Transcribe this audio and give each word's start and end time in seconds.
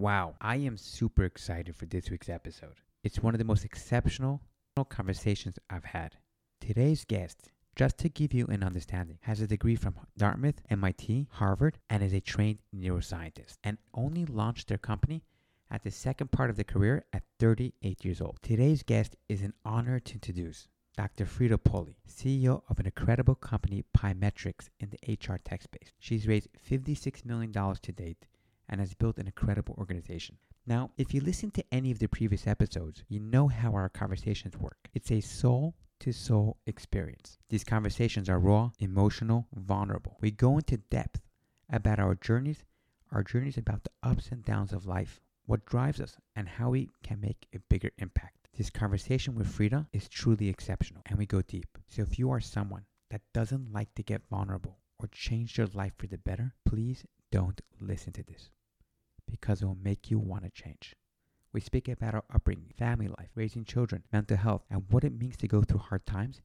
Wow, 0.00 0.36
I 0.40 0.56
am 0.56 0.78
super 0.78 1.24
excited 1.24 1.76
for 1.76 1.84
this 1.84 2.08
week's 2.08 2.30
episode. 2.30 2.80
It's 3.04 3.22
one 3.22 3.34
of 3.34 3.38
the 3.38 3.44
most 3.44 3.66
exceptional 3.66 4.40
conversations 4.88 5.58
I've 5.68 5.84
had. 5.84 6.16
Today's 6.58 7.04
guest, 7.04 7.50
just 7.76 7.98
to 7.98 8.08
give 8.08 8.32
you 8.32 8.46
an 8.46 8.62
understanding, 8.62 9.18
has 9.20 9.42
a 9.42 9.46
degree 9.46 9.76
from 9.76 9.96
Dartmouth, 10.16 10.62
MIT, 10.70 11.28
Harvard, 11.32 11.76
and 11.90 12.02
is 12.02 12.14
a 12.14 12.20
trained 12.22 12.60
neuroscientist, 12.74 13.58
and 13.62 13.76
only 13.92 14.24
launched 14.24 14.68
their 14.68 14.78
company 14.78 15.22
at 15.70 15.82
the 15.82 15.90
second 15.90 16.32
part 16.32 16.48
of 16.48 16.56
their 16.56 16.64
career 16.64 17.04
at 17.12 17.24
38 17.38 18.02
years 18.02 18.22
old. 18.22 18.38
Today's 18.40 18.82
guest 18.82 19.16
is 19.28 19.42
an 19.42 19.52
honor 19.66 20.00
to 20.00 20.14
introduce 20.14 20.66
Dr. 20.96 21.26
Frida 21.26 21.58
Polli, 21.58 21.96
CEO 22.08 22.62
of 22.70 22.78
an 22.78 22.86
incredible 22.86 23.34
company, 23.34 23.84
Pymetrics, 23.94 24.70
in 24.80 24.88
the 24.88 25.12
HR 25.12 25.36
tech 25.44 25.60
space. 25.60 25.92
She's 25.98 26.26
raised 26.26 26.48
$56 26.70 27.26
million 27.26 27.52
to 27.52 27.92
date 27.92 28.24
and 28.70 28.80
has 28.80 28.94
built 28.94 29.18
an 29.18 29.26
incredible 29.26 29.74
organization. 29.76 30.38
Now, 30.64 30.92
if 30.96 31.12
you 31.12 31.20
listen 31.20 31.50
to 31.52 31.64
any 31.72 31.90
of 31.90 31.98
the 31.98 32.06
previous 32.06 32.46
episodes, 32.46 33.02
you 33.08 33.18
know 33.18 33.48
how 33.48 33.72
our 33.72 33.88
conversations 33.88 34.56
work. 34.56 34.88
It's 34.94 35.10
a 35.10 35.20
soul 35.20 35.74
to 35.98 36.12
soul 36.12 36.56
experience. 36.66 37.38
These 37.48 37.64
conversations 37.64 38.28
are 38.28 38.38
raw, 38.38 38.70
emotional, 38.78 39.48
vulnerable. 39.52 40.16
We 40.20 40.30
go 40.30 40.58
into 40.58 40.76
depth 40.76 41.20
about 41.68 41.98
our 41.98 42.14
journeys, 42.14 42.64
our 43.10 43.24
journeys 43.24 43.58
about 43.58 43.82
the 43.82 43.90
ups 44.02 44.30
and 44.30 44.44
downs 44.44 44.72
of 44.72 44.86
life, 44.86 45.20
what 45.44 45.66
drives 45.66 46.00
us, 46.00 46.16
and 46.36 46.48
how 46.48 46.70
we 46.70 46.88
can 47.02 47.20
make 47.20 47.48
a 47.52 47.58
bigger 47.58 47.90
impact. 47.98 48.48
This 48.56 48.70
conversation 48.70 49.34
with 49.34 49.48
Frida 49.48 49.88
is 49.92 50.08
truly 50.08 50.48
exceptional, 50.48 51.02
and 51.06 51.18
we 51.18 51.26
go 51.26 51.42
deep. 51.42 51.78
So 51.88 52.02
if 52.02 52.18
you 52.18 52.30
are 52.30 52.40
someone 52.40 52.84
that 53.10 53.22
doesn't 53.34 53.72
like 53.72 53.92
to 53.96 54.04
get 54.04 54.28
vulnerable 54.30 54.78
or 55.00 55.08
change 55.08 55.58
your 55.58 55.66
life 55.68 55.94
for 55.96 56.06
the 56.06 56.18
better, 56.18 56.54
please 56.64 57.04
don't 57.32 57.60
listen 57.80 58.12
to 58.12 58.22
this 58.22 58.50
because 59.30 59.62
it 59.62 59.66
will 59.66 59.78
make 59.82 60.10
you 60.10 60.18
want 60.18 60.44
to 60.44 60.50
change. 60.50 60.94
We 61.52 61.60
speak 61.60 61.88
about 61.88 62.14
our 62.14 62.24
upbringing, 62.32 62.72
family 62.78 63.08
life, 63.08 63.30
raising 63.34 63.64
children, 63.64 64.04
mental 64.12 64.36
health, 64.36 64.62
and 64.70 64.84
what 64.90 65.04
it 65.04 65.18
means 65.18 65.36
to 65.38 65.48
go 65.48 65.62
through 65.62 65.80
hard 65.80 66.06
times 66.06 66.40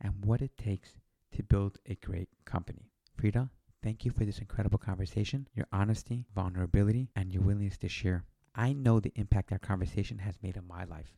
and 0.00 0.24
what 0.24 0.40
it 0.40 0.56
takes 0.56 0.94
to 1.32 1.42
build 1.42 1.78
a 1.86 1.94
great 1.96 2.28
company. 2.44 2.90
Frida, 3.16 3.50
thank 3.82 4.04
you 4.04 4.10
for 4.10 4.24
this 4.24 4.38
incredible 4.38 4.78
conversation, 4.78 5.48
your 5.54 5.66
honesty, 5.72 6.24
vulnerability, 6.34 7.10
and 7.14 7.32
your 7.32 7.42
willingness 7.42 7.76
to 7.78 7.88
share. 7.88 8.24
I 8.54 8.72
know 8.72 9.00
the 9.00 9.12
impact 9.16 9.52
our 9.52 9.58
conversation 9.58 10.18
has 10.18 10.38
made 10.42 10.56
on 10.56 10.66
my 10.66 10.84
life, 10.84 11.14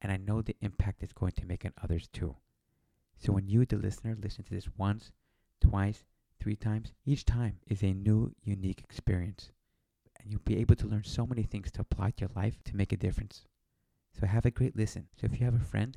and 0.00 0.12
I 0.12 0.16
know 0.16 0.40
the 0.40 0.56
impact 0.60 1.02
it's 1.02 1.12
going 1.12 1.32
to 1.32 1.46
make 1.46 1.64
on 1.64 1.72
others 1.82 2.08
too. 2.12 2.36
So 3.16 3.32
when 3.32 3.48
you, 3.48 3.66
the 3.66 3.76
listener, 3.76 4.16
listen 4.20 4.44
to 4.44 4.54
this 4.54 4.68
once, 4.76 5.10
twice, 5.60 6.04
three 6.38 6.56
times, 6.56 6.92
each 7.04 7.24
time 7.24 7.58
is 7.66 7.82
a 7.82 7.92
new, 7.92 8.32
unique 8.42 8.80
experience 8.80 9.50
and 10.20 10.30
you'll 10.30 10.40
be 10.44 10.58
able 10.58 10.76
to 10.76 10.86
learn 10.86 11.04
so 11.04 11.26
many 11.26 11.42
things 11.42 11.70
to 11.72 11.80
apply 11.80 12.10
to 12.10 12.20
your 12.20 12.30
life 12.36 12.62
to 12.64 12.76
make 12.76 12.92
a 12.92 12.96
difference. 12.96 13.46
So 14.18 14.26
have 14.26 14.46
a 14.46 14.50
great 14.50 14.76
listen. 14.76 15.08
So 15.20 15.26
if 15.26 15.38
you 15.38 15.44
have 15.44 15.54
a 15.54 15.64
friend 15.64 15.96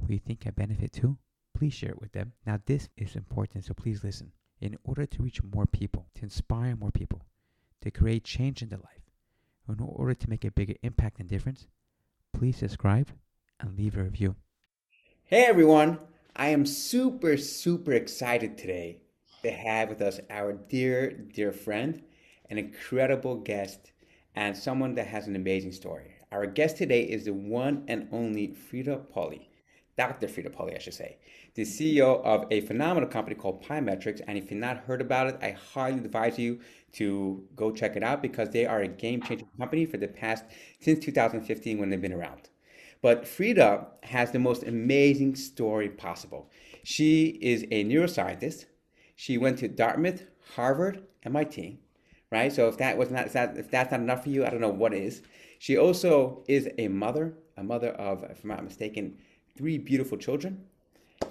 who 0.00 0.12
you 0.12 0.18
think 0.18 0.40
can 0.40 0.52
benefit 0.52 0.92
too, 0.92 1.18
please 1.56 1.74
share 1.74 1.90
it 1.90 2.00
with 2.00 2.12
them. 2.12 2.32
Now 2.46 2.60
this 2.66 2.88
is 2.96 3.16
important, 3.16 3.64
so 3.64 3.74
please 3.74 4.04
listen. 4.04 4.32
In 4.60 4.76
order 4.84 5.06
to 5.06 5.22
reach 5.22 5.42
more 5.42 5.66
people, 5.66 6.06
to 6.16 6.22
inspire 6.22 6.76
more 6.76 6.90
people, 6.90 7.24
to 7.82 7.90
create 7.90 8.24
change 8.24 8.62
in 8.62 8.68
their 8.68 8.78
life, 8.78 9.02
in 9.68 9.76
order 9.80 10.14
to 10.14 10.30
make 10.30 10.44
a 10.44 10.50
bigger 10.50 10.74
impact 10.82 11.20
and 11.20 11.28
difference, 11.28 11.66
please 12.32 12.56
subscribe 12.56 13.08
and 13.60 13.76
leave 13.76 13.96
a 13.96 14.02
review. 14.02 14.34
Hey 15.24 15.44
everyone, 15.44 15.98
I 16.34 16.48
am 16.48 16.66
super, 16.66 17.36
super 17.36 17.92
excited 17.92 18.56
today 18.56 19.02
to 19.42 19.50
have 19.50 19.88
with 19.88 20.00
us 20.00 20.20
our 20.30 20.52
dear, 20.52 21.12
dear 21.12 21.52
friend, 21.52 22.02
an 22.50 22.58
incredible 22.58 23.36
guest, 23.36 23.92
and 24.34 24.56
someone 24.56 24.94
that 24.94 25.06
has 25.06 25.26
an 25.26 25.36
amazing 25.36 25.72
story. 25.72 26.14
Our 26.30 26.46
guest 26.46 26.76
today 26.76 27.02
is 27.02 27.24
the 27.24 27.32
one 27.32 27.84
and 27.88 28.08
only 28.12 28.52
Frida 28.52 29.06
Polli, 29.12 29.48
Dr. 29.96 30.28
Frida 30.28 30.50
Polli, 30.50 30.76
I 30.76 30.78
should 30.78 30.94
say, 30.94 31.18
the 31.54 31.62
CEO 31.62 32.22
of 32.22 32.44
a 32.50 32.60
phenomenal 32.60 33.08
company 33.08 33.34
called 33.34 33.64
Pymetrics. 33.64 34.20
And 34.28 34.38
if 34.38 34.50
you've 34.50 34.60
not 34.60 34.78
heard 34.78 35.00
about 35.00 35.26
it, 35.26 35.38
I 35.42 35.50
highly 35.52 35.98
advise 35.98 36.38
you 36.38 36.60
to 36.92 37.44
go 37.56 37.70
check 37.70 37.96
it 37.96 38.02
out 38.02 38.22
because 38.22 38.50
they 38.50 38.66
are 38.66 38.82
a 38.82 38.88
game 38.88 39.22
changing 39.22 39.48
company 39.58 39.86
for 39.86 39.96
the 39.96 40.08
past 40.08 40.44
since 40.80 41.04
2015 41.04 41.78
when 41.78 41.90
they've 41.90 42.00
been 42.00 42.12
around. 42.12 42.50
But 43.00 43.26
Frida 43.26 43.86
has 44.04 44.30
the 44.30 44.38
most 44.38 44.62
amazing 44.64 45.36
story 45.36 45.88
possible. 45.88 46.50
She 46.84 47.38
is 47.40 47.64
a 47.70 47.84
neuroscientist. 47.84 48.66
She 49.16 49.38
went 49.38 49.58
to 49.58 49.68
Dartmouth, 49.68 50.24
Harvard, 50.54 51.02
MIT 51.24 51.80
right? 52.30 52.52
So 52.52 52.68
if 52.68 52.78
that 52.78 52.96
was 52.96 53.10
not, 53.10 53.26
if, 53.26 53.32
that, 53.32 53.56
if 53.56 53.70
that's 53.70 53.90
not 53.90 54.00
enough 54.00 54.24
for 54.24 54.30
you, 54.30 54.44
I 54.44 54.50
don't 54.50 54.60
know 54.60 54.68
what 54.68 54.94
is. 54.94 55.22
She 55.58 55.76
also 55.76 56.44
is 56.46 56.68
a 56.78 56.88
mother, 56.88 57.34
a 57.56 57.62
mother 57.62 57.90
of, 57.90 58.22
if 58.24 58.44
I'm 58.44 58.50
not 58.50 58.64
mistaken, 58.64 59.18
three 59.56 59.78
beautiful 59.78 60.18
children. 60.18 60.64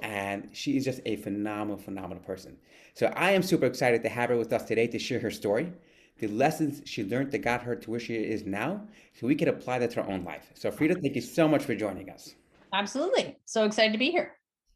And 0.01 0.49
she 0.51 0.75
is 0.75 0.83
just 0.83 0.99
a 1.05 1.15
phenomenal, 1.17 1.77
phenomenal 1.77 2.21
person. 2.23 2.57
So 2.93 3.07
I 3.15 3.31
am 3.31 3.41
super 3.41 3.65
excited 3.65 4.03
to 4.03 4.09
have 4.09 4.29
her 4.29 4.37
with 4.37 4.51
us 4.51 4.63
today 4.63 4.87
to 4.87 4.99
share 4.99 5.19
her 5.19 5.31
story, 5.31 5.71
the 6.19 6.27
lessons 6.27 6.81
she 6.85 7.03
learned 7.03 7.31
that 7.31 7.39
got 7.39 7.61
her 7.61 7.75
to 7.75 7.91
where 7.91 7.99
she 7.99 8.15
is 8.15 8.45
now, 8.45 8.81
so 9.13 9.27
we 9.27 9.35
can 9.35 9.47
apply 9.47 9.79
that 9.79 9.91
to 9.91 10.01
our 10.01 10.09
own 10.09 10.23
life. 10.23 10.51
So 10.55 10.71
Frida, 10.71 10.95
thank 10.95 11.15
you 11.15 11.21
so 11.21 11.47
much 11.47 11.63
for 11.63 11.75
joining 11.75 12.09
us. 12.09 12.35
Absolutely. 12.73 13.37
So 13.45 13.63
excited 13.63 13.93
to 13.93 13.97
be 13.97 14.11
here. 14.11 14.33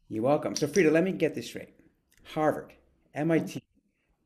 You're 0.08 0.22
welcome. 0.22 0.56
So 0.56 0.66
Frida, 0.66 0.90
let 0.90 1.04
me 1.04 1.12
get 1.12 1.34
this 1.34 1.46
straight. 1.46 1.74
Harvard, 2.32 2.72
MIT, 3.14 3.62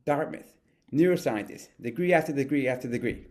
Dartmouth, 0.05 0.56
neuroscientist, 0.97 1.69
degree 1.81 2.13
after 2.13 2.33
degree 2.33 2.69
after 2.69 2.89
degree. 2.89 3.27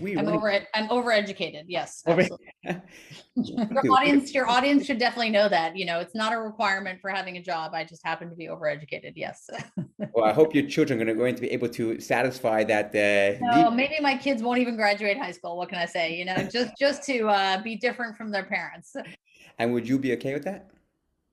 We 0.00 0.16
I'm 0.16 0.26
really... 0.26 0.36
over 0.36 0.60
I'm 0.74 0.88
overeducated. 0.88 1.64
Yes. 1.66 2.04
your 2.06 3.92
audience, 3.92 4.32
your 4.32 4.48
audience 4.48 4.86
should 4.86 4.98
definitely 4.98 5.30
know 5.30 5.48
that. 5.48 5.76
You 5.76 5.86
know, 5.86 5.98
it's 5.98 6.14
not 6.14 6.32
a 6.32 6.38
requirement 6.38 7.00
for 7.00 7.10
having 7.10 7.36
a 7.36 7.42
job. 7.42 7.72
I 7.74 7.82
just 7.84 8.04
happen 8.04 8.30
to 8.30 8.36
be 8.36 8.46
overeducated. 8.46 9.12
Yes. 9.16 9.50
well, 10.12 10.24
I 10.24 10.32
hope 10.32 10.54
your 10.54 10.68
children 10.68 11.08
are 11.08 11.14
going 11.14 11.34
to 11.34 11.40
be 11.40 11.50
able 11.50 11.68
to 11.70 11.98
satisfy 12.00 12.62
that. 12.64 12.94
Uh, 12.94 13.44
no, 13.54 13.70
maybe 13.70 13.96
my 14.00 14.16
kids 14.16 14.40
won't 14.40 14.60
even 14.60 14.76
graduate 14.76 15.18
high 15.18 15.32
school. 15.32 15.56
What 15.56 15.68
can 15.68 15.78
I 15.78 15.86
say? 15.86 16.14
You 16.14 16.26
know, 16.26 16.36
just 16.52 16.72
just 16.78 17.02
to 17.04 17.28
uh, 17.28 17.60
be 17.62 17.74
different 17.74 18.16
from 18.16 18.30
their 18.30 18.44
parents. 18.44 18.94
And 19.58 19.72
would 19.72 19.88
you 19.88 19.98
be 19.98 20.12
okay 20.12 20.32
with 20.34 20.44
that? 20.44 20.70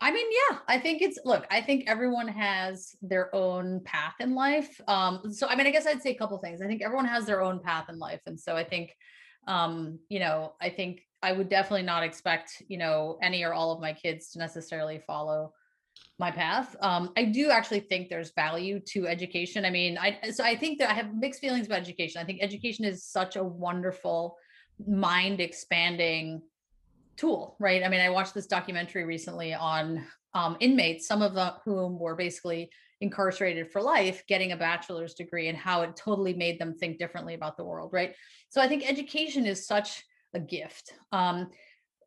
I 0.01 0.11
mean, 0.11 0.27
yeah, 0.31 0.59
I 0.67 0.77
think 0.77 1.01
it's 1.01 1.17
look, 1.23 1.45
I 1.49 1.61
think 1.61 1.85
everyone 1.87 2.27
has 2.27 2.95
their 3.01 3.33
own 3.33 3.81
path 3.85 4.15
in 4.19 4.35
life. 4.35 4.79
Um, 4.87 5.31
so 5.31 5.47
I 5.47 5.55
mean, 5.55 5.67
I 5.67 5.71
guess 5.71 5.87
I'd 5.87 6.01
say 6.01 6.11
a 6.11 6.17
couple 6.17 6.37
things. 6.39 6.61
I 6.61 6.67
think 6.67 6.81
everyone 6.81 7.05
has 7.05 7.25
their 7.25 7.41
own 7.41 7.59
path 7.59 7.85
in 7.89 7.97
life. 7.97 8.21
And 8.25 8.39
so 8.39 8.55
I 8.55 8.63
think 8.63 8.93
um, 9.47 9.99
you 10.09 10.19
know, 10.19 10.53
I 10.61 10.69
think 10.69 11.01
I 11.21 11.31
would 11.31 11.49
definitely 11.49 11.85
not 11.85 12.03
expect, 12.03 12.63
you 12.67 12.77
know, 12.77 13.17
any 13.21 13.43
or 13.43 13.53
all 13.53 13.71
of 13.71 13.79
my 13.79 13.93
kids 13.93 14.31
to 14.31 14.39
necessarily 14.39 14.99
follow 15.05 15.53
my 16.19 16.31
path. 16.31 16.75
Um, 16.81 17.11
I 17.17 17.25
do 17.25 17.49
actually 17.49 17.81
think 17.81 18.09
there's 18.09 18.31
value 18.35 18.79
to 18.91 19.07
education. 19.07 19.65
I 19.65 19.69
mean, 19.69 19.97
I 19.97 20.17
so 20.31 20.43
I 20.43 20.55
think 20.55 20.79
that 20.79 20.89
I 20.89 20.93
have 20.93 21.13
mixed 21.13 21.41
feelings 21.41 21.67
about 21.67 21.79
education. 21.79 22.21
I 22.21 22.25
think 22.25 22.39
education 22.41 22.85
is 22.85 23.05
such 23.05 23.35
a 23.35 23.43
wonderful 23.43 24.37
mind 24.87 25.41
expanding 25.41 26.41
tool, 27.17 27.55
right? 27.59 27.83
I 27.83 27.89
mean, 27.89 28.01
I 28.01 28.09
watched 28.09 28.33
this 28.33 28.47
documentary 28.47 29.05
recently 29.05 29.53
on 29.53 30.05
um, 30.33 30.57
inmates, 30.59 31.07
some 31.07 31.21
of 31.21 31.61
whom 31.63 31.99
were 31.99 32.15
basically 32.15 32.69
incarcerated 33.01 33.71
for 33.71 33.81
life, 33.81 34.23
getting 34.27 34.51
a 34.51 34.57
bachelor's 34.57 35.13
degree 35.13 35.47
and 35.47 35.57
how 35.57 35.81
it 35.81 35.95
totally 35.95 36.33
made 36.33 36.59
them 36.59 36.73
think 36.73 36.97
differently 36.97 37.33
about 37.33 37.57
the 37.57 37.63
world, 37.63 37.91
right? 37.93 38.15
So 38.49 38.61
I 38.61 38.67
think 38.67 38.89
education 38.89 39.45
is 39.45 39.65
such 39.65 40.03
a 40.33 40.39
gift. 40.39 40.93
Um, 41.11 41.49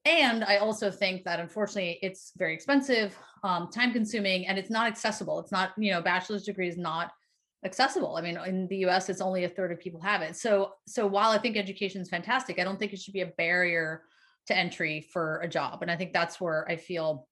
and 0.05 0.45
I 0.45 0.59
also 0.59 0.91
think 0.91 1.25
that 1.25 1.41
unfortunately 1.41 1.99
it's 2.03 2.33
very 2.37 2.55
expensive, 2.55 3.17
um, 3.43 3.69
time 3.71 3.93
consuming, 3.93 4.47
and 4.47 4.59
it's 4.59 4.71
not 4.71 4.87
accessible. 4.87 5.39
It's 5.41 5.53
not, 5.53 5.73
you 5.77 5.93
know, 5.93 6.01
bachelor's 6.01 6.45
degree 6.45 6.69
is 6.69 6.79
not 6.79 7.13
accessible. 7.65 8.17
I 8.17 8.23
mean, 8.23 8.39
in 8.47 8.69
the 8.69 8.87
US, 8.87 9.09
it's 9.09 9.21
only 9.21 9.45
a 9.45 9.49
third 9.49 9.73
of 9.73 9.81
people 9.81 10.01
have 10.01 10.23
it. 10.23 10.37
So, 10.37 10.73
so 10.87 11.07
while 11.07 11.31
I 11.31 11.39
think 11.39 11.57
education 11.57 12.01
is 12.01 12.09
fantastic, 12.09 12.59
I 12.59 12.65
don't 12.65 12.79
think 12.79 12.93
it 12.93 13.01
should 13.01 13.15
be 13.15 13.23
a 13.23 13.33
barrier 13.37 14.03
to 14.49 14.57
entry 14.57 15.07
for 15.13 15.41
a 15.41 15.49
job. 15.49 15.83
And 15.83 15.91
I 15.91 15.97
think 15.97 16.13
that's 16.13 16.41
where 16.41 16.69
I 16.69 16.77
feel 16.77 17.29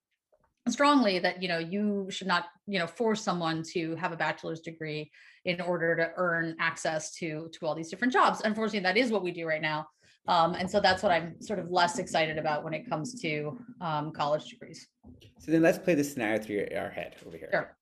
strongly 0.68 1.18
that 1.18 1.42
you 1.42 1.48
know 1.48 1.58
you 1.58 2.06
should 2.10 2.26
not 2.26 2.46
you 2.66 2.78
know 2.78 2.86
force 2.86 3.22
someone 3.22 3.62
to 3.62 3.94
have 3.96 4.12
a 4.12 4.16
bachelor's 4.16 4.60
degree 4.60 5.10
in 5.44 5.60
order 5.60 5.94
to 5.94 6.10
earn 6.16 6.56
access 6.58 7.14
to 7.14 7.48
to 7.52 7.64
all 7.64 7.74
these 7.74 7.88
different 7.88 8.12
jobs 8.12 8.40
unfortunately 8.44 8.80
that 8.80 8.96
is 8.96 9.12
what 9.12 9.22
we 9.22 9.30
do 9.30 9.46
right 9.46 9.62
now 9.62 9.86
um, 10.26 10.54
and 10.54 10.68
so 10.68 10.80
that's 10.80 11.04
what 11.04 11.12
i'm 11.12 11.40
sort 11.40 11.60
of 11.60 11.70
less 11.70 12.00
excited 12.00 12.36
about 12.36 12.64
when 12.64 12.74
it 12.74 12.88
comes 12.88 13.14
to 13.20 13.56
um, 13.80 14.10
college 14.10 14.46
degrees 14.46 14.88
so 15.38 15.52
then 15.52 15.62
let's 15.62 15.78
play 15.78 15.94
this 15.94 16.12
scenario 16.12 16.36
through 16.42 16.66
our 16.76 16.90
head 16.90 17.14
over 17.24 17.36
here 17.36 17.48
sure. 17.52 17.76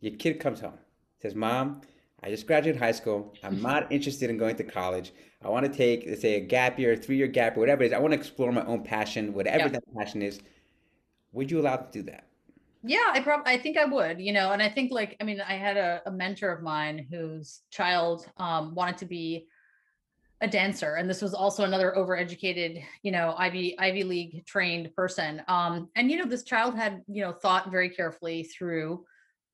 your 0.00 0.16
kid 0.16 0.38
comes 0.38 0.60
home 0.60 0.78
says 1.20 1.34
mom 1.34 1.80
i 2.22 2.30
just 2.30 2.46
graduated 2.46 2.80
high 2.80 2.92
school 2.92 3.34
i'm 3.42 3.60
not 3.60 3.90
interested 3.90 4.30
in 4.30 4.36
going 4.36 4.56
to 4.56 4.64
college 4.64 5.12
I 5.42 5.48
want 5.48 5.64
to 5.64 5.72
take, 5.72 6.04
let's 6.06 6.20
say, 6.20 6.34
a 6.34 6.40
gap 6.40 6.78
year, 6.78 6.94
three 6.96 7.16
year 7.16 7.26
gap, 7.26 7.56
or 7.56 7.60
whatever 7.60 7.82
it 7.82 7.88
is. 7.88 7.92
I 7.92 7.98
want 7.98 8.12
to 8.12 8.18
explore 8.18 8.52
my 8.52 8.64
own 8.66 8.82
passion, 8.82 9.32
whatever 9.32 9.64
yeah. 9.64 9.68
that 9.68 9.82
passion 9.96 10.20
is. 10.22 10.40
Would 11.32 11.50
you 11.50 11.60
allow 11.60 11.76
to 11.76 11.90
do 11.90 12.02
that? 12.10 12.26
Yeah, 12.82 13.06
I 13.08 13.20
probably, 13.20 13.52
I 13.52 13.58
think 13.58 13.76
I 13.76 13.84
would, 13.84 14.20
you 14.20 14.32
know, 14.32 14.52
and 14.52 14.62
I 14.62 14.68
think 14.68 14.90
like, 14.90 15.16
I 15.20 15.24
mean, 15.24 15.40
I 15.40 15.54
had 15.54 15.76
a, 15.76 16.02
a 16.06 16.10
mentor 16.10 16.50
of 16.50 16.62
mine 16.62 17.06
whose 17.10 17.60
child 17.70 18.26
um, 18.36 18.74
wanted 18.74 18.98
to 18.98 19.06
be 19.06 19.46
a 20.42 20.48
dancer 20.48 20.94
and 20.94 21.08
this 21.08 21.20
was 21.20 21.34
also 21.34 21.64
another 21.64 21.92
overeducated 21.98 22.82
you 23.02 23.12
know 23.12 23.34
ivy 23.36 23.78
ivy 23.78 24.04
league 24.04 24.42
trained 24.46 24.90
person 24.96 25.42
um 25.48 25.90
and 25.96 26.10
you 26.10 26.16
know 26.16 26.24
this 26.24 26.44
child 26.44 26.74
had 26.74 27.02
you 27.08 27.20
know 27.20 27.30
thought 27.30 27.70
very 27.70 27.90
carefully 27.90 28.44
through 28.44 29.04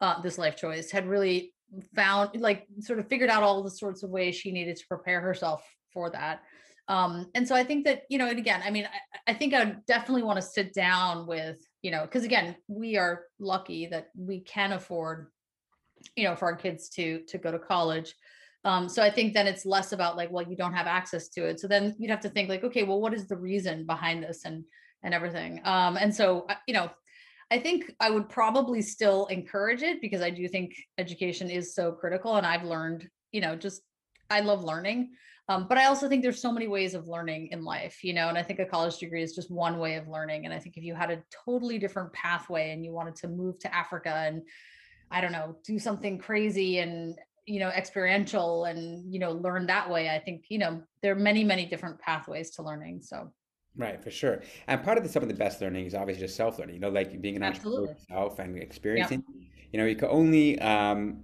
uh, 0.00 0.20
this 0.22 0.38
life 0.38 0.54
choice 0.54 0.92
had 0.92 1.08
really 1.08 1.52
found 1.94 2.40
like 2.40 2.66
sort 2.80 2.98
of 2.98 3.08
figured 3.08 3.30
out 3.30 3.42
all 3.42 3.62
the 3.62 3.70
sorts 3.70 4.02
of 4.02 4.10
ways 4.10 4.36
she 4.36 4.52
needed 4.52 4.76
to 4.76 4.86
prepare 4.86 5.20
herself 5.20 5.62
for 5.92 6.10
that 6.10 6.42
um 6.88 7.28
and 7.34 7.46
so 7.46 7.54
i 7.54 7.64
think 7.64 7.84
that 7.84 8.02
you 8.08 8.18
know 8.18 8.28
and 8.28 8.38
again 8.38 8.62
i 8.64 8.70
mean 8.70 8.86
i, 8.86 9.32
I 9.32 9.34
think 9.34 9.54
i 9.54 9.76
definitely 9.86 10.22
want 10.22 10.36
to 10.36 10.42
sit 10.42 10.72
down 10.72 11.26
with 11.26 11.56
you 11.82 11.90
know 11.90 12.02
because 12.02 12.24
again 12.24 12.56
we 12.68 12.96
are 12.96 13.24
lucky 13.38 13.86
that 13.86 14.08
we 14.16 14.40
can 14.40 14.72
afford 14.72 15.28
you 16.14 16.24
know 16.24 16.36
for 16.36 16.46
our 16.46 16.56
kids 16.56 16.88
to 16.90 17.22
to 17.28 17.38
go 17.38 17.50
to 17.50 17.58
college 17.58 18.14
um, 18.66 18.88
so 18.88 19.00
I 19.00 19.10
think 19.10 19.32
then 19.32 19.46
it's 19.46 19.64
less 19.64 19.92
about 19.92 20.16
like, 20.16 20.32
well, 20.32 20.42
you 20.42 20.56
don't 20.56 20.72
have 20.72 20.88
access 20.88 21.28
to 21.28 21.46
it. 21.46 21.60
So 21.60 21.68
then 21.68 21.94
you'd 22.00 22.10
have 22.10 22.20
to 22.22 22.28
think 22.28 22.48
like, 22.48 22.64
okay, 22.64 22.82
well, 22.82 23.00
what 23.00 23.14
is 23.14 23.28
the 23.28 23.36
reason 23.36 23.86
behind 23.86 24.24
this 24.24 24.44
and 24.44 24.64
and 25.04 25.14
everything? 25.14 25.60
Um, 25.64 25.96
and 25.96 26.12
so 26.12 26.48
you 26.66 26.74
know, 26.74 26.90
I 27.50 27.58
think 27.58 27.92
I 28.00 28.10
would 28.10 28.28
probably 28.28 28.82
still 28.82 29.26
encourage 29.26 29.82
it 29.82 30.00
because 30.00 30.20
I 30.20 30.30
do 30.30 30.48
think 30.48 30.74
education 30.98 31.48
is 31.48 31.74
so 31.74 31.92
critical, 31.92 32.36
and 32.36 32.46
I've 32.46 32.64
learned, 32.64 33.08
you 33.32 33.40
know, 33.40 33.54
just 33.54 33.82
I 34.30 34.40
love 34.40 34.64
learning. 34.64 35.10
Um, 35.48 35.68
but 35.68 35.78
I 35.78 35.84
also 35.84 36.08
think 36.08 36.22
there's 36.22 36.42
so 36.42 36.50
many 36.50 36.66
ways 36.66 36.94
of 36.94 37.06
learning 37.06 37.50
in 37.52 37.62
life, 37.62 38.02
you 38.02 38.12
know, 38.12 38.28
and 38.28 38.36
I 38.36 38.42
think 38.42 38.58
a 38.58 38.66
college 38.66 38.98
degree 38.98 39.22
is 39.22 39.32
just 39.32 39.48
one 39.48 39.78
way 39.78 39.94
of 39.94 40.08
learning. 40.08 40.44
And 40.44 40.52
I 40.52 40.58
think 40.58 40.76
if 40.76 40.82
you 40.82 40.92
had 40.92 41.12
a 41.12 41.22
totally 41.44 41.78
different 41.78 42.12
pathway 42.12 42.72
and 42.72 42.84
you 42.84 42.92
wanted 42.92 43.14
to 43.16 43.28
move 43.28 43.60
to 43.60 43.72
Africa 43.72 44.24
and 44.26 44.42
I 45.08 45.20
don't 45.20 45.30
know, 45.30 45.56
do 45.64 45.78
something 45.78 46.18
crazy 46.18 46.80
and 46.80 47.16
you 47.46 47.60
know 47.60 47.68
experiential 47.68 48.64
and 48.64 49.12
you 49.12 49.20
know 49.20 49.30
learn 49.30 49.66
that 49.66 49.88
way 49.88 50.10
i 50.10 50.18
think 50.18 50.46
you 50.48 50.58
know 50.58 50.82
there 51.00 51.12
are 51.12 51.18
many 51.18 51.44
many 51.44 51.64
different 51.64 51.96
pathways 52.00 52.50
to 52.50 52.62
learning 52.62 53.00
so 53.00 53.32
right 53.76 54.02
for 54.02 54.10
sure 54.10 54.42
and 54.66 54.82
part 54.82 54.96
of 54.98 55.04
the, 55.04 55.10
some 55.10 55.22
of 55.22 55.28
the 55.28 55.34
best 55.34 55.60
learning 55.60 55.86
is 55.86 55.94
obviously 55.94 56.24
just 56.24 56.36
self-learning 56.36 56.74
you 56.74 56.80
know 56.80 56.88
like 56.88 57.20
being 57.20 57.36
an 57.36 57.42
Absolutely. 57.42 57.88
entrepreneur 57.88 58.20
yourself 58.20 58.38
and 58.38 58.58
experiencing 58.58 59.24
you 59.72 59.78
know 59.78 59.86
you 59.86 59.96
can 59.96 60.08
only 60.08 60.58
um 60.60 61.22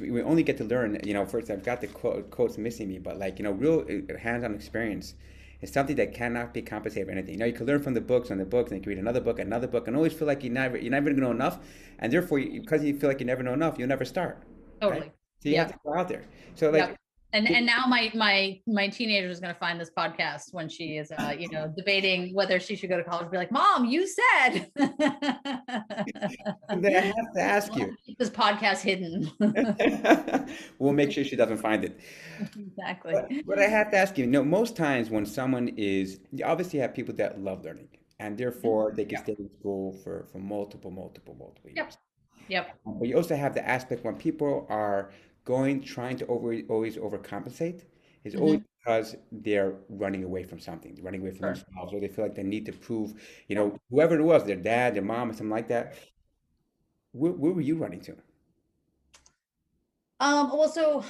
we 0.00 0.22
only 0.22 0.42
get 0.42 0.56
to 0.56 0.64
learn 0.64 0.98
you 1.04 1.14
know 1.14 1.24
first 1.24 1.50
i've 1.50 1.64
got 1.64 1.80
the 1.80 1.86
quote, 1.86 2.30
quotes 2.30 2.58
missing 2.58 2.88
me 2.88 2.98
but 2.98 3.18
like 3.18 3.38
you 3.38 3.44
know 3.44 3.52
real 3.52 3.84
uh, 3.88 4.18
hands-on 4.18 4.54
experience 4.54 5.14
is 5.60 5.72
something 5.72 5.96
that 5.96 6.14
cannot 6.14 6.54
be 6.54 6.62
compensated 6.62 7.06
for 7.06 7.12
anything. 7.12 7.34
You 7.34 7.40
know, 7.40 7.46
you 7.46 7.52
can 7.52 7.66
learn 7.66 7.82
from 7.82 7.94
the 7.94 8.00
books 8.00 8.30
and 8.30 8.40
the 8.40 8.44
books, 8.44 8.70
and 8.70 8.78
you 8.78 8.82
can 8.82 8.90
read 8.90 8.98
another 8.98 9.20
book, 9.20 9.38
another 9.38 9.66
book, 9.66 9.88
and 9.88 9.96
always 9.96 10.12
feel 10.12 10.28
like 10.28 10.44
you 10.44 10.50
never, 10.50 10.76
you're 10.76 10.90
never 10.90 11.06
going 11.06 11.16
to 11.16 11.22
know 11.22 11.30
enough, 11.32 11.58
and 11.98 12.12
therefore, 12.12 12.38
because 12.38 12.84
you 12.84 12.96
feel 12.96 13.08
like 13.08 13.18
you 13.18 13.26
never 13.26 13.42
know 13.42 13.54
enough, 13.54 13.76
you'll 13.78 13.88
never 13.88 14.04
start. 14.04 14.42
Totally. 14.80 15.00
Right? 15.00 15.12
So 15.40 15.48
you 15.48 15.56
yep. 15.56 15.66
have 15.66 15.72
to 15.72 15.78
go 15.84 15.94
out 15.94 16.08
there. 16.08 16.24
So 16.54 16.70
like. 16.70 16.90
Yep. 16.90 16.96
And, 17.34 17.46
and 17.50 17.66
now 17.66 17.84
my 17.86 18.10
my 18.14 18.58
my 18.66 18.88
teenager 18.88 19.28
is 19.28 19.38
going 19.38 19.52
to 19.52 19.60
find 19.60 19.78
this 19.78 19.90
podcast 19.90 20.54
when 20.54 20.66
she 20.66 20.96
is 20.96 21.12
uh, 21.12 21.34
you 21.38 21.50
know 21.50 21.70
debating 21.76 22.34
whether 22.34 22.58
she 22.58 22.74
should 22.74 22.88
go 22.88 22.96
to 22.96 23.04
college. 23.04 23.30
Be 23.30 23.36
like, 23.36 23.52
Mom, 23.52 23.84
you 23.84 24.06
said. 24.06 24.70
I 24.78 24.94
have 26.70 27.32
to 27.34 27.40
ask 27.40 27.74
you. 27.76 27.94
Keep 28.06 28.18
this 28.18 28.30
podcast 28.30 28.80
hidden. 28.80 29.30
we'll 30.78 30.94
make 30.94 31.12
sure 31.12 31.22
she 31.22 31.36
doesn't 31.36 31.58
find 31.58 31.84
it. 31.84 32.00
Exactly. 32.40 33.12
But, 33.12 33.30
but, 33.46 33.58
I 33.58 33.64
have 33.64 33.90
to 33.90 33.98
ask 33.98 34.16
you. 34.16 34.24
you 34.24 34.30
know, 34.30 34.42
most 34.42 34.74
times 34.74 35.10
when 35.10 35.26
someone 35.26 35.68
is, 35.76 36.20
you 36.32 36.46
obviously 36.46 36.78
have 36.78 36.94
people 36.94 37.14
that 37.16 37.38
love 37.38 37.62
learning, 37.62 37.88
and 38.20 38.38
therefore 38.38 38.92
they 38.96 39.04
can 39.04 39.18
stay 39.22 39.36
in 39.38 39.50
school 39.60 39.92
for 40.02 40.24
for 40.32 40.38
multiple, 40.38 40.90
multiple, 40.90 41.36
multiple 41.38 41.70
years. 41.70 41.76
Yep. 41.76 41.92
Yep. 42.48 42.78
But 42.86 43.08
you 43.08 43.16
also 43.16 43.36
have 43.36 43.52
the 43.52 43.68
aspect 43.68 44.02
when 44.02 44.16
people 44.16 44.66
are 44.70 45.10
going 45.48 45.80
trying 45.82 46.14
to 46.18 46.26
over, 46.26 46.54
always 46.68 46.98
overcompensate 46.98 47.84
is 48.22 48.34
mm-hmm. 48.34 48.42
always 48.42 48.60
because 48.78 49.16
they're 49.32 49.76
running 49.88 50.22
away 50.22 50.44
from 50.44 50.60
something, 50.60 50.94
they're 50.94 51.04
running 51.04 51.22
away 51.22 51.30
from 51.30 51.54
sure. 51.54 51.54
themselves, 51.54 51.94
or 51.94 52.00
they 52.00 52.08
feel 52.08 52.26
like 52.26 52.34
they 52.34 52.42
need 52.42 52.66
to 52.66 52.72
prove, 52.72 53.14
you 53.48 53.56
know, 53.56 53.74
whoever 53.90 54.18
it 54.18 54.22
was, 54.22 54.44
their 54.44 54.56
dad, 54.56 54.94
their 54.94 55.02
mom, 55.02 55.30
or 55.30 55.32
something 55.32 55.48
like 55.48 55.68
that. 55.68 55.94
Where, 57.12 57.32
where 57.32 57.52
were 57.52 57.62
you 57.62 57.76
running 57.76 58.02
to? 58.02 58.16
Um, 60.20 60.50
well, 60.52 60.68
so 60.68 61.02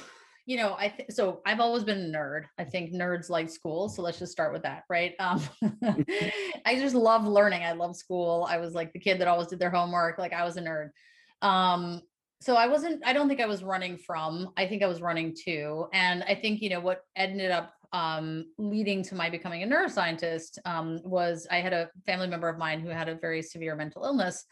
you 0.45 0.57
know, 0.57 0.75
I 0.79 0.87
think 0.87 1.11
so. 1.11 1.41
I've 1.45 1.59
always 1.59 1.83
been 1.83 1.99
a 1.99 2.17
nerd. 2.17 2.45
I 2.57 2.63
think 2.63 2.93
nerds 2.93 3.29
like 3.29 3.49
school, 3.49 3.89
so 3.89 4.01
let's 4.01 4.19
just 4.19 4.31
start 4.31 4.53
with 4.53 4.63
that, 4.63 4.83
right? 4.89 5.13
Um, 5.19 5.41
I 6.65 6.75
just 6.75 6.95
love 6.95 7.25
learning. 7.27 7.63
I 7.63 7.73
love 7.73 7.97
school. 7.97 8.47
I 8.49 8.57
was 8.57 8.73
like 8.73 8.93
the 8.93 8.99
kid 8.99 9.19
that 9.19 9.27
always 9.27 9.49
did 9.49 9.59
their 9.59 9.69
homework. 9.69 10.17
Like 10.17 10.33
I 10.33 10.45
was 10.45 10.55
a 10.55 10.61
nerd. 10.61 10.89
Um, 11.41 12.01
so 12.41 12.55
I 12.55 12.67
wasn't, 12.67 13.05
I 13.05 13.13
don't 13.13 13.27
think 13.27 13.41
I 13.41 13.45
was 13.45 13.63
running 13.63 13.97
from, 13.97 14.49
I 14.55 14.65
think 14.65 14.81
I 14.81 14.87
was 14.87 15.01
running 15.01 15.35
to. 15.45 15.87
And 15.91 16.23
I 16.23 16.35
think, 16.35 16.61
you 16.61 16.69
know, 16.69 16.79
what 16.79 17.03
ended 17.15 17.51
up 17.51 17.73
um, 17.91 18.45
leading 18.57 19.03
to 19.03 19.15
my 19.15 19.29
becoming 19.29 19.63
a 19.63 19.67
neuroscientist 19.67 20.57
um, 20.65 20.99
was 21.03 21.47
I 21.51 21.57
had 21.57 21.73
a 21.73 21.89
family 22.05 22.27
member 22.27 22.47
of 22.47 22.57
mine 22.57 22.79
who 22.79 22.89
had 22.89 23.09
a 23.09 23.15
very 23.15 23.41
severe 23.41 23.75
mental 23.75 24.05
illness 24.05 24.45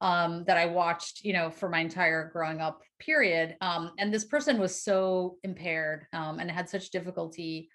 um, 0.00 0.44
that 0.46 0.56
I 0.56 0.66
watched, 0.66 1.24
you 1.24 1.32
know, 1.32 1.50
for 1.50 1.68
my 1.68 1.80
entire 1.80 2.30
growing 2.32 2.60
up 2.60 2.82
period. 2.98 3.56
Um, 3.60 3.92
and 3.98 4.12
this 4.12 4.24
person 4.24 4.58
was 4.58 4.82
so 4.82 5.36
impaired 5.44 6.06
um, 6.12 6.40
and 6.40 6.50
had 6.50 6.68
such 6.68 6.90
difficulty 6.90 7.68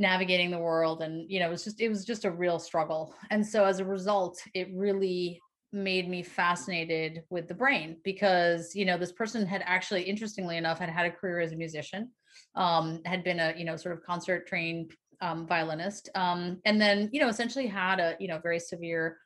navigating 0.00 0.52
the 0.52 0.58
world 0.58 1.02
and 1.02 1.28
you 1.28 1.40
know 1.40 1.48
it 1.48 1.50
was 1.50 1.64
just 1.64 1.80
it 1.80 1.88
was 1.88 2.04
just 2.04 2.24
a 2.24 2.30
real 2.30 2.60
struggle 2.60 3.12
and 3.30 3.44
so 3.44 3.64
as 3.64 3.80
a 3.80 3.84
result 3.84 4.40
it 4.54 4.68
really 4.72 5.40
made 5.72 6.08
me 6.08 6.22
fascinated 6.22 7.24
with 7.28 7.46
the 7.46 7.54
brain 7.54 7.96
because 8.02 8.74
you 8.74 8.84
know 8.84 8.96
this 8.96 9.12
person 9.12 9.46
had 9.46 9.62
actually 9.66 10.02
interestingly 10.02 10.56
enough 10.56 10.78
had 10.78 10.88
had 10.88 11.06
a 11.06 11.10
career 11.10 11.40
as 11.40 11.52
a 11.52 11.56
musician 11.56 12.10
um, 12.54 13.00
had 13.04 13.22
been 13.22 13.38
a 13.38 13.54
you 13.56 13.64
know 13.64 13.76
sort 13.76 13.94
of 13.94 14.02
concert 14.02 14.46
trained 14.46 14.92
um, 15.20 15.46
violinist 15.46 16.08
um, 16.14 16.58
and 16.64 16.80
then 16.80 17.10
you 17.12 17.20
know 17.20 17.28
essentially 17.28 17.66
had 17.66 18.00
a 18.00 18.16
you 18.18 18.28
know 18.28 18.38
very 18.38 18.58
severe 18.58 19.18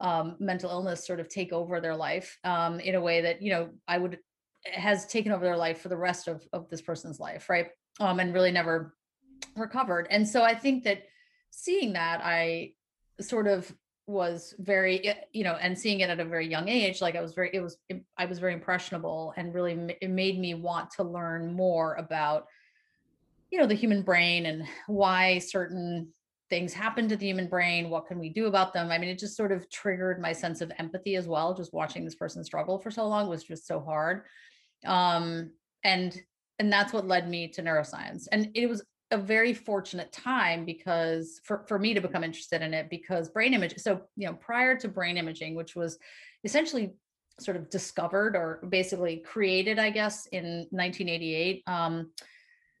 um, 0.00 0.36
mental 0.40 0.70
illness 0.70 1.06
sort 1.06 1.20
of 1.20 1.28
take 1.28 1.52
over 1.52 1.80
their 1.80 1.96
life 1.96 2.38
um, 2.44 2.80
in 2.80 2.94
a 2.94 3.00
way 3.00 3.20
that 3.20 3.42
you 3.42 3.50
know 3.50 3.68
i 3.86 3.98
would 3.98 4.18
has 4.72 5.06
taken 5.06 5.32
over 5.32 5.44
their 5.44 5.56
life 5.56 5.80
for 5.80 5.88
the 5.88 5.96
rest 5.96 6.28
of, 6.28 6.46
of 6.52 6.68
this 6.70 6.82
person's 6.82 7.20
life 7.20 7.48
right? 7.48 7.68
Um, 7.98 8.20
and 8.20 8.32
really 8.32 8.52
never 8.52 8.94
recovered. 9.56 10.06
And 10.10 10.26
so 10.26 10.42
i 10.42 10.54
think 10.54 10.84
that 10.84 11.02
seeing 11.50 11.92
that 11.92 12.22
i 12.24 12.72
sort 13.20 13.46
of 13.46 13.70
was 14.10 14.54
very 14.58 15.06
eh, 15.06 15.14
you 15.32 15.44
know 15.44 15.56
and 15.60 15.78
seeing 15.78 16.00
it 16.00 16.10
at 16.10 16.20
a 16.20 16.24
very 16.24 16.46
young 16.46 16.68
age 16.68 17.00
like 17.00 17.16
i 17.16 17.20
was 17.20 17.32
very 17.32 17.50
it 17.52 17.60
was 17.60 17.78
i 18.18 18.24
was 18.24 18.38
very 18.38 18.52
impressionable 18.52 19.32
and 19.36 19.54
really 19.54 19.96
it 20.00 20.10
made 20.10 20.38
me 20.38 20.54
want 20.54 20.90
to 20.90 21.02
learn 21.02 21.52
more 21.54 21.94
about 21.94 22.46
you 23.50 23.58
know 23.58 23.66
the 23.66 23.74
human 23.74 24.02
brain 24.02 24.46
and 24.46 24.64
why 24.86 25.38
certain 25.38 26.08
things 26.48 26.72
happen 26.72 27.08
to 27.08 27.16
the 27.16 27.26
human 27.26 27.46
brain 27.46 27.90
what 27.90 28.06
can 28.06 28.18
we 28.18 28.28
do 28.28 28.46
about 28.46 28.74
them? 28.74 28.90
I 28.90 28.98
mean 28.98 29.08
it 29.08 29.18
just 29.18 29.36
sort 29.36 29.52
of 29.52 29.70
triggered 29.70 30.20
my 30.20 30.32
sense 30.32 30.60
of 30.60 30.72
empathy 30.78 31.14
as 31.16 31.28
well 31.28 31.54
just 31.54 31.72
watching 31.72 32.04
this 32.04 32.16
person 32.16 32.42
struggle 32.42 32.78
for 32.78 32.90
so 32.90 33.06
long 33.06 33.28
was 33.28 33.44
just 33.44 33.66
so 33.66 33.80
hard. 33.80 34.22
Um 34.84 35.52
and 35.84 36.20
and 36.58 36.70
that's 36.70 36.92
what 36.92 37.06
led 37.06 37.28
me 37.28 37.48
to 37.48 37.62
neuroscience. 37.62 38.26
And 38.30 38.50
it 38.54 38.68
was 38.68 38.82
a 39.10 39.18
very 39.18 39.52
fortunate 39.52 40.12
time 40.12 40.64
because 40.64 41.40
for, 41.44 41.64
for 41.66 41.78
me 41.78 41.94
to 41.94 42.00
become 42.00 42.22
interested 42.22 42.62
in 42.62 42.72
it 42.72 42.88
because 42.88 43.28
brain 43.28 43.54
image 43.54 43.74
so 43.78 44.00
you 44.16 44.26
know 44.26 44.34
prior 44.34 44.76
to 44.76 44.88
brain 44.88 45.16
imaging 45.16 45.54
which 45.54 45.74
was 45.74 45.98
essentially 46.44 46.92
sort 47.40 47.56
of 47.56 47.68
discovered 47.70 48.36
or 48.36 48.64
basically 48.68 49.16
created 49.18 49.78
i 49.78 49.90
guess 49.90 50.26
in 50.26 50.66
1988 50.70 51.62
um, 51.66 52.10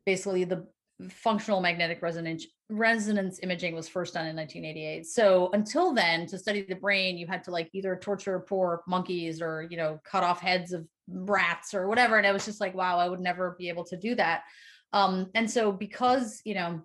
basically 0.06 0.44
the 0.44 0.66
functional 1.08 1.60
magnetic 1.60 2.02
resonance 2.02 2.46
resonance 2.68 3.40
imaging 3.42 3.74
was 3.74 3.88
first 3.88 4.14
done 4.14 4.26
in 4.26 4.36
1988 4.36 5.06
so 5.06 5.50
until 5.54 5.92
then 5.92 6.26
to 6.26 6.38
study 6.38 6.62
the 6.62 6.74
brain 6.74 7.16
you 7.18 7.26
had 7.26 7.42
to 7.42 7.50
like 7.50 7.68
either 7.72 7.96
torture 7.96 8.38
poor 8.38 8.82
monkeys 8.86 9.42
or 9.42 9.66
you 9.70 9.76
know 9.76 9.98
cut 10.04 10.22
off 10.22 10.40
heads 10.40 10.72
of 10.72 10.86
rats 11.08 11.74
or 11.74 11.88
whatever 11.88 12.18
and 12.18 12.26
i 12.26 12.32
was 12.32 12.44
just 12.44 12.60
like 12.60 12.74
wow 12.74 12.98
i 12.98 13.08
would 13.08 13.18
never 13.18 13.56
be 13.58 13.68
able 13.68 13.84
to 13.84 13.96
do 13.96 14.14
that 14.14 14.42
um, 14.92 15.30
and 15.34 15.50
so 15.50 15.72
because, 15.72 16.40
you 16.44 16.54
know, 16.54 16.82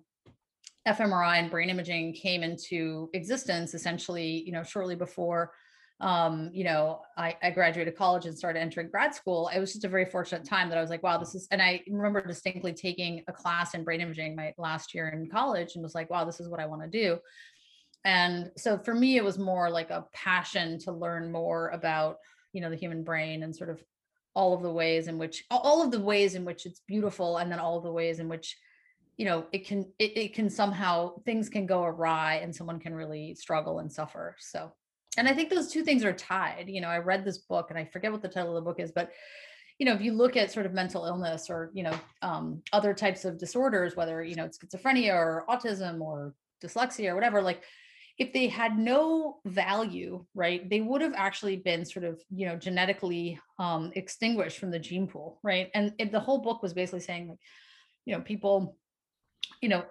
fMRI 0.86 1.38
and 1.38 1.50
brain 1.50 1.68
imaging 1.68 2.14
came 2.14 2.42
into 2.42 3.10
existence 3.12 3.74
essentially, 3.74 4.44
you 4.46 4.52
know, 4.52 4.62
shortly 4.62 4.94
before 4.94 5.52
um, 6.00 6.50
you 6.52 6.64
know, 6.64 7.00
I, 7.16 7.36
I, 7.42 7.50
graduated 7.50 7.96
college 7.96 8.26
and 8.26 8.36
started 8.36 8.60
entering 8.60 8.90
grad 8.90 9.14
school. 9.14 9.48
It 9.48 9.58
was 9.58 9.72
just 9.72 9.86
a 9.86 9.88
very 9.88 10.04
fortunate 10.04 10.44
time 10.44 10.68
that 10.68 10.76
I 10.76 10.82
was 10.82 10.90
like, 10.90 11.02
wow, 11.02 11.16
this 11.16 11.34
is, 11.34 11.48
and 11.50 11.62
I 11.62 11.82
remember 11.88 12.26
distinctly 12.26 12.74
taking 12.74 13.22
a 13.28 13.32
class 13.32 13.72
in 13.72 13.82
brain 13.82 14.02
imaging 14.02 14.36
my 14.36 14.52
last 14.58 14.94
year 14.94 15.08
in 15.08 15.26
college 15.30 15.74
and 15.74 15.82
was 15.82 15.94
like, 15.94 16.10
wow, 16.10 16.26
this 16.26 16.38
is 16.38 16.50
what 16.50 16.60
I 16.60 16.66
want 16.66 16.82
to 16.82 16.88
do. 16.88 17.18
And 18.04 18.50
so 18.58 18.78
for 18.78 18.94
me, 18.94 19.16
it 19.16 19.24
was 19.24 19.38
more 19.38 19.70
like 19.70 19.88
a 19.88 20.04
passion 20.12 20.78
to 20.80 20.92
learn 20.92 21.32
more 21.32 21.68
about, 21.70 22.18
you 22.52 22.60
know, 22.60 22.68
the 22.68 22.76
human 22.76 23.02
brain 23.02 23.42
and 23.42 23.56
sort 23.56 23.70
of 23.70 23.82
all 24.36 24.54
of 24.54 24.62
the 24.62 24.70
ways 24.70 25.08
in 25.08 25.18
which 25.18 25.42
all 25.50 25.82
of 25.82 25.90
the 25.90 25.98
ways 25.98 26.34
in 26.34 26.44
which 26.44 26.66
it's 26.66 26.80
beautiful 26.86 27.38
and 27.38 27.50
then 27.50 27.58
all 27.58 27.76
of 27.76 27.82
the 27.82 27.90
ways 27.90 28.20
in 28.20 28.28
which 28.28 28.56
you 29.16 29.24
know 29.24 29.46
it 29.50 29.66
can 29.66 29.90
it, 29.98 30.16
it 30.16 30.34
can 30.34 30.48
somehow 30.48 31.18
things 31.24 31.48
can 31.48 31.66
go 31.66 31.82
awry 31.82 32.34
and 32.36 32.54
someone 32.54 32.78
can 32.78 32.94
really 32.94 33.34
struggle 33.34 33.80
and 33.80 33.92
suffer 33.92 34.36
so. 34.38 34.72
And 35.18 35.26
i 35.26 35.32
think 35.32 35.48
those 35.48 35.72
two 35.72 35.82
things 35.82 36.04
are 36.04 36.12
tied 36.12 36.68
you 36.68 36.82
know 36.82 36.88
i 36.88 36.98
read 36.98 37.24
this 37.24 37.38
book 37.38 37.70
and 37.70 37.78
i 37.78 37.86
forget 37.86 38.12
what 38.12 38.20
the 38.20 38.28
title 38.28 38.56
of 38.56 38.62
the 38.62 38.70
book 38.70 38.78
is 38.78 38.92
but 38.92 39.10
you 39.78 39.84
know, 39.84 39.92
if 39.92 40.00
you 40.00 40.12
look 40.12 40.36
at 40.36 40.50
sort 40.50 40.66
of 40.66 40.72
mental 40.72 41.04
illness 41.04 41.50
or, 41.50 41.70
you 41.74 41.82
know, 41.82 41.98
um, 42.22 42.62
other 42.72 42.94
types 42.94 43.24
of 43.24 43.38
disorders, 43.38 43.94
whether, 43.94 44.24
you 44.24 44.34
know, 44.34 44.44
it's 44.44 44.58
schizophrenia 44.58 45.12
or 45.12 45.44
autism 45.48 46.00
or 46.00 46.34
dyslexia 46.64 47.10
or 47.10 47.14
whatever, 47.14 47.42
like 47.42 47.62
if 48.18 48.32
they 48.32 48.48
had 48.48 48.78
no 48.78 49.38
value, 49.44 50.24
right, 50.34 50.68
they 50.68 50.80
would 50.80 51.02
have 51.02 51.12
actually 51.14 51.56
been 51.56 51.84
sort 51.84 52.04
of, 52.04 52.20
you 52.30 52.46
know, 52.46 52.56
genetically 52.56 53.38
um, 53.58 53.92
extinguished 53.94 54.58
from 54.58 54.70
the 54.70 54.78
gene 54.78 55.06
pool, 55.06 55.38
right? 55.42 55.70
And 55.74 55.92
it, 55.98 56.12
the 56.12 56.20
whole 56.20 56.38
book 56.38 56.62
was 56.62 56.72
basically 56.72 57.00
saying, 57.00 57.28
like, 57.28 57.38
you 58.06 58.14
know, 58.14 58.22
people, 58.22 58.78
you 59.60 59.68
know, 59.68 59.84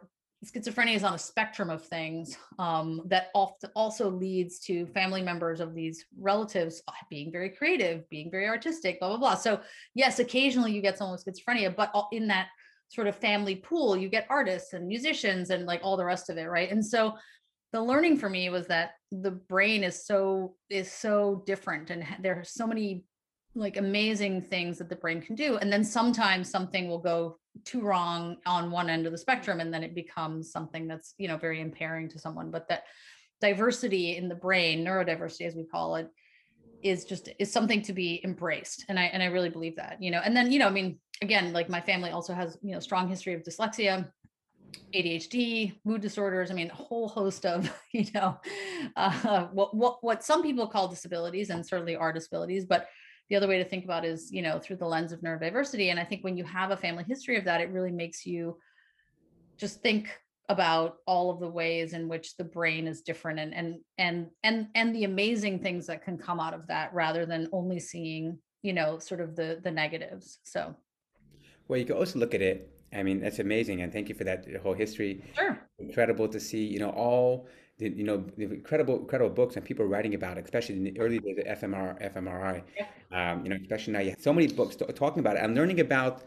schizophrenia 0.44 0.96
is 0.96 1.04
on 1.04 1.14
a 1.14 1.20
spectrum 1.20 1.70
of 1.70 1.84
things 1.84 2.38
um, 2.58 3.02
that 3.06 3.30
often 3.36 3.70
also 3.76 4.10
leads 4.10 4.60
to 4.60 4.88
family 4.88 5.22
members 5.22 5.60
of 5.60 5.76
these 5.76 6.06
relatives 6.20 6.82
being 7.10 7.32
very 7.32 7.50
creative, 7.50 8.10
being 8.10 8.32
very 8.32 8.48
artistic, 8.48 9.00
blah, 9.00 9.10
blah, 9.10 9.18
blah. 9.18 9.36
So, 9.36 9.60
yes, 9.94 10.20
occasionally 10.20 10.72
you 10.72 10.82
get 10.82 10.98
someone 10.98 11.18
with 11.18 11.26
schizophrenia, 11.26 11.76
but 11.76 11.92
in 12.12 12.28
that 12.28 12.48
sort 12.90 13.08
of 13.08 13.16
family 13.16 13.56
pool, 13.56 13.96
you 13.96 14.10
get 14.10 14.28
artists 14.30 14.74
and 14.74 14.88
musicians 14.88 15.52
and 15.52 15.66
like 15.66 15.82
all 15.84 15.98
the 15.98 16.06
rest 16.06 16.30
of 16.30 16.38
it, 16.38 16.46
right? 16.46 16.72
And 16.72 16.84
so, 16.84 17.14
the 17.76 17.84
learning 17.84 18.16
for 18.16 18.30
me 18.30 18.50
was 18.50 18.68
that 18.68 18.92
the 19.12 19.32
brain 19.32 19.84
is 19.84 20.06
so 20.06 20.56
is 20.70 20.90
so 20.90 21.44
different 21.46 21.90
and 21.90 22.06
there 22.22 22.40
are 22.40 22.44
so 22.46 22.66
many 22.66 23.04
like 23.54 23.76
amazing 23.76 24.42
things 24.42 24.78
that 24.78 24.88
the 24.88 24.96
brain 24.96 25.22
can 25.22 25.36
do 25.36 25.58
and 25.58 25.72
then 25.72 25.84
sometimes 25.84 26.50
something 26.50 26.88
will 26.88 27.00
go 27.00 27.38
too 27.66 27.82
wrong 27.82 28.38
on 28.46 28.72
one 28.72 28.90
end 28.90 29.06
of 29.06 29.12
the 29.12 29.18
spectrum 29.18 29.60
and 29.60 29.74
then 29.74 29.84
it 29.84 29.94
becomes 29.94 30.54
something 30.54 30.88
that's 30.88 31.16
you 31.18 31.28
know 31.28 31.36
very 31.36 31.60
impairing 31.60 32.08
to 32.08 32.18
someone 32.18 32.50
but 32.50 32.66
that 32.70 32.84
diversity 33.42 34.16
in 34.16 34.30
the 34.30 34.36
brain 34.36 34.86
neurodiversity 34.86 35.46
as 35.46 35.54
we 35.54 35.66
call 35.66 35.98
it 35.98 36.08
is 36.82 37.04
just 37.04 37.28
is 37.40 37.52
something 37.52 37.82
to 37.82 37.92
be 37.92 38.22
embraced 38.24 38.86
and 38.88 38.98
i 38.98 39.04
and 39.04 39.22
i 39.22 39.26
really 39.26 39.50
believe 39.50 39.76
that 39.76 40.02
you 40.02 40.12
know 40.12 40.22
and 40.24 40.34
then 40.34 40.50
you 40.50 40.60
know 40.60 40.68
i 40.68 40.72
mean 40.72 40.98
again 41.22 41.52
like 41.52 41.68
my 41.68 41.82
family 41.82 42.12
also 42.12 42.34
has 42.34 42.58
you 42.62 42.72
know 42.72 42.80
strong 42.80 43.10
history 43.10 43.34
of 43.34 43.44
dyslexia 43.44 44.08
ADHD, 44.94 45.74
mood 45.84 46.02
disorders. 46.02 46.52
I 46.52 46.54
mean, 46.54 46.70
a 46.70 46.76
whole 46.76 47.08
host 47.08 47.46
of, 47.46 47.72
you 47.92 48.06
know, 48.14 48.40
uh, 48.96 49.48
what, 49.48 49.76
what, 49.76 50.04
what 50.04 50.24
some 50.24 50.42
people 50.42 50.68
call 50.68 50.88
disabilities 50.88 51.50
and 51.50 51.66
certainly 51.66 51.96
are 51.96 52.14
disabilities, 52.14 52.66
but 52.66 52.88
the 53.30 53.36
other 53.36 53.48
way 53.48 53.58
to 53.58 53.66
think 53.66 53.84
about 53.84 54.06
is 54.06 54.32
you 54.32 54.42
know 54.42 54.60
through 54.60 54.76
the 54.76 54.86
lens 54.86 55.12
of 55.12 55.22
neurodiversity 55.22 55.90
and 55.90 56.00
i 56.00 56.04
think 56.04 56.24
when 56.24 56.38
you 56.38 56.44
have 56.44 56.72
a 56.72 56.78
family 56.78 57.04
history 57.04 57.38
of 57.38 57.46
that 57.46 57.62
it 57.62 57.72
really 57.72 57.92
makes 57.92 58.26
you 58.26 58.58
just 59.58 59.82
think 59.82 60.10
about 60.48 60.98
all 61.08 61.32
of 61.32 61.40
the 61.40 61.48
ways 61.48 61.94
in 61.94 62.08
which 62.08 62.38
the 62.38 62.44
brain 62.44 62.88
is 62.88 63.02
different 63.02 63.40
and 63.40 63.54
and 63.54 63.80
and 63.98 64.28
and 64.44 64.68
and 64.76 64.96
the 64.96 65.04
amazing 65.04 65.60
things 65.60 65.88
that 65.88 66.04
can 66.04 66.18
come 66.18 66.40
out 66.40 66.54
of 66.54 66.68
that 66.68 66.94
rather 66.94 67.26
than 67.26 67.50
only 67.52 67.80
seeing 67.80 68.38
you 68.62 68.74
know 68.74 69.00
sort 69.00 69.22
of 69.22 69.36
the 69.36 69.60
the 69.64 69.72
negatives 69.72 70.40
so 70.44 70.76
well 71.68 71.80
you 71.80 71.86
can 71.86 71.96
also 71.96 72.20
look 72.20 72.36
at 72.36 72.42
it 72.42 72.75
i 72.96 73.04
mean 73.04 73.20
that's 73.20 73.40
amazing 73.40 73.82
and 73.82 73.92
thank 73.94 74.10
you 74.10 74.16
for 74.16 74.24
that 74.24 74.46
whole 74.64 74.74
history 74.74 75.22
sure 75.36 75.60
incredible 75.80 76.28
to 76.28 76.40
see 76.40 76.64
you 76.64 76.80
know 76.80 76.90
all 76.92 77.48
the, 77.78 77.90
you 77.90 78.04
know 78.04 78.24
the 78.38 78.46
incredible 78.46 79.00
incredible 79.00 79.34
books 79.34 79.56
and 79.56 79.66
people 79.66 79.86
writing 79.86 80.14
about 80.14 80.38
it, 80.38 80.46
especially 80.46 80.76
in 80.76 80.84
the 80.86 81.00
early 81.00 81.20
days 81.20 81.38
of 81.38 81.60
FMR 81.60 82.14
fMRI. 82.14 82.64
Yeah. 82.78 82.86
Um, 83.12 83.44
you 83.44 83.50
know, 83.50 83.58
especially 83.62 83.94
now 83.94 84.00
you 84.00 84.12
have 84.12 84.22
so 84.22 84.34
many 84.34 84.48
books 84.48 84.76
t- 84.76 84.86
talking 84.94 85.20
about 85.20 85.36
it. 85.36 85.40
I'm 85.40 85.56
learning 85.56 85.80
about, 85.82 86.24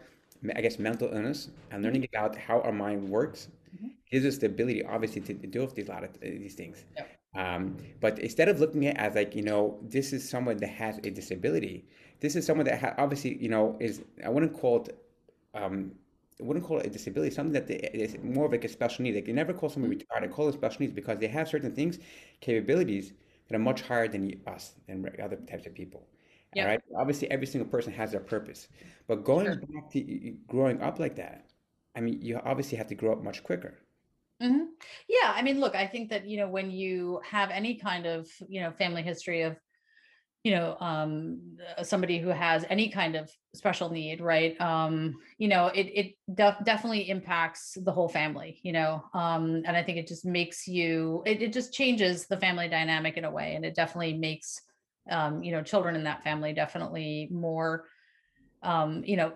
I 0.55 0.61
guess, 0.61 0.79
mental 0.79 1.09
illness. 1.11 1.49
I'm 1.71 1.81
learning 1.81 2.03
mm-hmm. 2.03 2.15
about 2.15 2.35
how 2.35 2.61
our 2.61 2.71
mind 2.71 3.09
works. 3.09 3.47
Mm-hmm. 3.75 3.87
Gives 4.11 4.25
us 4.25 4.37
the 4.37 4.47
ability, 4.47 4.85
obviously, 4.85 5.21
to 5.21 5.33
deal 5.33 5.63
with 5.63 5.75
these 5.75 5.87
lot 5.87 6.03
of 6.03 6.11
uh, 6.11 6.17
these 6.21 6.55
things. 6.55 6.85
Yeah. 6.95 7.05
Um, 7.35 7.77
but 7.99 8.19
instead 8.19 8.49
of 8.49 8.59
looking 8.59 8.87
at 8.87 8.95
it 8.95 8.99
as 8.99 9.15
like 9.15 9.35
you 9.35 9.43
know, 9.43 9.79
this 9.81 10.13
is 10.13 10.27
someone 10.27 10.57
that 10.57 10.69
has 10.69 10.97
a 10.99 11.09
disability. 11.09 11.85
This 12.19 12.35
is 12.35 12.45
someone 12.45 12.65
that 12.65 12.79
ha- 12.79 12.95
obviously 12.97 13.37
you 13.41 13.49
know 13.49 13.75
is 13.79 14.03
I 14.23 14.29
wouldn't 14.29 14.53
call 14.53 14.83
it. 14.83 14.97
Um, 15.55 15.93
I 16.39 16.45
wouldn't 16.45 16.65
call 16.65 16.79
it 16.79 16.85
a 16.85 16.89
disability, 16.89 17.33
something 17.33 17.53
that 17.53 17.69
is 17.69 18.17
more 18.23 18.45
of 18.45 18.51
like 18.51 18.63
a 18.63 18.69
special 18.69 19.03
need. 19.03 19.15
Like 19.15 19.27
you 19.27 19.33
never 19.33 19.53
call 19.53 19.69
someone 19.69 19.91
mm-hmm. 19.91 20.23
retarded, 20.23 20.29
I 20.29 20.31
call 20.31 20.45
them 20.45 20.53
special 20.53 20.81
needs 20.81 20.93
because 20.93 21.17
they 21.19 21.27
have 21.27 21.49
certain 21.49 21.73
things, 21.73 21.99
capabilities 22.39 23.13
that 23.47 23.55
are 23.55 23.59
much 23.59 23.81
higher 23.81 24.07
than 24.07 24.39
us 24.47 24.73
and 24.87 25.09
other 25.21 25.35
types 25.35 25.65
of 25.65 25.73
people. 25.73 26.07
Yeah. 26.55 26.65
Right. 26.65 26.81
Obviously, 26.97 27.29
every 27.29 27.45
single 27.45 27.69
person 27.69 27.93
has 27.93 28.11
their 28.11 28.21
purpose, 28.21 28.69
but 29.07 29.23
going 29.23 29.45
sure. 29.45 29.55
back 29.57 29.91
to 29.91 30.35
growing 30.47 30.81
up 30.81 30.99
like 30.99 31.15
that, 31.17 31.45
I 31.95 32.01
mean, 32.01 32.21
you 32.21 32.39
obviously 32.43 32.77
have 32.77 32.87
to 32.87 32.95
grow 32.95 33.11
up 33.11 33.23
much 33.23 33.43
quicker. 33.43 33.77
Mm-hmm. 34.41 34.65
Yeah, 35.07 35.33
I 35.35 35.41
mean, 35.41 35.59
look, 35.59 35.75
I 35.75 35.85
think 35.85 36.09
that 36.09 36.25
you 36.25 36.37
know 36.37 36.47
when 36.47 36.71
you 36.71 37.19
have 37.29 37.51
any 37.51 37.75
kind 37.75 38.05
of 38.05 38.27
you 38.47 38.61
know 38.61 38.71
family 38.71 39.03
history 39.03 39.41
of 39.41 39.57
you 40.43 40.51
know 40.51 40.77
um 40.79 41.57
uh, 41.77 41.83
somebody 41.83 42.17
who 42.19 42.29
has 42.29 42.65
any 42.69 42.89
kind 42.89 43.15
of 43.15 43.29
special 43.53 43.89
need 43.89 44.21
right? 44.21 44.59
Um 44.61 45.15
you 45.37 45.47
know 45.47 45.67
it 45.67 45.87
it 45.87 46.15
def- 46.33 46.63
definitely 46.63 47.09
impacts 47.09 47.77
the 47.81 47.91
whole 47.91 48.09
family 48.09 48.59
you 48.63 48.71
know? 48.71 49.03
Um 49.13 49.63
and 49.65 49.75
i 49.75 49.83
think 49.83 49.97
it 49.97 50.07
just 50.07 50.25
makes 50.25 50.67
you 50.67 51.23
it, 51.25 51.41
it 51.41 51.53
just 51.53 51.73
changes 51.73 52.27
the 52.27 52.37
family 52.37 52.69
dynamic 52.69 53.17
in 53.17 53.25
a 53.25 53.31
way 53.31 53.55
and 53.55 53.65
it 53.65 53.75
definitely 53.75 54.13
makes 54.13 54.61
um 55.11 55.43
you 55.43 55.51
know 55.51 55.61
children 55.63 55.95
in 55.95 56.03
that 56.05 56.23
family 56.23 56.53
definitely 56.53 57.27
more 57.31 57.85
um 58.63 59.03
you 59.05 59.17
know 59.17 59.33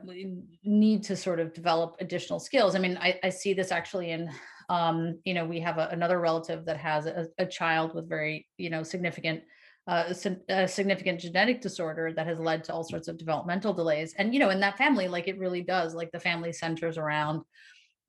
need 0.63 1.03
to 1.03 1.15
sort 1.15 1.39
of 1.39 1.53
develop 1.53 1.95
additional 1.99 2.39
skills. 2.39 2.75
I 2.75 2.79
mean 2.79 2.97
i, 2.97 3.19
I 3.23 3.29
see 3.29 3.53
this 3.53 3.71
actually 3.71 4.11
in 4.11 4.29
um 4.69 5.19
you 5.25 5.33
know 5.33 5.45
we 5.45 5.59
have 5.59 5.77
a, 5.77 5.89
another 5.91 6.19
relative 6.19 6.65
that 6.65 6.77
has 6.77 7.05
a, 7.05 7.27
a 7.37 7.45
child 7.45 7.93
with 7.93 8.07
very 8.07 8.47
you 8.57 8.69
know 8.69 8.83
significant 8.83 9.43
uh, 9.87 10.13
a 10.49 10.67
significant 10.67 11.19
genetic 11.19 11.61
disorder 11.61 12.13
that 12.13 12.27
has 12.27 12.39
led 12.39 12.63
to 12.63 12.73
all 12.73 12.83
sorts 12.83 13.07
of 13.07 13.17
developmental 13.17 13.73
delays. 13.73 14.13
And, 14.17 14.33
you 14.33 14.39
know, 14.39 14.49
in 14.49 14.61
that 14.61 14.77
family, 14.77 15.07
like 15.07 15.27
it 15.27 15.37
really 15.37 15.61
does, 15.61 15.93
like 15.93 16.11
the 16.11 16.19
family 16.19 16.53
centers 16.53 16.97
around 16.97 17.43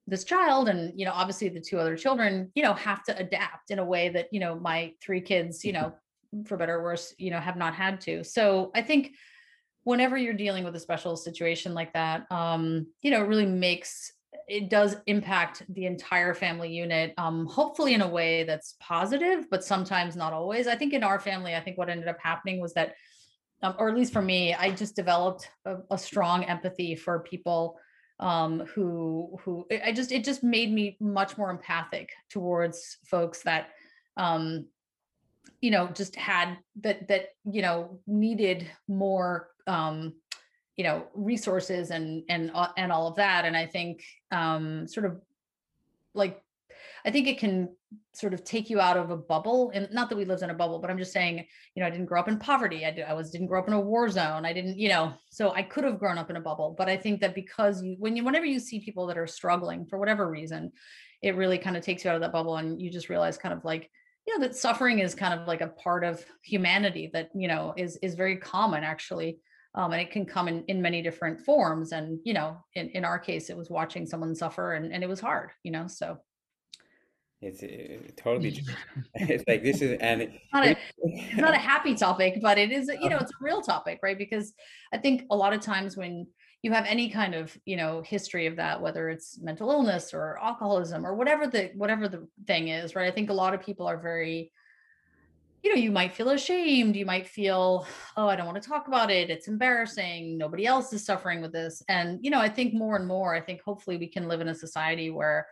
this 0.07 0.25
child 0.25 0.69
and 0.69 0.93
you 0.99 1.07
know 1.07 1.12
obviously 1.12 1.49
the 1.49 1.61
two 1.61 1.78
other 1.78 1.97
children 1.97 2.50
you 2.54 2.62
know 2.62 2.75
have 2.75 3.02
to 3.02 3.16
adapt 3.16 3.71
in 3.71 3.78
a 3.78 3.85
way 3.85 4.09
that 4.11 4.26
you 4.33 4.40
know 4.40 4.54
my 4.54 4.93
three 5.02 5.21
kids 5.21 5.64
you 5.64 5.73
know 5.73 5.93
for 6.47 6.57
better 6.57 6.76
or 6.76 6.83
worse 6.83 7.14
you 7.19 7.31
know 7.31 7.40
have 7.40 7.57
not 7.57 7.75
had 7.75 8.00
to 8.00 8.23
so 8.23 8.71
i 8.75 8.83
think 8.83 9.12
whenever 9.85 10.16
you're 10.16 10.35
dealing 10.35 10.64
with 10.64 10.76
a 10.76 10.81
special 10.81 11.16
situation 11.16 11.73
like 11.73 11.93
that 11.95 12.31
um 12.31 12.87
you 13.00 13.11
know 13.11 13.23
it 13.23 13.28
really 13.28 13.47
makes 13.47 14.12
it 14.49 14.69
does 14.71 14.97
impact 15.07 15.62
the 15.71 15.87
entire 15.87 16.35
family 16.35 16.71
unit 16.71 17.14
um, 17.19 17.47
hopefully 17.47 17.95
in 17.95 18.03
a 18.03 18.09
way 18.09 18.45
that's 18.45 18.76
positive 18.81 19.47
but 19.50 19.64
sometimes 19.64 20.17
not 20.17 20.33
always. 20.33 20.67
I 20.67 20.76
think 20.76 20.93
in 20.93 21.05
our 21.05 21.19
family 21.21 21.55
i 21.55 21.61
think 21.61 21.79
what 21.79 21.88
ended 21.88 22.09
up 22.09 22.19
happening 22.23 22.61
was 22.61 22.75
that 22.75 22.95
um, 23.62 23.75
or 23.79 23.88
at 23.88 23.97
least 23.97 24.12
for 24.12 24.23
me 24.23 24.55
i 24.55 24.71
just 24.71 24.97
developed 24.97 25.49
a, 25.64 25.76
a 25.91 25.99
strong 25.99 26.45
empathy 26.45 26.95
for 26.95 27.21
people 27.21 27.79
um, 28.21 28.61
who 28.75 29.37
who 29.43 29.67
i 29.85 29.93
just 29.93 30.12
it 30.12 30.25
just 30.25 30.45
made 30.45 30.73
me 30.73 30.97
much 31.00 31.37
more 31.37 31.50
empathic 31.50 32.11
towards 32.31 32.99
folks 33.05 33.43
that 33.43 33.71
um, 34.17 34.67
you 35.61 35.71
know 35.71 35.88
just 35.88 36.14
had 36.17 36.57
that 36.83 37.09
that 37.09 37.29
you 37.50 37.62
know 37.62 37.99
needed 38.07 38.71
more 38.87 39.49
um 39.67 40.12
you 40.76 40.85
know 40.85 41.07
resources 41.14 41.90
and 41.90 42.23
and 42.28 42.50
uh, 42.54 42.69
and 42.76 42.90
all 42.90 43.07
of 43.07 43.16
that 43.16 43.45
and 43.45 43.57
i 43.57 43.66
think 43.66 44.02
um 44.33 44.87
sort 44.87 45.07
of 45.07 45.21
like 46.14 46.43
i 47.04 47.11
think 47.11 47.28
it 47.28 47.38
can 47.38 47.69
sort 48.12 48.35
of 48.35 48.43
take 48.45 48.71
you 48.71 48.81
out 48.81 48.97
of 48.97 49.11
a 49.11 49.16
bubble 49.16 49.71
and 49.75 49.88
not 49.93 50.09
that 50.09 50.16
we 50.16 50.25
lived 50.25 50.43
in 50.43 50.50
a 50.50 50.54
bubble 50.54 50.81
but 50.81 50.90
i'm 50.90 50.99
just 50.99 51.12
saying 51.12 51.45
you 51.75 51.81
know 51.81 51.87
i 51.87 51.90
didn't 51.90 52.07
grow 52.07 52.19
up 52.19 52.28
in 52.28 52.38
poverty 52.38 52.85
i, 52.85 52.90
did, 52.90 53.04
I 53.04 53.14
was 53.14 53.31
didn't 53.31 53.47
grow 53.47 53.61
up 53.61 53.69
in 53.69 53.75
a 53.75 53.81
war 53.81 54.09
zone 54.09 54.45
i 54.45 54.52
didn't 54.52 54.78
you 54.78 54.88
know 54.88 55.12
so 55.31 55.52
i 55.52 55.62
could 55.62 55.85
have 55.85 55.99
grown 55.99 56.19
up 56.19 56.31
in 56.31 56.37
a 56.37 56.40
bubble 56.40 56.75
but 56.76 56.88
i 56.88 56.97
think 56.97 57.21
that 57.21 57.35
because 57.35 57.83
you 57.83 57.97
when 57.99 58.16
you 58.16 58.25
whenever 58.25 58.47
you 58.47 58.59
see 58.59 58.81
people 58.81 59.07
that 59.07 59.19
are 59.19 59.26
struggling 59.26 59.87
for 59.87 59.99
whatever 59.99 60.28
reason 60.28 60.73
it 61.23 61.37
really 61.37 61.59
kind 61.59 61.76
of 61.76 61.85
takes 61.85 62.04
you 62.04 62.11
out 62.11 62.16
of 62.16 62.23
that 62.23 62.33
bubble 62.33 62.57
and 62.57 62.83
you 62.83 62.90
just 62.90 63.09
realize 63.09 63.38
kind 63.38 63.54
of 63.54 63.64
like 63.64 63.90
you 64.26 64.35
know 64.35 64.47
that 64.47 64.57
suffering 64.57 64.99
is 64.99 65.14
kind 65.14 65.38
of 65.38 65.47
like 65.47 65.61
a 65.61 65.69
part 65.69 66.04
of 66.04 66.25
humanity 66.43 67.11
that 67.12 67.31
you 67.35 67.47
know 67.47 67.75
is 67.76 67.97
is 68.02 68.14
very 68.14 68.37
common 68.37 68.83
actually 68.83 69.38
um, 69.75 69.93
and 69.93 70.00
it 70.00 70.11
can 70.11 70.25
come 70.25 70.49
in, 70.49 70.64
in 70.69 70.81
many 70.81 71.02
different 71.02 71.40
forms 71.40 71.93
and 71.93 72.19
you 72.25 72.35
know 72.35 72.57
in, 72.75 72.88
in 72.90 73.04
our 73.04 73.19
case 73.19 73.50
it 73.50 73.57
was 73.57 73.71
watching 73.71 74.07
someone 74.07 74.35
suffer 74.35 74.75
and, 74.75 74.93
and 74.93 75.02
it 75.02 75.09
was 75.09 75.21
hard 75.21 75.50
you 75.62 75.71
know 75.71 75.87
so. 75.87 76.19
It's 77.43 77.62
it, 77.62 78.16
totally 78.16 78.64
it's 79.14 79.45
like 79.47 79.62
this 79.62 79.83
is 79.83 79.99
and 80.00 80.23
it's 80.23 80.38
not, 80.50 80.66
a, 80.66 80.76
it's 80.99 81.37
not 81.37 81.52
a 81.52 81.59
happy 81.59 81.95
topic 81.95 82.38
but 82.40 82.57
it 82.57 82.73
is 82.73 82.90
you 83.00 83.11
know 83.11 83.19
it's 83.19 83.33
a 83.33 83.45
real 83.45 83.61
topic 83.61 84.00
right? 84.02 84.16
Because 84.16 84.54
i 84.95 84.99
think 84.99 85.25
a 85.31 85.37
lot 85.37 85.52
of 85.52 85.61
times 85.61 85.95
when 85.95 86.26
you 86.62 86.73
have 86.73 86.87
any 86.87 87.11
kind 87.11 87.35
of 87.35 87.54
you 87.66 87.76
know 87.76 88.00
history 88.00 88.47
of 88.47 88.57
that 88.57 88.81
whether 88.81 89.11
it's 89.11 89.38
mental 89.43 89.71
illness 89.71 90.14
or 90.14 90.38
alcoholism 90.43 91.04
or 91.04 91.14
whatever 91.14 91.47
the 91.47 91.71
whatever 91.75 92.09
the 92.09 92.26
thing 92.47 92.69
is 92.69 92.95
right? 92.95 93.09
I 93.09 93.14
think 93.14 93.28
a 93.28 93.35
lot 93.35 93.52
of 93.52 93.61
people 93.61 93.87
are 93.87 94.00
very 94.00 94.50
you 95.64 95.75
know, 95.75 95.80
you 95.80 95.90
might 95.90 96.12
feel 96.12 96.28
ashamed. 96.28 96.94
You 96.94 97.06
might 97.06 97.26
feel, 97.26 97.87
oh, 98.18 98.28
I 98.28 98.37
don't 98.37 98.44
want 98.44 98.62
to 98.62 98.68
talk 98.68 98.87
about 98.87 99.11
it. 99.11 99.30
It's 99.30 99.49
embarrassing. 99.49 100.37
Nobody 100.37 100.66
else 100.66 100.92
is 100.92 101.06
suffering 101.06 101.40
with 101.40 101.52
this. 101.52 101.83
And, 101.88 102.23
you 102.23 102.30
know, 102.30 102.38
I 102.38 102.50
think 102.50 102.75
more 102.75 102.97
and 102.97 103.06
more, 103.06 103.35
I 103.35 103.40
think 103.40 103.62
hopefully 103.62 103.97
we 103.97 104.06
can 104.06 104.28
live 104.28 104.42
in 104.42 104.49
a 104.49 104.54
society 104.54 105.09
where 105.09 105.47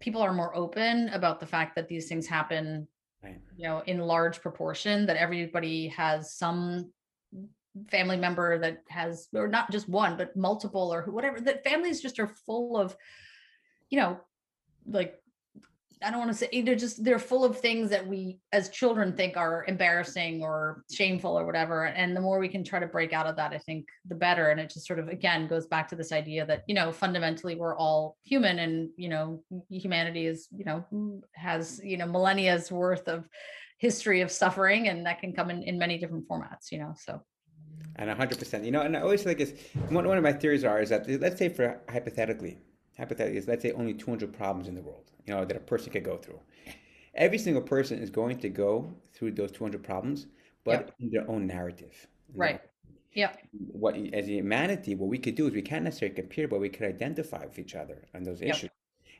people 0.00 0.20
are 0.20 0.32
more 0.32 0.54
open 0.56 1.10
about 1.10 1.38
the 1.38 1.46
fact 1.46 1.76
that 1.76 1.86
these 1.86 2.08
things 2.08 2.26
happen, 2.26 2.88
right. 3.22 3.40
you 3.56 3.68
know, 3.68 3.84
in 3.86 3.98
large 3.98 4.42
proportion, 4.42 5.06
that 5.06 5.16
everybody 5.16 5.86
has 5.88 6.34
some 6.34 6.90
family 7.88 8.16
member 8.16 8.58
that 8.58 8.82
has 8.88 9.28
or 9.34 9.46
not 9.46 9.70
just 9.70 9.86
one 9.86 10.16
but 10.16 10.34
multiple 10.34 10.90
or 10.90 11.02
whatever 11.02 11.42
that 11.42 11.62
families 11.62 12.00
just 12.00 12.18
are 12.18 12.26
full 12.26 12.78
of 12.78 12.96
you 13.90 14.00
know 14.00 14.18
like 14.86 15.20
I 16.02 16.10
don't 16.10 16.18
want 16.18 16.30
to 16.30 16.36
say 16.36 16.60
they're 16.60 16.74
just 16.74 17.02
they're 17.02 17.18
full 17.18 17.44
of 17.44 17.58
things 17.58 17.88
that 17.88 18.06
we 18.06 18.38
as 18.52 18.68
children 18.68 19.14
think 19.14 19.36
are 19.36 19.64
embarrassing 19.66 20.42
or 20.42 20.84
shameful 20.92 21.38
or 21.38 21.46
whatever. 21.46 21.86
And 21.86 22.14
the 22.14 22.20
more 22.20 22.38
we 22.38 22.48
can 22.48 22.62
try 22.62 22.78
to 22.78 22.86
break 22.86 23.14
out 23.14 23.26
of 23.26 23.36
that, 23.36 23.52
I 23.52 23.58
think 23.58 23.86
the 24.06 24.14
better. 24.14 24.50
And 24.50 24.60
it 24.60 24.70
just 24.70 24.86
sort 24.86 24.98
of 24.98 25.08
again 25.08 25.46
goes 25.46 25.66
back 25.66 25.88
to 25.88 25.96
this 25.96 26.12
idea 26.12 26.44
that, 26.46 26.64
you 26.66 26.74
know, 26.74 26.92
fundamentally 26.92 27.54
we're 27.54 27.76
all 27.76 28.16
human 28.22 28.58
and, 28.58 28.90
you 28.96 29.08
know, 29.08 29.42
humanity 29.70 30.26
is, 30.26 30.48
you 30.54 30.64
know, 30.64 30.84
mm, 30.92 31.20
has, 31.34 31.80
you 31.82 31.96
know, 31.96 32.06
millennia's 32.06 32.70
worth 32.70 33.08
of 33.08 33.26
history 33.78 34.20
of 34.20 34.30
suffering 34.30 34.88
and 34.88 35.06
that 35.06 35.20
can 35.20 35.32
come 35.32 35.48
in, 35.48 35.62
in 35.62 35.78
many 35.78 35.96
different 35.96 36.28
formats, 36.28 36.70
you 36.70 36.78
know. 36.78 36.94
So 36.96 37.22
and 37.98 38.10
100% 38.10 38.64
you 38.64 38.70
know 38.70 38.82
and 38.82 38.96
i 38.96 39.00
always 39.00 39.22
think 39.22 39.40
is 39.40 39.54
one, 39.88 40.06
one 40.06 40.18
of 40.18 40.22
my 40.22 40.32
theories 40.32 40.64
are 40.64 40.80
is 40.80 40.90
that 40.90 41.08
let's 41.20 41.38
say 41.38 41.48
for 41.48 41.80
hypothetically 41.88 42.58
hypothetically 42.96 43.38
is 43.38 43.48
let's 43.48 43.62
say 43.62 43.72
only 43.72 43.94
200 43.94 44.32
problems 44.32 44.68
in 44.68 44.74
the 44.74 44.82
world 44.82 45.10
you 45.26 45.34
know 45.34 45.44
that 45.44 45.56
a 45.56 45.60
person 45.60 45.92
could 45.92 46.04
go 46.04 46.16
through. 46.16 46.40
Every 47.14 47.38
single 47.38 47.62
person 47.62 47.98
is 47.98 48.10
going 48.10 48.38
to 48.40 48.48
go 48.50 48.92
through 49.14 49.32
those 49.32 49.50
200 49.52 49.82
problems 49.82 50.26
but 50.64 50.72
yep. 50.72 50.94
in 51.00 51.10
their 51.10 51.30
own 51.30 51.46
narrative. 51.46 52.06
Right. 52.34 52.60
Yeah 53.12 53.32
what 53.72 53.96
as 54.12 54.26
humanity 54.28 54.94
what 54.94 55.08
we 55.08 55.18
could 55.18 55.34
do 55.34 55.46
is 55.46 55.54
we 55.54 55.62
can't 55.62 55.84
necessarily 55.84 56.14
compare 56.14 56.46
but 56.46 56.60
we 56.60 56.68
could 56.68 56.86
identify 56.86 57.44
with 57.44 57.58
each 57.58 57.74
other 57.74 58.04
on 58.14 58.22
those 58.22 58.42
yep. 58.42 58.50
issues 58.50 58.70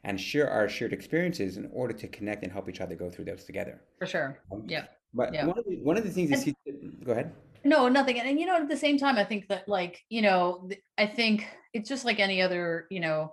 and 0.05 0.21
share 0.21 0.51
our 0.51 0.69
shared 0.69 0.93
experiences 0.93 1.57
in 1.57 1.69
order 1.73 1.95
to 1.95 2.07
connect 2.07 2.43
and 2.43 2.53
help 2.53 2.69
each 2.69 2.81
other 2.83 2.95
go 2.95 3.11
through 3.11 3.25
those 3.25 3.45
together. 3.45 3.81
For 3.99 4.07
sure. 4.07 4.39
Um, 4.53 4.65
yeah 4.69 4.85
but 5.15 5.33
yeah. 5.33 5.47
One, 5.47 5.59
of 5.59 5.65
the, 5.65 5.77
one 5.79 5.97
of 5.97 6.05
the 6.05 6.11
things 6.11 6.31
and, 6.31 6.41
see, 6.41 6.55
go 7.03 7.13
ahead. 7.13 7.33
No 7.65 7.89
nothing. 7.89 8.19
And, 8.21 8.29
and 8.29 8.39
you 8.39 8.47
know 8.47 8.57
at 8.57 8.69
the 8.69 8.77
same 8.77 8.99
time 8.99 9.17
i 9.17 9.25
think 9.25 9.49
that 9.49 9.69
like 9.69 10.05
you 10.09 10.23
know 10.23 10.69
i 10.99 11.07
think 11.07 11.49
it's 11.73 11.89
just 11.89 12.05
like 12.05 12.21
any 12.21 12.43
other 12.43 12.87
you 12.91 13.01
know 13.01 13.33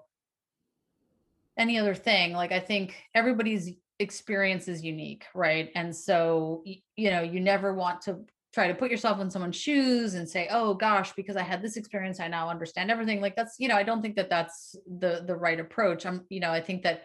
any 1.58 1.78
other 1.78 1.96
thing 1.96 2.34
like 2.34 2.52
i 2.52 2.60
think 2.60 2.96
everybody's 3.14 3.72
experience 4.00 4.68
is 4.68 4.84
unique 4.84 5.26
right? 5.36 5.70
And 5.76 5.96
so 5.96 6.64
you 6.96 7.10
know 7.10 7.22
you 7.22 7.40
never 7.40 7.74
want 7.74 8.02
to 8.02 8.20
try 8.54 8.68
to 8.68 8.76
put 8.76 8.92
yourself 8.92 9.20
in 9.20 9.32
someone's 9.32 9.56
shoes 9.56 10.14
and 10.14 10.30
say 10.30 10.48
oh 10.52 10.76
gosh 10.76 11.12
because 11.14 11.36
i 11.36 11.42
had 11.42 11.60
this 11.64 11.76
experience 11.76 12.20
i 12.20 12.28
now 12.28 12.50
understand 12.50 12.92
everything. 12.92 13.22
Like 13.22 13.36
that's 13.36 13.56
you 13.60 13.68
know 13.68 13.76
i 13.76 13.84
don't 13.84 14.02
think 14.02 14.16
that 14.16 14.30
that's 14.30 14.76
the 15.00 15.24
the 15.26 15.36
right 15.36 15.60
approach. 15.60 16.06
I'm 16.06 16.26
you 16.30 16.40
know 16.40 16.52
i 16.52 16.62
think 16.62 16.84
that 16.84 17.04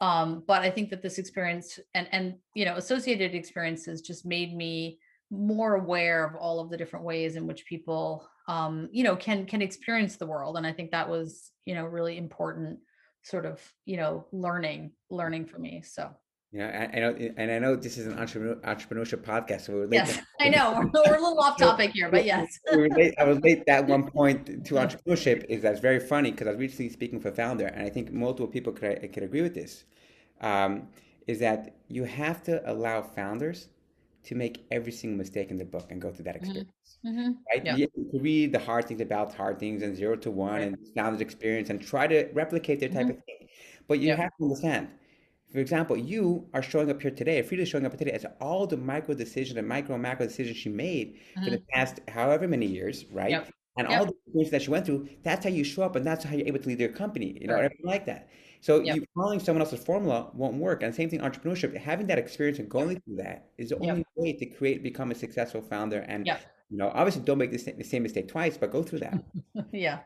um 0.00 0.42
but 0.46 0.62
i 0.62 0.70
think 0.70 0.90
that 0.90 1.02
this 1.02 1.18
experience 1.18 1.78
and 1.94 2.08
and 2.10 2.34
you 2.54 2.64
know 2.64 2.76
associated 2.76 3.34
experiences 3.34 4.00
just 4.00 4.24
made 4.24 4.56
me 4.56 4.98
more 5.30 5.74
aware 5.74 6.24
of 6.24 6.34
all 6.34 6.58
of 6.58 6.70
the 6.70 6.76
different 6.76 7.04
ways 7.04 7.36
in 7.36 7.46
which 7.46 7.66
people 7.66 8.26
um 8.48 8.88
you 8.92 9.04
know 9.04 9.16
can 9.16 9.46
can 9.46 9.62
experience 9.62 10.16
the 10.16 10.26
world. 10.26 10.56
And 10.56 10.66
i 10.66 10.72
think 10.72 10.90
that 10.92 11.08
was 11.08 11.50
you 11.66 11.74
know 11.74 11.84
really 11.84 12.16
important 12.16 12.78
sort 13.22 13.46
of 13.46 13.60
you 13.84 13.96
know 13.96 14.24
learning 14.32 14.90
learning 15.10 15.44
for 15.44 15.58
me 15.58 15.82
so 15.82 16.10
yeah, 16.52 16.88
I, 16.92 16.96
I 16.96 17.00
know, 17.00 17.32
and 17.36 17.50
I 17.52 17.60
know 17.60 17.76
this 17.76 17.96
is 17.96 18.08
an 18.08 18.18
entrepreneur, 18.18 18.56
entrepreneurship 18.56 19.22
podcast, 19.22 19.62
so 19.62 19.74
we're 19.74 19.82
late. 19.82 19.92
Yes, 19.92 20.18
I 20.40 20.48
know 20.48 20.72
we're, 20.72 20.86
we're, 21.06 21.16
a 21.16 21.20
little 21.20 21.38
off 21.38 21.56
topic 21.56 21.92
here, 21.92 22.10
but 22.10 22.24
yes. 22.24 22.58
we 22.72 22.88
late, 22.88 23.14
I 23.18 23.24
was 23.24 23.38
late 23.44 23.62
at 23.68 23.86
one 23.86 24.10
point 24.10 24.64
to 24.64 24.74
entrepreneurship. 24.74 25.44
Is 25.48 25.62
that's 25.62 25.78
very 25.78 26.00
funny 26.00 26.32
because 26.32 26.48
I 26.48 26.50
was 26.50 26.58
recently 26.58 26.88
speaking 26.88 27.20
for 27.20 27.28
a 27.28 27.32
founder, 27.32 27.66
and 27.66 27.86
I 27.86 27.88
think 27.88 28.12
multiple 28.12 28.48
people 28.48 28.72
could 28.72 29.12
could 29.12 29.22
agree 29.22 29.42
with 29.42 29.54
this. 29.54 29.84
Um, 30.40 30.88
is 31.28 31.38
that 31.38 31.76
you 31.86 32.02
have 32.02 32.42
to 32.44 32.68
allow 32.68 33.00
founders 33.00 33.68
to 34.24 34.34
make 34.34 34.66
every 34.70 34.92
single 34.92 35.18
mistake 35.18 35.50
in 35.50 35.56
the 35.56 35.64
book 35.64 35.90
and 35.90 36.00
go 36.00 36.10
through 36.10 36.24
that 36.24 36.36
mm-hmm. 36.36 36.44
experience. 36.44 36.98
Mm-hmm. 37.04 37.30
Right? 37.52 37.64
Yeah. 37.64 37.76
You 37.76 38.20
read 38.20 38.52
the 38.52 38.58
hard 38.58 38.86
things 38.86 39.00
about 39.00 39.34
hard 39.34 39.58
things 39.58 39.82
and 39.82 39.96
zero 39.96 40.16
to 40.16 40.30
one 40.30 40.52
right. 40.52 40.62
and 40.62 40.76
founders 40.94 41.20
experience 41.20 41.70
and 41.70 41.80
try 41.80 42.06
to 42.06 42.28
replicate 42.32 42.80
their 42.80 42.88
type 42.88 43.06
mm-hmm. 43.06 43.10
of 43.10 43.24
thing. 43.24 43.48
But 43.88 43.98
you 44.00 44.08
yeah. 44.08 44.16
have 44.16 44.30
to 44.38 44.44
understand, 44.44 44.88
for 45.52 45.58
example, 45.58 45.96
you 45.96 46.46
are 46.54 46.62
showing 46.62 46.90
up 46.90 47.00
here 47.00 47.10
today, 47.10 47.42
Frida 47.42 47.66
showing 47.66 47.86
up 47.86 47.96
today 47.96 48.12
as 48.12 48.26
all 48.40 48.66
the 48.66 48.76
micro 48.76 49.14
decisions 49.14 49.56
and 49.58 49.66
micro 49.66 49.94
and 49.94 50.02
macro 50.02 50.26
decisions 50.26 50.56
she 50.56 50.68
made 50.68 51.14
mm-hmm. 51.14 51.44
for 51.44 51.50
the 51.50 51.62
past 51.72 52.00
however 52.08 52.46
many 52.46 52.66
years, 52.66 53.06
right? 53.10 53.30
Yep. 53.30 53.50
And 53.80 53.90
yep. 53.90 54.00
all 54.00 54.06
the 54.06 54.32
things 54.32 54.50
that 54.50 54.62
she 54.62 54.70
went 54.70 54.84
through, 54.84 55.08
that's 55.22 55.44
how 55.44 55.50
you 55.50 55.64
show 55.64 55.82
up 55.82 55.96
and 55.96 56.06
that's 56.06 56.22
how 56.22 56.34
you're 56.34 56.46
able 56.46 56.58
to 56.58 56.68
lead 56.68 56.80
your 56.80 56.90
company, 56.90 57.38
you 57.40 57.46
know, 57.46 57.54
right. 57.54 57.64
everything 57.64 57.86
like 57.86 58.04
that. 58.06 58.28
So 58.60 58.80
yep. 58.80 58.96
you 58.96 59.06
following 59.14 59.40
someone 59.40 59.62
else's 59.62 59.82
formula 59.82 60.30
won't 60.34 60.56
work. 60.56 60.82
And 60.82 60.94
same 60.94 61.08
thing, 61.08 61.20
entrepreneurship, 61.20 61.74
having 61.74 62.06
that 62.08 62.18
experience 62.18 62.58
and 62.58 62.68
going 62.68 63.00
through 63.00 63.16
that 63.16 63.48
is 63.56 63.70
the 63.70 63.78
only 63.78 64.04
way 64.16 64.34
to 64.34 64.44
create, 64.44 64.82
become 64.82 65.10
a 65.10 65.14
successful 65.14 65.62
founder. 65.62 66.00
And 66.00 66.26
you 66.26 66.76
know, 66.76 66.92
obviously 66.94 67.22
don't 67.22 67.38
make 67.38 67.52
the 67.52 67.58
same, 67.58 67.78
the 67.78 67.84
same 67.84 68.02
mistake 68.02 68.28
twice, 68.28 68.58
but 68.58 68.70
go 68.70 68.82
through 68.82 69.00
that. 69.00 69.24
yeah. 69.72 70.00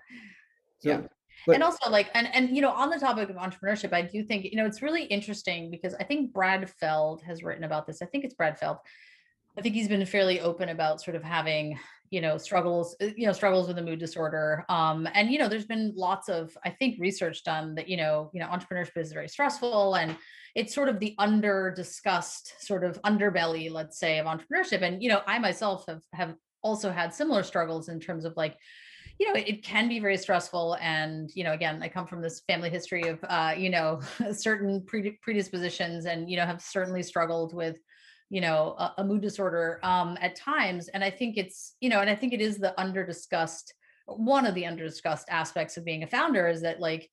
So, 0.79 0.91
yeah. 0.91 1.01
But, 1.47 1.57
and 1.57 1.63
also 1.65 1.91
like 1.91 2.11
and 2.15 2.33
and 2.33 2.57
you 2.57 2.63
know 2.63 2.71
on 2.71 2.89
the 2.89 2.99
topic 2.99 3.29
of 3.29 3.37
entrepreneurship 3.37 3.93
i 3.93 4.01
do 4.01 4.23
think 4.23 4.45
you 4.45 4.57
know 4.57 4.65
it's 4.65 4.81
really 4.81 5.03
interesting 5.05 5.71
because 5.71 5.93
i 5.95 6.05
think 6.05 6.33
brad 6.33 6.71
feld 6.71 7.23
has 7.23 7.43
written 7.43 7.65
about 7.65 7.87
this 7.87 8.01
i 8.01 8.07
think 8.07 8.25
it's 8.25 8.35
brad 8.35 8.59
feld 8.59 8.79
i 9.57 9.61
think 9.61 9.75
he's 9.75 9.89
been 9.89 10.05
fairly 10.07 10.41
open 10.41 10.69
about 10.69 11.01
sort 11.01 11.17
of 11.17 11.23
having 11.23 11.79
you 12.11 12.21
know 12.21 12.39
struggles 12.39 12.95
uh, 13.03 13.07
you 13.17 13.27
know 13.27 13.33
struggles 13.33 13.67
with 13.67 13.79
a 13.79 13.83
mood 13.83 13.99
disorder 13.99 14.65
um 14.69 15.09
and 15.15 15.31
you 15.31 15.39
know 15.39 15.49
there's 15.49 15.67
been 15.67 15.93
lots 15.97 16.29
of 16.29 16.57
i 16.65 16.71
think 16.71 16.99
research 17.01 17.43
done 17.45 17.75
that 17.75 17.89
you 17.89 17.97
know 17.97 18.31
you 18.33 18.41
know 18.41 18.47
entrepreneurship 18.47 18.97
is 18.97 19.13
very 19.13 19.29
stressful 19.29 19.95
and 19.95 20.17
it's 20.55 20.75
sort 20.75 20.89
of 20.89 21.01
the 21.01 21.15
under 21.19 21.73
discussed 21.75 22.55
sort 22.61 22.85
of 22.85 23.01
underbelly 23.03 23.71
let's 23.71 23.99
say 23.99 24.19
of 24.19 24.27
entrepreneurship 24.27 24.83
and 24.83 25.03
you 25.03 25.09
know 25.09 25.23
i 25.27 25.39
myself 25.39 25.85
have 25.89 26.03
have 26.13 26.35
also 26.63 26.91
had 26.91 27.13
similar 27.13 27.43
struggles 27.43 27.89
in 27.89 27.99
terms 27.99 28.25
of 28.25 28.33
like 28.37 28.57
you 29.19 29.27
know 29.27 29.39
it, 29.39 29.49
it 29.49 29.65
can 29.65 29.89
be 29.89 29.99
very 29.99 30.17
stressful 30.17 30.77
and 30.81 31.31
you 31.35 31.45
know 31.45 31.53
again 31.53 31.83
i 31.83 31.89
come 31.89 32.07
from 32.07 32.23
this 32.23 32.43
family 32.47 32.71
history 32.71 33.09
of 33.09 33.19
uh 33.29 33.55
you 33.57 33.71
know 33.71 34.01
certain 34.33 34.85
predispositions 35.23 36.07
and 36.07 36.31
you 36.31 36.37
know 36.37 36.47
have 36.47 36.63
certainly 36.63 37.03
struggled 37.03 37.55
with 37.55 37.77
you 38.31 38.41
know 38.41 38.75
a, 38.79 38.95
a 38.99 39.05
mood 39.05 39.21
disorder 39.21 39.81
um, 39.83 40.19
at 40.21 40.37
times 40.37 40.89
and 40.89 41.05
i 41.05 41.11
think 41.11 41.37
it's 41.37 41.77
you 41.81 41.89
know 41.89 42.01
and 42.01 42.11
i 42.11 42.15
think 42.15 42.33
it 42.33 42.41
is 42.41 42.59
the 42.59 42.79
under 42.81 43.05
discussed 43.05 43.75
one 44.07 44.47
of 44.47 44.55
the 44.55 44.67
under 44.67 44.85
discussed 44.85 45.29
aspects 45.31 45.77
of 45.77 45.85
being 45.85 46.03
a 46.03 46.07
founder 46.07 46.49
is 46.49 46.63
that 46.63 46.81
like 46.81 47.09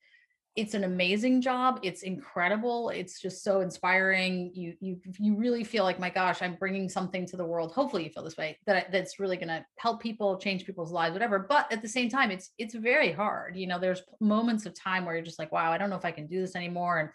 it's 0.57 0.73
an 0.73 0.83
amazing 0.83 1.39
job 1.39 1.79
it's 1.81 2.03
incredible 2.03 2.89
it's 2.89 3.21
just 3.21 3.41
so 3.41 3.61
inspiring 3.61 4.51
you 4.53 4.73
you 4.81 4.99
you 5.17 5.35
really 5.35 5.63
feel 5.63 5.85
like 5.85 5.97
my 5.97 6.09
gosh 6.09 6.41
i'm 6.41 6.55
bringing 6.55 6.89
something 6.89 7.25
to 7.25 7.37
the 7.37 7.45
world 7.45 7.71
hopefully 7.71 8.03
you 8.03 8.09
feel 8.09 8.23
this 8.23 8.35
way 8.35 8.57
that 8.65 8.91
that's 8.91 9.17
really 9.17 9.37
going 9.37 9.47
to 9.47 9.65
help 9.77 10.01
people 10.01 10.37
change 10.37 10.65
people's 10.65 10.91
lives 10.91 11.13
whatever 11.13 11.39
but 11.39 11.71
at 11.71 11.81
the 11.81 11.87
same 11.87 12.09
time 12.09 12.31
it's 12.31 12.49
it's 12.57 12.75
very 12.75 13.13
hard 13.13 13.55
you 13.55 13.65
know 13.65 13.79
there's 13.79 14.03
moments 14.19 14.65
of 14.65 14.73
time 14.73 15.05
where 15.05 15.15
you're 15.15 15.23
just 15.23 15.39
like 15.39 15.53
wow 15.53 15.71
i 15.71 15.77
don't 15.77 15.89
know 15.89 15.95
if 15.95 16.05
i 16.05 16.11
can 16.11 16.27
do 16.27 16.41
this 16.41 16.55
anymore 16.55 16.99
and 16.99 17.09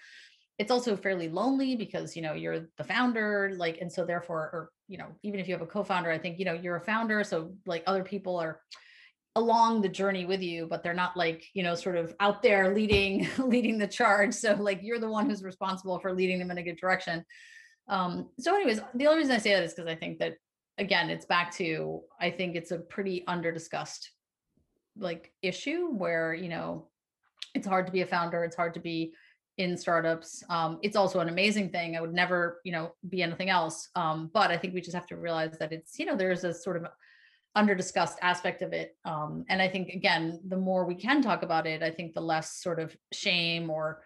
it's 0.58 0.70
also 0.70 0.96
fairly 0.96 1.28
lonely 1.28 1.76
because 1.76 2.16
you 2.16 2.22
know 2.22 2.32
you're 2.32 2.66
the 2.78 2.84
founder 2.84 3.54
like 3.56 3.78
and 3.80 3.92
so 3.92 4.04
therefore 4.04 4.50
or 4.52 4.70
you 4.88 4.98
know 4.98 5.08
even 5.22 5.38
if 5.38 5.48
you 5.48 5.54
have 5.54 5.62
a 5.62 5.66
co-founder 5.66 6.10
i 6.10 6.18
think 6.18 6.38
you 6.38 6.44
know 6.44 6.54
you're 6.54 6.76
a 6.76 6.80
founder 6.80 7.22
so 7.22 7.52
like 7.66 7.82
other 7.86 8.02
people 8.02 8.36
are 8.36 8.60
along 9.36 9.82
the 9.82 9.88
journey 9.88 10.24
with 10.24 10.40
you 10.40 10.66
but 10.66 10.82
they're 10.82 10.94
not 10.94 11.16
like 11.16 11.44
you 11.52 11.62
know 11.62 11.74
sort 11.74 11.96
of 11.96 12.14
out 12.20 12.42
there 12.42 12.74
leading 12.74 13.28
leading 13.38 13.78
the 13.78 13.86
charge. 13.86 14.34
So 14.34 14.54
like 14.54 14.80
you're 14.82 14.98
the 14.98 15.10
one 15.10 15.28
who's 15.28 15.44
responsible 15.44 15.98
for 16.00 16.12
leading 16.12 16.38
them 16.38 16.50
in 16.50 16.58
a 16.58 16.62
good 16.62 16.78
direction. 16.78 17.24
Um 17.86 18.30
so 18.40 18.54
anyways 18.54 18.80
the 18.94 19.06
only 19.06 19.18
reason 19.18 19.34
i 19.36 19.38
say 19.38 19.52
that 19.52 19.62
is 19.62 19.74
because 19.74 19.88
i 19.88 19.94
think 19.94 20.18
that 20.18 20.34
again 20.76 21.08
it's 21.08 21.26
back 21.26 21.54
to 21.56 22.00
i 22.20 22.30
think 22.30 22.56
it's 22.56 22.72
a 22.72 22.78
pretty 22.78 23.24
under 23.28 23.52
discussed 23.52 24.10
like 24.98 25.32
issue 25.42 25.90
where 25.90 26.34
you 26.34 26.48
know 26.48 26.88
it's 27.54 27.66
hard 27.66 27.86
to 27.86 27.92
be 27.92 28.00
a 28.00 28.06
founder 28.06 28.42
it's 28.42 28.56
hard 28.56 28.74
to 28.74 28.80
be 28.80 29.12
in 29.58 29.76
startups. 29.76 30.44
Um, 30.50 30.78
it's 30.82 30.96
also 30.96 31.20
an 31.20 31.28
amazing 31.28 31.70
thing. 31.70 31.96
I 31.96 32.00
would 32.00 32.12
never, 32.12 32.60
you 32.64 32.72
know, 32.72 32.92
be 33.08 33.22
anything 33.22 33.48
else. 33.48 33.88
Um, 33.94 34.30
but 34.32 34.50
I 34.50 34.56
think 34.56 34.74
we 34.74 34.80
just 34.80 34.94
have 34.94 35.06
to 35.08 35.16
realize 35.16 35.58
that 35.58 35.72
it's, 35.72 35.98
you 35.98 36.06
know, 36.06 36.16
there's 36.16 36.44
a 36.44 36.52
sort 36.52 36.76
of 36.76 36.86
under 37.54 37.74
discussed 37.74 38.18
aspect 38.20 38.60
of 38.60 38.72
it. 38.72 38.96
Um, 39.04 39.44
and 39.48 39.62
I 39.62 39.68
think 39.68 39.88
again, 39.88 40.40
the 40.46 40.58
more 40.58 40.84
we 40.84 40.94
can 40.94 41.22
talk 41.22 41.42
about 41.42 41.66
it, 41.66 41.82
I 41.82 41.90
think 41.90 42.12
the 42.12 42.20
less 42.20 42.60
sort 42.60 42.78
of 42.78 42.94
shame 43.12 43.70
or 43.70 44.02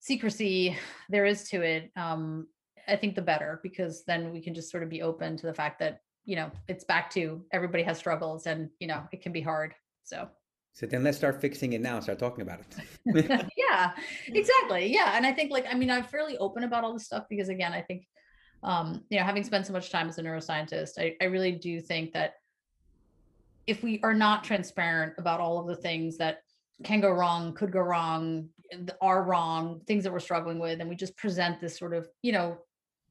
secrecy 0.00 0.76
there 1.08 1.24
is 1.24 1.48
to 1.50 1.62
it. 1.62 1.90
Um, 1.96 2.46
I 2.86 2.96
think 2.96 3.14
the 3.14 3.22
better 3.22 3.60
because 3.62 4.04
then 4.04 4.30
we 4.30 4.42
can 4.42 4.54
just 4.54 4.70
sort 4.70 4.82
of 4.82 4.90
be 4.90 5.00
open 5.00 5.38
to 5.38 5.46
the 5.46 5.54
fact 5.54 5.78
that 5.78 6.00
you 6.26 6.36
know 6.36 6.50
it's 6.68 6.84
back 6.84 7.08
to 7.12 7.42
everybody 7.50 7.82
has 7.82 7.96
struggles 7.96 8.46
and 8.46 8.68
you 8.78 8.86
know 8.86 9.02
it 9.10 9.22
can 9.22 9.32
be 9.32 9.40
hard. 9.40 9.74
So 10.02 10.28
so 10.74 10.86
then 10.86 11.04
let's 11.04 11.16
start 11.16 11.40
fixing 11.40 11.72
it 11.72 11.80
now. 11.80 12.00
Start 12.00 12.18
talking 12.18 12.42
about 12.42 12.60
it. 12.60 13.46
yeah, 13.92 14.34
exactly. 14.34 14.92
Yeah. 14.92 15.12
And 15.16 15.26
I 15.26 15.32
think 15.32 15.50
like, 15.50 15.66
I 15.70 15.74
mean, 15.74 15.90
I'm 15.90 16.04
fairly 16.04 16.38
open 16.38 16.64
about 16.64 16.84
all 16.84 16.92
this 16.92 17.04
stuff 17.04 17.24
because 17.28 17.48
again, 17.48 17.72
I 17.72 17.82
think, 17.82 18.06
um, 18.62 19.04
you 19.10 19.18
know, 19.18 19.24
having 19.24 19.44
spent 19.44 19.66
so 19.66 19.72
much 19.72 19.90
time 19.90 20.08
as 20.08 20.18
a 20.18 20.22
neuroscientist, 20.22 20.98
I, 20.98 21.16
I 21.20 21.24
really 21.26 21.52
do 21.52 21.80
think 21.80 22.12
that 22.12 22.34
if 23.66 23.82
we 23.82 24.00
are 24.02 24.14
not 24.14 24.44
transparent 24.44 25.14
about 25.18 25.40
all 25.40 25.58
of 25.58 25.66
the 25.66 25.76
things 25.76 26.18
that 26.18 26.38
can 26.82 27.00
go 27.00 27.10
wrong, 27.10 27.54
could 27.54 27.72
go 27.72 27.80
wrong, 27.80 28.48
are 29.00 29.22
wrong, 29.22 29.80
things 29.86 30.04
that 30.04 30.12
we're 30.12 30.20
struggling 30.20 30.58
with, 30.58 30.80
and 30.80 30.88
we 30.88 30.96
just 30.96 31.16
present 31.16 31.60
this 31.60 31.78
sort 31.78 31.94
of, 31.94 32.08
you 32.22 32.32
know, 32.32 32.58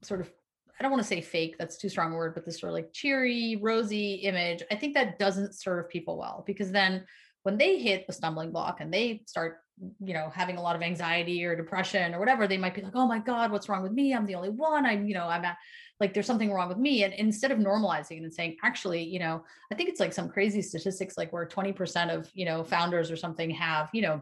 sort 0.01 0.21
of 0.21 0.31
I 0.79 0.83
don't 0.83 0.91
want 0.91 1.03
to 1.03 1.07
say 1.07 1.21
fake, 1.21 1.55
that's 1.57 1.77
too 1.77 1.89
strong 1.89 2.13
a 2.13 2.15
word, 2.15 2.33
but 2.33 2.45
this 2.45 2.59
sort 2.59 2.71
of 2.71 2.73
like 2.73 2.93
cheery, 2.93 3.57
rosy 3.61 4.15
image, 4.15 4.63
I 4.71 4.75
think 4.75 4.95
that 4.95 5.19
doesn't 5.19 5.55
serve 5.55 5.87
people 5.87 6.17
well 6.17 6.43
because 6.47 6.71
then 6.71 7.05
when 7.43 7.57
they 7.57 7.79
hit 7.79 8.05
a 8.09 8.13
stumbling 8.13 8.51
block 8.51 8.81
and 8.81 8.93
they 8.93 9.23
start 9.27 9.59
you 9.99 10.13
know 10.13 10.29
having 10.33 10.57
a 10.57 10.61
lot 10.61 10.75
of 10.75 10.81
anxiety 10.81 11.43
or 11.43 11.55
depression 11.55 12.13
or 12.13 12.19
whatever 12.19 12.47
they 12.47 12.57
might 12.57 12.75
be 12.75 12.81
like 12.81 12.95
oh 12.95 13.07
my 13.07 13.19
god 13.19 13.51
what's 13.51 13.67
wrong 13.69 13.83
with 13.83 13.91
me? 13.91 14.13
I'm 14.13 14.25
the 14.25 14.35
only 14.35 14.49
one. 14.49 14.85
I'm 14.85 15.07
you 15.07 15.13
know 15.13 15.27
i'm 15.27 15.43
at, 15.45 15.57
like 15.99 16.13
there's 16.13 16.25
something 16.25 16.51
wrong 16.51 16.69
with 16.69 16.77
me. 16.77 17.03
And 17.03 17.13
instead 17.13 17.51
of 17.51 17.59
normalizing 17.59 18.17
it 18.17 18.23
and 18.23 18.33
saying 18.33 18.57
actually 18.63 19.03
you 19.03 19.19
know 19.19 19.43
i 19.71 19.75
think 19.75 19.89
it's 19.89 19.99
like 19.99 20.13
some 20.13 20.29
crazy 20.29 20.61
statistics 20.61 21.17
like 21.17 21.33
where 21.33 21.47
20% 21.47 22.15
of 22.15 22.29
you 22.33 22.45
know 22.45 22.63
founders 22.63 23.09
or 23.09 23.15
something 23.15 23.49
have 23.49 23.89
you 23.93 24.01
know 24.01 24.21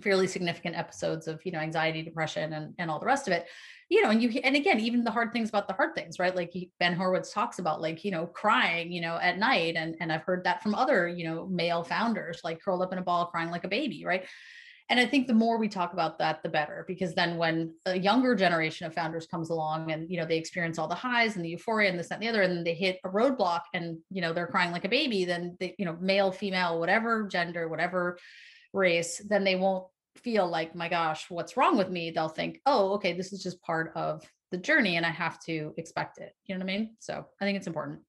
fairly 0.00 0.26
significant 0.26 0.76
episodes 0.76 1.26
of 1.26 1.40
you 1.44 1.52
know 1.52 1.58
anxiety 1.58 2.02
depression 2.02 2.52
and, 2.52 2.74
and 2.78 2.90
all 2.90 2.98
the 2.98 3.06
rest 3.06 3.26
of 3.26 3.32
it. 3.32 3.46
You 3.88 4.02
know 4.02 4.10
and 4.10 4.22
you 4.22 4.28
and 4.42 4.56
again 4.56 4.80
even 4.80 5.04
the 5.04 5.10
hard 5.10 5.32
things 5.32 5.48
about 5.48 5.68
the 5.68 5.74
hard 5.74 5.94
things 5.94 6.18
right? 6.18 6.34
Like 6.34 6.52
ben 6.78 6.94
horowitz 6.94 7.32
talks 7.32 7.58
about 7.58 7.80
like 7.80 8.04
you 8.04 8.10
know 8.10 8.26
crying 8.26 8.92
you 8.92 9.00
know 9.00 9.16
at 9.16 9.38
night. 9.38 9.76
And 9.76 9.96
and 10.00 10.12
i've 10.12 10.22
heard 10.22 10.44
that 10.44 10.62
from 10.62 10.74
other 10.74 11.08
you 11.08 11.24
know 11.24 11.46
male 11.46 11.82
founders 11.82 12.40
like 12.44 12.60
curled 12.60 12.82
up 12.82 12.92
in 12.92 12.98
a 12.98 13.02
ball 13.02 13.26
crying 13.26 13.50
like 13.50 13.64
a 13.64 13.68
baby 13.68 14.04
right 14.04 14.26
and 14.88 15.00
i 15.00 15.06
think 15.06 15.26
the 15.26 15.34
more 15.34 15.58
we 15.58 15.68
talk 15.68 15.92
about 15.92 16.18
that 16.18 16.42
the 16.42 16.48
better 16.48 16.84
because 16.86 17.14
then 17.14 17.36
when 17.36 17.74
a 17.86 17.98
younger 17.98 18.34
generation 18.34 18.86
of 18.86 18.94
founders 18.94 19.26
comes 19.26 19.50
along 19.50 19.90
and 19.90 20.10
you 20.10 20.18
know 20.18 20.26
they 20.26 20.38
experience 20.38 20.78
all 20.78 20.88
the 20.88 20.94
highs 20.94 21.36
and 21.36 21.44
the 21.44 21.48
euphoria 21.48 21.90
and 21.90 21.98
this 21.98 22.08
that 22.08 22.16
and 22.16 22.22
the 22.22 22.28
other 22.28 22.42
and 22.42 22.56
then 22.56 22.64
they 22.64 22.74
hit 22.74 22.98
a 23.04 23.08
roadblock 23.08 23.62
and 23.74 23.98
you 24.10 24.20
know 24.20 24.32
they're 24.32 24.46
crying 24.46 24.72
like 24.72 24.84
a 24.84 24.88
baby 24.88 25.24
then 25.24 25.56
they 25.60 25.74
you 25.78 25.84
know 25.84 25.96
male 26.00 26.30
female 26.30 26.78
whatever 26.78 27.26
gender 27.26 27.68
whatever 27.68 28.18
race 28.72 29.22
then 29.28 29.44
they 29.44 29.56
won't 29.56 29.86
feel 30.16 30.48
like 30.48 30.74
my 30.74 30.88
gosh 30.88 31.26
what's 31.30 31.56
wrong 31.56 31.76
with 31.76 31.90
me? 31.90 32.10
They'll 32.10 32.28
think 32.28 32.60
oh 32.66 32.92
okay 32.94 33.12
this 33.12 33.32
is 33.32 33.42
just 33.42 33.60
part 33.62 33.92
of 33.94 34.22
the 34.50 34.56
journey 34.56 34.96
and 34.96 35.04
i 35.04 35.10
have 35.10 35.40
to 35.40 35.74
expect 35.76 36.18
it. 36.18 36.34
You 36.44 36.54
know 36.54 36.64
what 36.64 36.70
i 36.70 36.76
mean? 36.78 36.96
So 37.00 37.26
i 37.40 37.44
think 37.44 37.56
it's 37.56 37.66
important. 37.66 38.00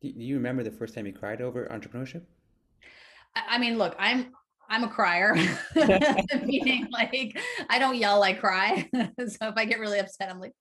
Do 0.00 0.08
you 0.08 0.34
remember 0.34 0.62
the 0.62 0.70
first 0.70 0.94
time 0.94 1.06
you 1.06 1.12
cried 1.12 1.40
over 1.40 1.66
entrepreneurship? 1.66 2.22
I 3.34 3.56
mean, 3.58 3.78
look, 3.78 3.94
I'm 3.98 4.32
I'm 4.72 4.84
a 4.84 4.88
crier, 4.88 5.34
meaning 6.44 6.88
like 6.90 7.38
I 7.68 7.78
don't 7.78 7.96
yell, 7.96 8.22
I 8.22 8.32
cry. 8.32 8.88
so 8.94 9.48
if 9.48 9.54
I 9.54 9.66
get 9.66 9.78
really 9.78 9.98
upset, 9.98 10.30
I'm 10.30 10.40
like, 10.40 10.54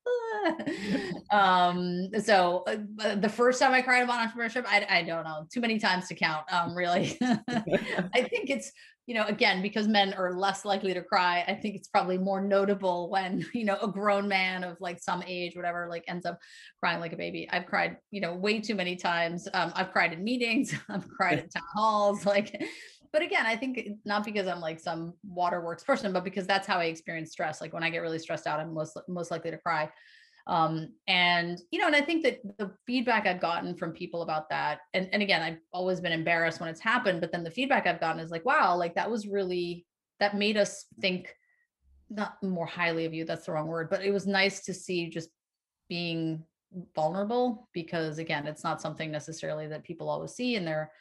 ah. 1.31 1.69
um, 1.69 2.09
so 2.21 2.65
uh, 2.67 3.15
the 3.15 3.29
first 3.29 3.61
time 3.61 3.71
I 3.71 3.81
cried 3.81 4.03
about 4.03 4.29
entrepreneurship, 4.29 4.65
I, 4.67 4.85
I 4.89 5.03
don't 5.03 5.23
know, 5.23 5.47
too 5.49 5.61
many 5.61 5.79
times 5.79 6.09
to 6.09 6.15
count. 6.15 6.43
Um, 6.51 6.75
really, 6.75 7.17
I 7.21 8.21
think 8.23 8.49
it's 8.49 8.73
you 9.07 9.15
know 9.15 9.25
again 9.25 9.61
because 9.61 9.87
men 9.87 10.13
are 10.13 10.33
less 10.33 10.65
likely 10.65 10.93
to 10.93 11.01
cry. 11.01 11.45
I 11.47 11.53
think 11.53 11.75
it's 11.75 11.87
probably 11.87 12.17
more 12.17 12.41
notable 12.41 13.09
when 13.09 13.45
you 13.53 13.63
know 13.63 13.77
a 13.81 13.87
grown 13.87 14.27
man 14.27 14.65
of 14.65 14.75
like 14.81 15.01
some 15.01 15.23
age, 15.25 15.55
whatever, 15.55 15.87
like 15.89 16.03
ends 16.09 16.25
up 16.25 16.37
crying 16.81 16.99
like 16.99 17.13
a 17.13 17.17
baby. 17.17 17.47
I've 17.49 17.65
cried, 17.65 17.95
you 18.11 18.19
know, 18.19 18.35
way 18.35 18.59
too 18.59 18.75
many 18.75 18.97
times. 18.97 19.47
Um, 19.53 19.71
I've 19.73 19.93
cried 19.93 20.11
in 20.11 20.21
meetings. 20.21 20.75
I've 20.89 21.07
cried 21.07 21.39
at 21.39 21.53
town 21.53 21.63
halls, 21.73 22.25
like 22.25 22.61
but 23.13 23.21
again, 23.21 23.45
I 23.45 23.55
think 23.55 23.79
not 24.05 24.23
because 24.23 24.47
I'm 24.47 24.61
like 24.61 24.79
some 24.79 25.13
waterworks 25.23 25.83
person, 25.83 26.13
but 26.13 26.23
because 26.23 26.47
that's 26.47 26.67
how 26.67 26.77
I 26.77 26.85
experience 26.85 27.31
stress. 27.31 27.61
Like 27.61 27.73
when 27.73 27.83
I 27.83 27.89
get 27.89 27.99
really 27.99 28.19
stressed 28.19 28.47
out, 28.47 28.59
I'm 28.59 28.73
most 28.73 28.97
most 29.07 29.31
likely 29.31 29.51
to 29.51 29.57
cry. 29.57 29.89
Um, 30.47 30.93
and 31.07 31.61
you 31.71 31.79
know, 31.79 31.87
and 31.87 31.95
I 31.95 32.01
think 32.01 32.23
that 32.23 32.39
the 32.57 32.71
feedback 32.87 33.27
I've 33.27 33.41
gotten 33.41 33.75
from 33.75 33.91
people 33.91 34.21
about 34.21 34.49
that, 34.49 34.79
and, 34.93 35.07
and 35.11 35.21
again, 35.21 35.41
I've 35.41 35.59
always 35.71 35.99
been 35.99 36.11
embarrassed 36.11 36.59
when 36.59 36.69
it's 36.69 36.81
happened, 36.81 37.21
but 37.21 37.31
then 37.31 37.43
the 37.43 37.51
feedback 37.51 37.85
I've 37.85 37.99
gotten 37.99 38.21
is 38.21 38.31
like, 38.31 38.45
wow, 38.45 38.75
like 38.75 38.95
that 38.95 39.09
was 39.09 39.27
really 39.27 39.85
that 40.19 40.35
made 40.35 40.57
us 40.57 40.85
think 40.99 41.35
not 42.09 42.41
more 42.43 42.65
highly 42.65 43.05
of 43.05 43.13
you, 43.13 43.25
that's 43.25 43.45
the 43.45 43.51
wrong 43.51 43.67
word, 43.67 43.89
but 43.89 44.03
it 44.03 44.11
was 44.11 44.27
nice 44.27 44.61
to 44.65 44.73
see 44.73 45.09
just 45.09 45.29
being 45.89 46.43
vulnerable 46.95 47.67
because 47.73 48.17
again, 48.17 48.47
it's 48.47 48.63
not 48.63 48.81
something 48.81 49.11
necessarily 49.11 49.67
that 49.67 49.83
people 49.83 50.09
always 50.09 50.31
see 50.31 50.55
in 50.55 50.65
their 50.65 50.91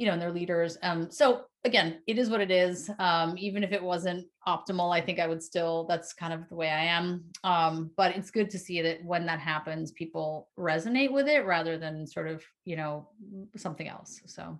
you 0.00 0.06
know, 0.06 0.14
and 0.14 0.22
their 0.22 0.32
leaders. 0.32 0.78
Um, 0.82 1.10
so 1.10 1.42
again, 1.66 1.98
it 2.06 2.16
is 2.16 2.30
what 2.30 2.40
it 2.40 2.50
is. 2.50 2.90
Um, 2.98 3.36
even 3.36 3.62
if 3.62 3.70
it 3.70 3.82
wasn't 3.82 4.26
optimal, 4.48 4.96
I 4.96 5.02
think 5.02 5.20
I 5.20 5.26
would 5.26 5.42
still, 5.42 5.84
that's 5.90 6.14
kind 6.14 6.32
of 6.32 6.48
the 6.48 6.54
way 6.54 6.70
I 6.70 6.84
am. 6.84 7.24
Um, 7.44 7.90
but 7.98 8.16
it's 8.16 8.30
good 8.30 8.48
to 8.48 8.58
see 8.58 8.80
that 8.80 9.04
when 9.04 9.26
that 9.26 9.40
happens, 9.40 9.92
people 9.92 10.48
resonate 10.58 11.12
with 11.12 11.28
it 11.28 11.44
rather 11.44 11.76
than 11.76 12.06
sort 12.06 12.28
of, 12.28 12.42
you 12.64 12.76
know, 12.76 13.10
something 13.56 13.88
else. 13.88 14.22
So. 14.24 14.58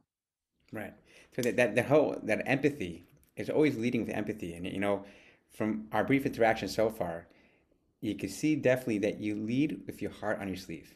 Right. 0.75 0.93
So 1.35 1.41
that, 1.41 1.57
that, 1.57 1.75
the 1.75 1.85
whole, 1.85 2.19
that 2.25 2.43
empathy 2.47 3.07
is 3.35 3.49
always 3.49 3.79
leading 3.79 4.05
with 4.05 4.15
empathy. 4.15 4.53
And, 4.53 4.67
you 4.67 4.79
know, 4.79 5.07
from 5.57 5.87
our 5.93 6.05
brief 6.05 6.27
interaction 6.27 6.69
so 6.69 6.91
far, 6.91 7.29
you 8.03 8.15
can 8.15 8.29
see 8.29 8.57
definitely 8.57 8.99
that 8.99 9.21
you 9.21 9.37
lead 9.37 9.81
with 9.87 10.03
your 10.03 10.11
heart 10.11 10.39
on 10.39 10.49
your 10.49 10.59
sleeve. 10.59 10.95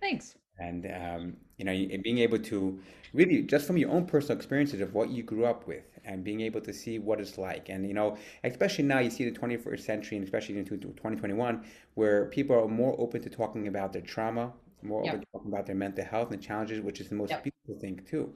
Thanks 0.00 0.36
and 0.58 0.86
um, 0.86 1.36
you 1.58 1.64
know 1.64 1.72
being 2.02 2.18
able 2.18 2.38
to 2.38 2.78
really 3.12 3.42
just 3.42 3.66
from 3.66 3.76
your 3.76 3.90
own 3.90 4.06
personal 4.06 4.36
experiences 4.36 4.80
of 4.80 4.94
what 4.94 5.08
you 5.10 5.22
grew 5.22 5.44
up 5.44 5.66
with 5.66 5.84
and 6.04 6.22
being 6.24 6.40
able 6.40 6.60
to 6.60 6.72
see 6.72 6.98
what 6.98 7.20
it's 7.20 7.38
like 7.38 7.68
and 7.68 7.86
you 7.86 7.94
know 7.94 8.16
especially 8.44 8.84
now 8.84 8.98
you 8.98 9.10
see 9.10 9.28
the 9.28 9.36
21st 9.36 9.80
century 9.80 10.16
and 10.16 10.24
especially 10.24 10.58
into 10.58 10.76
2021 10.76 11.64
where 11.94 12.26
people 12.26 12.56
are 12.56 12.68
more 12.68 12.94
open 12.98 13.20
to 13.22 13.30
talking 13.30 13.68
about 13.68 13.92
their 13.92 14.02
trauma 14.02 14.52
more 14.82 15.04
yep. 15.04 15.14
open 15.14 15.20
to 15.20 15.26
talking 15.32 15.52
about 15.52 15.66
their 15.66 15.74
mental 15.74 16.04
health 16.04 16.30
and 16.30 16.42
challenges 16.42 16.80
which 16.80 17.00
is 17.00 17.08
the 17.08 17.14
most 17.14 17.30
yep. 17.30 17.42
beautiful 17.42 17.80
thing 17.80 18.00
too 18.08 18.32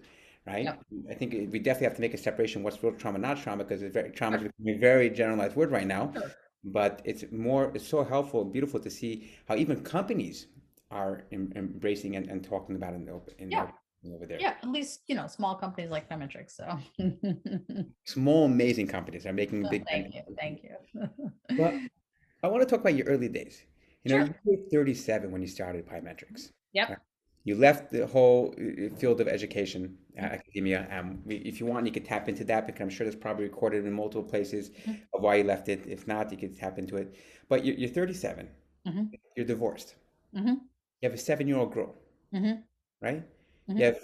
right 0.47 0.65
yep. 0.65 0.81
i 1.11 1.15
think 1.15 1.33
we 1.53 1.59
definitely 1.59 1.87
have 1.87 1.95
to 1.95 2.01
make 2.01 2.15
a 2.15 2.19
separation 2.19 2.63
what's 2.63 2.83
real 2.83 2.93
trauma 2.93 3.19
not 3.19 3.41
trauma 3.41 3.65
because 3.65 3.83
it's 3.83 3.93
very 3.93 4.11
trauma 4.11 4.39
is 4.39 4.45
a 4.45 4.79
very 4.79 5.11
generalized 5.11 5.57
word 5.57 5.71
right 5.71 5.87
now 5.87 6.11
sure. 6.13 6.33
but 6.65 7.03
it's 7.05 7.25
more 7.31 7.71
it's 7.75 7.87
so 7.87 8.03
helpful 8.03 8.43
and 8.43 8.53
beautiful 8.53 8.81
to 8.81 8.91
see 8.91 9.31
how 9.47 9.55
even 9.55 9.83
companies 9.83 10.47
are 10.91 11.25
em- 11.33 11.53
embracing 11.57 12.17
and, 12.17 12.29
and 12.29 12.45
talking 12.45 12.77
about 12.77 12.95
in 12.95 13.05
the 13.05 13.13
open 13.13 13.35
in 13.39 13.51
yeah. 13.51 13.69
over 14.15 14.27
there. 14.27 14.41
Yeah, 14.41 14.55
at 14.63 14.69
least 14.69 15.03
you 15.07 15.15
know 15.15 15.27
small 15.27 15.55
companies 15.55 15.91
like 15.91 16.09
Pymetrics. 16.09 16.57
So 16.57 16.79
small, 18.07 18.47
amazing 18.47 18.89
companies 18.89 19.27
are 19.27 19.33
making 19.33 19.67
big. 19.71 19.85
Thank 19.87 20.15
you, 20.15 20.23
thank 20.39 20.63
you. 20.63 21.09
well, 21.59 21.81
I 22.43 22.49
want 22.49 22.63
to 22.63 22.67
talk 22.67 22.81
about 22.81 22.95
your 22.95 23.07
early 23.07 23.29
days. 23.29 23.63
You 24.05 24.17
know, 24.17 24.25
sure. 24.25 24.35
you 24.47 24.59
were 24.59 24.71
37 24.71 25.31
when 25.31 25.43
you 25.43 25.49
started 25.49 25.87
Pymetrics. 25.87 26.53
Yep. 26.73 27.01
You 27.45 27.57
left 27.57 27.91
the 27.91 28.07
whole 28.07 28.55
uh, 28.59 28.95
field 28.97 29.21
of 29.21 29.29
education, 29.29 29.97
uh, 30.19 30.23
mm-hmm. 30.23 30.35
academia. 30.35 30.89
Um, 30.91 31.23
if 31.27 31.59
you 31.59 31.67
want, 31.67 31.87
you 31.87 31.93
could 31.93 32.05
tap 32.05 32.29
into 32.29 32.45
that 32.45 32.67
because 32.67 32.81
I'm 32.81 32.91
sure 32.91 33.05
there's 33.05 33.17
probably 33.17 33.45
recorded 33.45 33.87
in 33.87 33.93
multiple 33.93 34.23
places 34.23 34.71
mm-hmm. 34.71 34.93
of 35.15 35.23
why 35.23 35.37
you 35.37 35.45
left 35.45 35.69
it. 35.69 35.87
If 35.87 36.07
not, 36.07 36.31
you 36.31 36.37
could 36.37 36.57
tap 36.57 36.79
into 36.79 36.97
it. 36.97 37.15
But 37.49 37.65
you're, 37.65 37.77
you're 37.77 37.91
37. 37.91 38.49
Mm-hmm. 38.87 39.05
You're 39.37 39.47
divorced. 39.47 39.95
Mm-hmm. 40.37 40.55
You 41.01 41.09
have 41.09 41.19
a 41.19 41.21
seven 41.21 41.49
year 41.49 41.57
old 41.57 41.73
girl, 41.73 41.95
mm-hmm. 42.35 42.61
right? 43.01 43.23
Mm-hmm. 43.69 43.79
You 43.79 43.85
have 43.87 43.99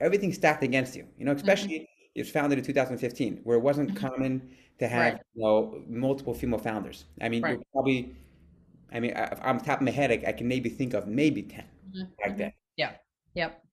everything 0.00 0.32
stacked 0.32 0.62
against 0.62 0.96
you. 0.96 1.06
You 1.18 1.24
know, 1.24 1.32
mm-hmm. 1.32 1.38
especially 1.38 1.74
mm-hmm. 1.74 2.14
it 2.14 2.20
was 2.20 2.30
founded 2.30 2.58
in 2.58 2.64
2015, 2.64 3.40
where 3.44 3.56
it 3.56 3.60
wasn't 3.60 3.94
mm-hmm. 3.94 4.06
common 4.06 4.50
to 4.78 4.88
have 4.88 5.14
right. 5.14 5.22
you 5.34 5.42
know 5.42 5.82
multiple 5.88 6.34
female 6.34 6.58
founders. 6.58 7.04
I 7.20 7.28
mean, 7.28 7.42
right. 7.42 7.58
probably. 7.72 8.16
I 8.94 9.00
mean, 9.00 9.14
I'm 9.16 9.58
top 9.58 9.78
of 9.78 9.86
my 9.86 9.90
head, 9.90 10.10
I, 10.10 10.22
I, 10.28 10.32
can 10.32 10.46
maybe 10.46 10.68
think 10.68 10.92
of 10.92 11.06
maybe 11.06 11.44
10 11.44 11.64
mm-hmm. 11.64 12.02
back 12.22 12.36
then. 12.36 12.52
Yeah. 12.76 12.90
Yep. 13.32 13.64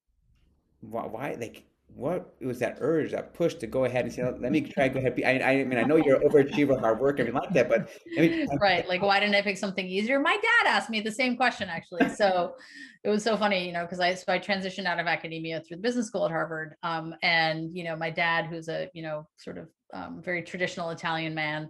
Why, 0.79 1.05
why? 1.07 1.37
Like, 1.37 1.65
what 1.95 2.33
it 2.39 2.45
was 2.45 2.59
that 2.59 2.77
urge, 2.79 3.11
that 3.11 3.33
push 3.33 3.55
to 3.55 3.67
go 3.67 3.85
ahead 3.85 4.05
and 4.05 4.13
say, 4.13 4.23
let 4.23 4.51
me 4.51 4.61
try 4.61 4.87
go 4.87 4.99
ahead. 4.99 5.19
I, 5.25 5.61
I 5.61 5.63
mean, 5.63 5.77
I 5.77 5.83
know 5.83 5.97
you're 5.97 6.19
overachiever, 6.19 6.79
hard 6.79 6.99
work, 6.99 7.19
everything 7.19 7.41
like 7.41 7.53
that, 7.53 7.69
but 7.69 7.89
I 8.17 8.21
mean, 8.21 8.47
right. 8.61 8.87
Like, 8.87 9.01
why 9.01 9.19
didn't 9.19 9.35
I 9.35 9.41
pick 9.41 9.57
something 9.57 9.85
easier? 9.85 10.19
My 10.19 10.35
dad 10.35 10.69
asked 10.69 10.89
me 10.89 11.01
the 11.01 11.11
same 11.11 11.35
question 11.35 11.67
actually. 11.69 12.09
So 12.09 12.55
it 13.03 13.09
was 13.09 13.23
so 13.23 13.35
funny, 13.37 13.65
you 13.65 13.73
know, 13.73 13.83
because 13.83 13.99
I, 13.99 14.13
so 14.13 14.31
I 14.31 14.39
transitioned 14.39 14.85
out 14.85 14.99
of 14.99 15.07
academia 15.07 15.61
through 15.61 15.77
the 15.77 15.83
business 15.83 16.07
school 16.07 16.25
at 16.25 16.31
Harvard. 16.31 16.75
Um, 16.83 17.15
and, 17.21 17.75
you 17.75 17.83
know, 17.83 17.95
my 17.95 18.09
dad, 18.09 18.45
who's 18.45 18.69
a, 18.69 18.89
you 18.93 19.03
know, 19.03 19.27
sort 19.37 19.57
of 19.57 19.67
um, 19.93 20.21
very 20.23 20.43
traditional 20.43 20.89
Italian 20.91 21.33
man, 21.33 21.69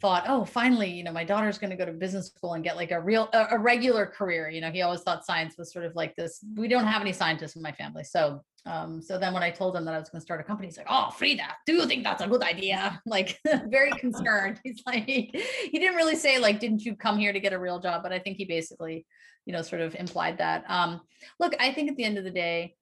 thought, 0.00 0.24
oh, 0.28 0.44
finally, 0.44 0.90
you 0.90 1.04
know, 1.04 1.12
my 1.12 1.24
daughter's 1.24 1.58
going 1.58 1.70
to 1.70 1.76
go 1.76 1.84
to 1.84 1.92
business 1.92 2.28
school 2.28 2.54
and 2.54 2.64
get 2.64 2.76
like 2.76 2.90
a 2.90 3.00
real, 3.00 3.28
a, 3.32 3.48
a, 3.52 3.58
regular 3.58 4.06
career. 4.06 4.48
You 4.48 4.60
know, 4.60 4.70
he 4.70 4.82
always 4.82 5.02
thought 5.02 5.26
science 5.26 5.56
was 5.58 5.72
sort 5.72 5.84
of 5.84 5.94
like 5.94 6.16
this. 6.16 6.42
We 6.56 6.68
don't 6.68 6.86
have 6.86 7.02
any 7.02 7.12
scientists 7.12 7.56
in 7.56 7.62
my 7.62 7.72
family. 7.72 8.04
So, 8.04 8.42
um, 8.66 9.02
so 9.02 9.18
then 9.18 9.32
when 9.32 9.42
I 9.42 9.50
told 9.50 9.76
him 9.76 9.84
that 9.84 9.94
I 9.94 9.98
was 9.98 10.08
going 10.08 10.20
to 10.20 10.24
start 10.24 10.40
a 10.40 10.44
company, 10.44 10.68
he's 10.68 10.78
like, 10.78 10.86
oh, 10.88 11.10
Frida, 11.10 11.44
do 11.66 11.74
you 11.74 11.86
think 11.86 12.04
that's 12.04 12.22
a 12.22 12.28
good 12.28 12.42
idea? 12.42 13.00
Like 13.06 13.38
very 13.66 13.90
concerned. 13.92 14.60
He's 14.64 14.82
like, 14.86 15.04
he 15.04 15.32
didn't 15.72 15.96
really 15.96 16.14
say 16.14 16.38
like, 16.38 16.60
didn't 16.60 16.84
you 16.84 16.94
come 16.94 17.18
here 17.18 17.32
to 17.32 17.40
get 17.40 17.52
a 17.52 17.58
real 17.58 17.80
job? 17.80 18.02
But 18.02 18.12
I 18.12 18.18
think 18.18 18.36
he 18.36 18.44
basically, 18.44 19.04
you 19.46 19.52
know, 19.52 19.62
sort 19.62 19.82
of 19.82 19.94
implied 19.96 20.38
that. 20.38 20.64
Um, 20.68 21.00
look, 21.40 21.54
I 21.58 21.72
think 21.72 21.90
at 21.90 21.96
the 21.96 22.04
end 22.04 22.18
of 22.18 22.24
the 22.24 22.30
day, 22.30 22.76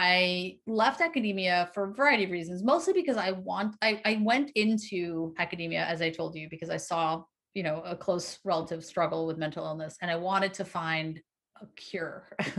I 0.00 0.58
left 0.68 1.00
academia 1.00 1.70
for 1.74 1.90
a 1.90 1.92
variety 1.92 2.22
of 2.22 2.30
reasons, 2.30 2.62
mostly 2.62 2.92
because 2.92 3.16
I 3.16 3.32
want 3.32 3.74
I, 3.82 4.00
I 4.04 4.20
went 4.22 4.52
into 4.54 5.34
academia, 5.38 5.84
as 5.84 6.00
I 6.00 6.08
told 6.08 6.36
you, 6.36 6.48
because 6.48 6.70
I 6.70 6.76
saw, 6.76 7.24
you 7.54 7.64
know, 7.64 7.82
a 7.84 7.96
close 7.96 8.38
relative 8.44 8.84
struggle 8.84 9.26
with 9.26 9.38
mental 9.38 9.64
illness 9.64 9.96
and 10.00 10.08
I 10.08 10.14
wanted 10.14 10.54
to 10.54 10.64
find 10.64 11.20
a 11.60 11.66
cure. 11.74 12.28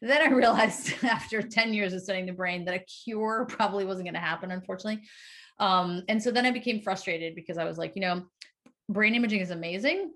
then 0.00 0.22
I 0.22 0.28
realized 0.28 0.92
after 1.02 1.42
10 1.42 1.74
years 1.74 1.92
of 1.92 2.02
studying 2.02 2.24
the 2.24 2.32
brain 2.32 2.64
that 2.66 2.74
a 2.74 2.84
cure 3.04 3.46
probably 3.48 3.84
wasn't 3.84 4.06
going 4.06 4.14
to 4.14 4.20
happen, 4.20 4.52
unfortunately. 4.52 5.02
Um, 5.58 6.04
and 6.08 6.22
so 6.22 6.30
then 6.30 6.46
I 6.46 6.52
became 6.52 6.80
frustrated 6.82 7.34
because 7.34 7.58
I 7.58 7.64
was 7.64 7.78
like, 7.78 7.96
you 7.96 8.02
know, 8.02 8.26
brain 8.88 9.16
imaging 9.16 9.40
is 9.40 9.50
amazing, 9.50 10.12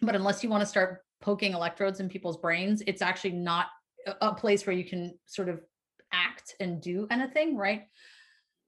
but 0.00 0.16
unless 0.16 0.42
you 0.42 0.48
want 0.48 0.62
to 0.62 0.66
start 0.66 1.02
poking 1.20 1.52
electrodes 1.52 2.00
in 2.00 2.08
people's 2.08 2.38
brains, 2.38 2.82
it's 2.86 3.02
actually 3.02 3.32
not 3.32 3.66
a 4.22 4.34
place 4.34 4.66
where 4.66 4.74
you 4.74 4.84
can 4.84 5.18
sort 5.26 5.50
of 5.50 5.60
act 6.48 6.60
and 6.60 6.80
do 6.80 7.06
anything, 7.10 7.56
right? 7.56 7.82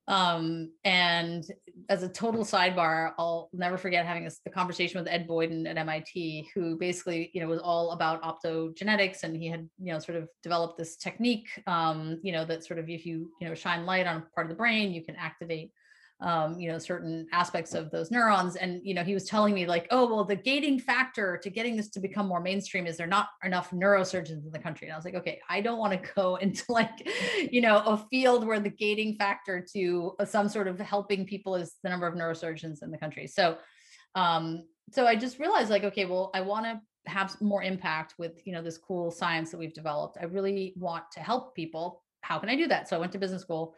Um, 0.08 0.72
and 0.82 1.44
as 1.88 2.02
a 2.02 2.08
total 2.08 2.44
sidebar, 2.44 3.12
I'll 3.16 3.48
never 3.52 3.78
forget 3.78 4.06
having 4.06 4.26
a, 4.26 4.30
a, 4.44 4.50
conversation 4.50 4.98
with 4.98 5.12
Ed 5.12 5.28
Boyden 5.28 5.68
at 5.68 5.76
MIT, 5.76 6.48
who 6.52 6.76
basically, 6.76 7.30
you 7.32 7.40
know, 7.40 7.46
was 7.46 7.60
all 7.60 7.92
about 7.92 8.22
optogenetics, 8.22 9.22
and 9.22 9.36
he 9.36 9.46
had, 9.46 9.68
you 9.78 9.92
know, 9.92 10.00
sort 10.00 10.18
of 10.18 10.28
developed 10.42 10.78
this 10.78 10.96
technique, 10.96 11.48
um, 11.68 12.18
you 12.24 12.32
know, 12.32 12.44
that 12.44 12.64
sort 12.64 12.80
of 12.80 12.88
if 12.88 13.06
you, 13.06 13.30
you 13.40 13.48
know, 13.48 13.54
shine 13.54 13.86
light 13.86 14.06
on 14.06 14.16
a 14.16 14.34
part 14.34 14.46
of 14.46 14.48
the 14.48 14.56
brain, 14.56 14.92
you 14.92 15.04
can 15.04 15.14
activate 15.14 15.70
um, 16.22 16.58
you 16.60 16.70
know, 16.70 16.78
certain 16.78 17.26
aspects 17.32 17.74
of 17.74 17.90
those 17.90 18.10
neurons. 18.10 18.56
And, 18.56 18.80
you 18.84 18.92
know, 18.92 19.02
he 19.02 19.14
was 19.14 19.24
telling 19.24 19.54
me 19.54 19.66
like, 19.66 19.86
oh, 19.90 20.06
well, 20.06 20.24
the 20.24 20.36
gating 20.36 20.78
factor 20.78 21.38
to 21.42 21.48
getting 21.48 21.76
this 21.76 21.88
to 21.90 22.00
become 22.00 22.26
more 22.26 22.40
mainstream 22.40 22.86
is 22.86 22.98
there 22.98 23.06
not 23.06 23.28
enough 23.42 23.70
neurosurgeons 23.70 24.44
in 24.44 24.50
the 24.52 24.58
country. 24.58 24.86
And 24.86 24.92
I 24.92 24.96
was 24.96 25.04
like, 25.04 25.14
okay, 25.14 25.40
I 25.48 25.62
don't 25.62 25.78
want 25.78 25.92
to 25.92 26.10
go 26.14 26.36
into 26.40 26.64
like, 26.68 27.08
you 27.50 27.62
know, 27.62 27.78
a 27.78 27.96
field 28.10 28.46
where 28.46 28.60
the 28.60 28.70
gating 28.70 29.16
factor 29.16 29.64
to 29.72 30.14
some 30.24 30.48
sort 30.48 30.68
of 30.68 30.78
helping 30.78 31.24
people 31.24 31.54
is 31.54 31.76
the 31.82 31.88
number 31.88 32.06
of 32.06 32.14
neurosurgeons 32.14 32.82
in 32.82 32.90
the 32.90 32.98
country. 32.98 33.26
So, 33.26 33.56
um, 34.14 34.64
so 34.92 35.06
I 35.06 35.16
just 35.16 35.38
realized 35.38 35.70
like, 35.70 35.84
okay, 35.84 36.04
well, 36.04 36.30
I 36.34 36.42
want 36.42 36.66
to 36.66 36.80
have 37.06 37.40
more 37.40 37.62
impact 37.62 38.14
with, 38.18 38.32
you 38.44 38.52
know, 38.52 38.62
this 38.62 38.76
cool 38.76 39.10
science 39.10 39.50
that 39.52 39.58
we've 39.58 39.72
developed. 39.72 40.18
I 40.20 40.24
really 40.24 40.74
want 40.76 41.04
to 41.12 41.20
help 41.20 41.54
people. 41.54 42.02
How 42.20 42.38
can 42.38 42.50
I 42.50 42.56
do 42.56 42.66
that? 42.68 42.88
So 42.88 42.96
I 42.96 42.98
went 42.98 43.12
to 43.12 43.18
business 43.18 43.40
school 43.40 43.74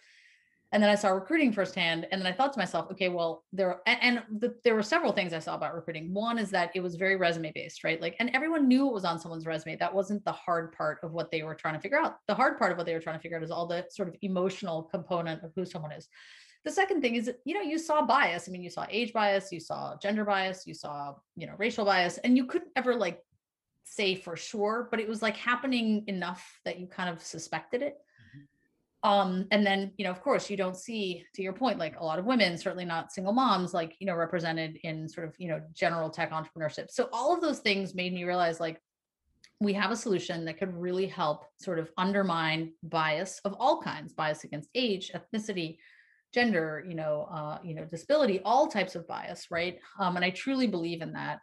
and 0.73 0.83
then 0.83 0.89
I 0.89 0.95
saw 0.95 1.11
recruiting 1.11 1.53
firsthand. 1.53 2.07
And 2.11 2.21
then 2.21 2.27
I 2.27 2.35
thought 2.35 2.53
to 2.55 2.59
myself, 2.59 2.91
okay, 2.93 3.11
well, 3.11 3.45
there 3.53 3.81
and, 3.87 4.23
the, 4.39 4.55
there 4.65 4.75
were 4.75 4.83
several 4.83 5.13
things 5.13 5.35
I 5.35 5.39
saw 5.39 5.55
about 5.55 5.75
recruiting. 5.75 6.13
One 6.15 6.39
is 6.39 6.51
that 6.51 6.71
it 6.75 6.81
was 6.81 6.95
very 6.95 7.17
resume 7.17 7.53
based, 7.55 7.85
right? 7.85 8.01
Like, 8.01 8.17
and 8.19 8.31
everyone 8.33 8.69
knew 8.69 8.89
it 8.89 8.95
was 8.95 9.05
on 9.05 9.19
someone's 9.19 9.45
resume. 9.45 9.77
That 9.77 9.95
wasn't 9.95 10.25
the 10.25 10.33
hard 10.33 10.73
part 10.73 10.99
of 11.03 11.13
what 11.13 11.31
they 11.31 11.43
were 11.43 11.55
trying 11.55 11.75
to 11.75 11.81
figure 11.81 11.99
out. 11.99 12.17
The 12.27 12.35
hard 12.35 12.59
part 12.59 12.73
of 12.73 12.79
what 12.79 12.87
they 12.87 12.95
were 12.95 13.01
trying 13.01 13.19
to 13.19 13.23
figure 13.23 13.37
out 13.37 13.43
is 13.43 13.51
all 13.51 13.67
the 13.67 13.85
sort 13.91 14.09
of 14.09 14.17
emotional 14.23 14.85
component 14.85 15.45
of 15.45 15.53
who 15.55 15.67
someone 15.67 15.93
is. 15.93 16.09
The 16.65 16.71
second 16.71 17.03
thing 17.03 17.17
is, 17.17 17.31
you 17.45 17.55
know, 17.55 17.61
you 17.61 17.79
saw 17.79 18.07
bias. 18.07 18.49
I 18.49 18.53
mean, 18.53 18.63
you 18.63 18.71
saw 18.71 18.87
age 18.89 19.13
bias, 19.13 19.53
you 19.53 19.61
saw 19.61 19.97
gender 20.01 20.25
bias, 20.25 20.67
you 20.67 20.75
saw, 20.75 21.17
you 21.37 21.47
know, 21.47 21.55
racial 21.59 21.85
bias, 21.85 22.17
and 22.19 22.37
you 22.37 22.47
couldn't 22.47 22.71
ever 22.77 22.95
like 22.95 23.21
say 23.85 24.15
for 24.15 24.37
sure, 24.37 24.89
but 24.91 25.01
it 25.01 25.09
was 25.09 25.21
like 25.21 25.37
happening 25.37 26.05
enough 26.07 26.61
that 26.65 26.79
you 26.79 26.87
kind 26.87 27.11
of 27.11 27.21
suspected 27.21 27.83
it 27.83 27.99
um 29.05 29.47
and 29.51 29.67
then 29.67 29.93
you 29.97 30.05
know 30.05 30.11
of 30.11 30.21
course 30.21 30.49
you 30.49 30.57
don't 30.57 30.77
see 30.77 31.25
to 31.35 31.43
your 31.43 31.53
point 31.53 31.79
like 31.79 31.99
a 31.99 32.05
lot 32.05 32.19
of 32.19 32.25
women 32.25 32.57
certainly 32.57 32.85
not 32.85 33.13
single 33.13 33.33
moms 33.33 33.75
like 33.75 33.97
you 33.99 34.07
know 34.07 34.15
represented 34.15 34.79
in 34.85 35.09
sort 35.09 35.27
of 35.27 35.35
you 35.39 35.49
know 35.49 35.61
general 35.75 36.09
tech 36.09 36.31
entrepreneurship. 36.31 36.91
So 36.91 37.09
all 37.13 37.35
of 37.35 37.41
those 37.41 37.59
things 37.59 37.95
made 37.95 38.13
me 38.13 38.25
realize 38.25 38.61
like 38.61 38.81
we 39.61 39.73
have 39.73 39.91
a 39.91 39.97
solution 39.97 40.45
that 40.45 40.59
could 40.59 40.75
really 40.75 41.07
help 41.07 41.45
sort 41.61 41.79
of 41.79 41.91
undermine 41.97 42.73
bias 42.83 43.41
of 43.45 43.55
all 43.59 43.81
kinds 43.81 44.13
bias 44.13 44.45
against 44.45 44.69
age 44.75 45.11
ethnicity 45.15 45.79
gender 46.33 46.85
you 46.89 46.95
know 46.95 47.29
uh 47.31 47.59
you 47.63 47.75
know 47.75 47.85
disability 47.85 48.41
all 48.45 48.69
types 48.69 48.95
of 48.95 49.07
bias 49.09 49.49
right? 49.51 49.79
Um 49.99 50.17
and 50.17 50.25
i 50.25 50.31
truly 50.31 50.69
believe 50.69 51.03
in 51.03 51.13
that. 51.15 51.41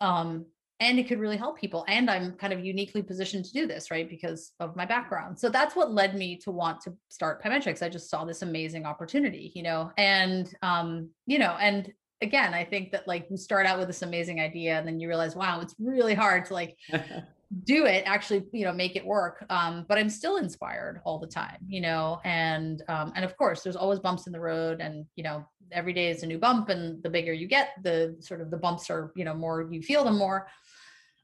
Um 0.00 0.46
and 0.80 0.98
it 0.98 1.06
could 1.06 1.20
really 1.20 1.36
help 1.36 1.58
people. 1.58 1.84
And 1.88 2.10
i'm 2.10 2.32
kind 2.32 2.52
of 2.52 2.64
uniquely 2.64 3.02
positioned 3.02 3.44
to 3.46 3.52
do 3.52 3.66
this 3.66 3.90
right 3.90 4.08
because 4.08 4.52
of 4.60 4.74
my 4.76 4.86
background. 4.86 5.38
So 5.38 5.48
that's 5.48 5.76
what 5.76 5.92
led 5.92 6.14
me 6.14 6.36
to 6.38 6.50
want 6.50 6.80
to 6.82 6.94
start 7.08 7.42
pymetrics 7.42 7.82
i 7.82 7.88
just 7.88 8.10
saw 8.10 8.24
this 8.24 8.42
amazing 8.42 8.86
opportunity 8.86 9.52
you 9.54 9.62
know 9.62 9.90
and 9.96 10.54
um 10.62 11.08
you 11.26 11.38
know 11.38 11.56
and 11.60 11.92
again 12.22 12.54
i 12.54 12.64
think 12.64 12.92
that 12.92 13.06
like 13.06 13.26
you 13.30 13.36
start 13.36 13.66
out 13.66 13.78
with 13.78 13.86
this 13.86 14.02
amazing 14.02 14.40
idea 14.40 14.78
and 14.78 14.86
then 14.86 15.00
you 15.00 15.08
realize 15.08 15.34
wow 15.36 15.60
it's 15.60 15.74
really 15.78 16.14
hard 16.14 16.44
to 16.44 16.54
like 16.54 16.76
do 17.64 17.86
it 17.86 18.04
actually 18.06 18.44
you 18.52 18.64
know 18.64 18.72
make 18.72 18.94
it 18.94 19.04
work. 19.04 19.44
Um 19.50 19.84
but 19.88 19.98
i'm 19.98 20.10
still 20.10 20.36
inspired 20.36 21.00
all 21.04 21.18
the 21.18 21.26
time 21.26 21.58
you 21.66 21.80
know 21.80 22.20
and 22.24 22.82
um 22.88 23.12
and 23.16 23.24
of 23.24 23.36
course 23.36 23.62
there's 23.62 23.76
always 23.76 23.98
bumps 23.98 24.26
in 24.26 24.32
the 24.32 24.40
road 24.40 24.80
and 24.80 25.04
you 25.16 25.24
know 25.24 25.44
every 25.72 25.92
day 25.92 26.10
is 26.10 26.22
a 26.22 26.26
new 26.26 26.38
bump 26.38 26.68
and 26.68 27.02
the 27.02 27.10
bigger 27.10 27.32
you 27.32 27.46
get 27.46 27.70
the 27.82 28.16
sort 28.20 28.40
of 28.40 28.50
the 28.50 28.56
bumps 28.56 28.90
are 28.90 29.12
you 29.16 29.24
know 29.24 29.34
more 29.34 29.68
you 29.70 29.82
feel 29.82 30.04
them 30.04 30.18
more 30.18 30.46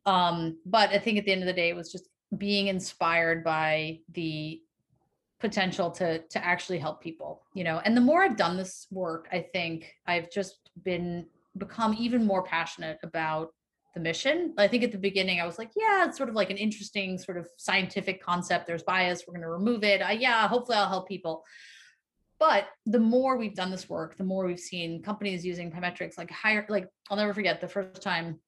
um, 0.07 0.59
but 0.65 0.91
I 0.91 0.99
think 0.99 1.19
at 1.19 1.25
the 1.25 1.33
end 1.33 1.43
of 1.43 1.47
the 1.47 1.53
day, 1.53 1.69
it 1.69 1.77
was 1.77 1.93
just 1.93 2.09
being 2.37 2.69
inspired 2.69 3.45
by 3.45 4.01
the 4.13 4.61
potential 5.39 5.91
to 5.91 6.21
to 6.21 6.45
actually 6.45 6.79
help 6.79 7.03
people, 7.03 7.43
you 7.55 7.65
know. 7.65 7.81
And 7.85 7.97
the 7.97 8.01
more 8.01 8.23
I've 8.23 8.37
done 8.37 8.57
this 8.57 8.87
work, 8.91 9.29
I 9.33 9.45
think 9.53 9.93
I've 10.07 10.31
just 10.31 10.71
been 10.85 11.27
become 11.59 11.95
even 11.99 12.25
more 12.25 12.43
passionate 12.43 12.99
about 13.03 13.51
the 13.95 14.01
mission. 14.01 14.55
I 14.59 14.69
think 14.69 14.85
at 14.85 14.93
the 14.93 14.99
beginning 14.99 15.41
I 15.41 15.47
was 15.47 15.59
like, 15.59 15.71
yeah, 15.75 16.07
it's 16.07 16.17
sort 16.17 16.29
of 16.29 16.35
like 16.35 16.51
an 16.51 16.59
interesting 16.59 17.19
sort 17.19 17.39
of 17.39 17.49
scientific 17.57 18.23
concept. 18.23 18.67
There's 18.67 18.83
bias. 18.83 19.25
We're 19.27 19.33
going 19.33 19.43
to 19.43 19.49
remove 19.49 19.85
it. 19.85 20.03
Uh, 20.03 20.11
yeah, 20.11 20.47
hopefully 20.49 20.77
I'll 20.77 20.89
help 20.89 21.09
people. 21.09 21.45
But 22.39 22.67
the 22.85 22.99
more 22.99 23.39
we've 23.39 23.55
done 23.55 23.71
this 23.71 23.89
work, 23.89 24.19
the 24.19 24.25
more 24.25 24.45
we've 24.45 24.61
seen 24.61 25.03
companies 25.03 25.47
using 25.47 25.73
Pymetrics, 25.73 26.19
like 26.19 26.31
higher, 26.31 26.67
like 26.69 26.87
I'll 27.11 27.17
never 27.17 27.33
forget 27.33 27.63
the 27.63 27.69
first 27.69 28.03
time 28.03 28.39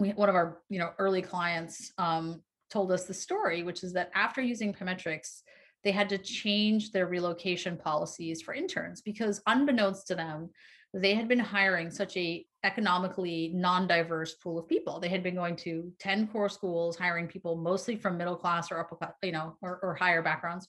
we, 0.00 0.10
one 0.10 0.28
of 0.28 0.34
our 0.34 0.62
you 0.68 0.80
know 0.80 0.90
early 0.98 1.22
clients 1.22 1.92
um, 1.98 2.42
told 2.70 2.90
us 2.90 3.04
the 3.04 3.14
story, 3.14 3.62
which 3.62 3.84
is 3.84 3.92
that 3.92 4.10
after 4.14 4.40
using 4.40 4.72
Pymetrics, 4.72 5.42
they 5.84 5.92
had 5.92 6.08
to 6.08 6.18
change 6.18 6.90
their 6.90 7.06
relocation 7.06 7.76
policies 7.76 8.42
for 8.42 8.54
interns 8.54 9.00
because 9.00 9.40
unbeknownst 9.46 10.06
to 10.08 10.14
them, 10.14 10.50
they 10.92 11.14
had 11.14 11.28
been 11.28 11.38
hiring 11.38 11.90
such 11.90 12.16
a 12.16 12.44
economically 12.64 13.52
non-diverse 13.54 14.34
pool 14.34 14.58
of 14.58 14.68
people. 14.68 15.00
They 15.00 15.08
had 15.08 15.22
been 15.22 15.34
going 15.34 15.56
to 15.56 15.92
10 16.00 16.28
core 16.28 16.48
schools, 16.48 16.96
hiring 16.96 17.26
people 17.26 17.56
mostly 17.56 17.96
from 17.96 18.18
middle 18.18 18.36
class 18.36 18.70
or 18.70 18.78
upper, 18.78 19.14
you 19.22 19.32
know, 19.32 19.56
or, 19.62 19.78
or 19.82 19.94
higher 19.94 20.22
backgrounds. 20.22 20.68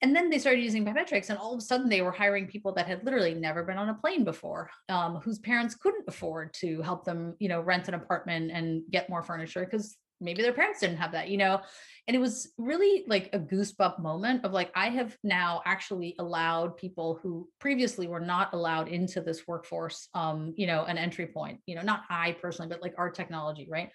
And 0.00 0.14
then 0.14 0.30
they 0.30 0.38
started 0.38 0.62
using 0.62 0.84
Pymetrics, 0.84 1.28
and 1.28 1.38
all 1.38 1.52
of 1.52 1.58
a 1.58 1.62
sudden 1.62 1.88
they 1.88 2.02
were 2.02 2.12
hiring 2.12 2.46
people 2.46 2.72
that 2.74 2.86
had 2.86 3.04
literally 3.04 3.34
never 3.34 3.64
been 3.64 3.78
on 3.78 3.88
a 3.88 3.94
plane 3.94 4.22
before, 4.22 4.70
um, 4.88 5.16
whose 5.16 5.40
parents 5.40 5.74
couldn't 5.74 6.04
afford 6.06 6.54
to 6.54 6.80
help 6.82 7.04
them, 7.04 7.34
you 7.40 7.48
know, 7.48 7.60
rent 7.60 7.88
an 7.88 7.94
apartment 7.94 8.52
and 8.52 8.82
get 8.90 9.10
more 9.10 9.24
furniture 9.24 9.64
because 9.64 9.96
maybe 10.20 10.42
their 10.42 10.52
parents 10.52 10.80
didn't 10.80 10.96
have 10.96 11.12
that, 11.12 11.28
you 11.28 11.36
know. 11.36 11.60
And 12.06 12.16
it 12.16 12.20
was 12.20 12.52
really 12.58 13.04
like 13.06 13.30
a 13.32 13.38
goosebump 13.38 13.98
moment 14.00 14.44
of 14.44 14.52
like, 14.52 14.70
I 14.74 14.88
have 14.88 15.16
now 15.22 15.62
actually 15.64 16.14
allowed 16.18 16.76
people 16.76 17.18
who 17.22 17.48
previously 17.58 18.06
were 18.06 18.20
not 18.20 18.52
allowed 18.54 18.88
into 18.88 19.20
this 19.20 19.46
workforce, 19.46 20.08
um, 20.14 20.54
you 20.56 20.66
know, 20.66 20.84
an 20.84 20.98
entry 20.98 21.26
point, 21.26 21.60
you 21.66 21.74
know, 21.74 21.82
not 21.82 22.02
I 22.08 22.32
personally, 22.40 22.68
but 22.68 22.82
like 22.82 22.94
our 22.98 23.10
technology, 23.10 23.68
right? 23.70 23.90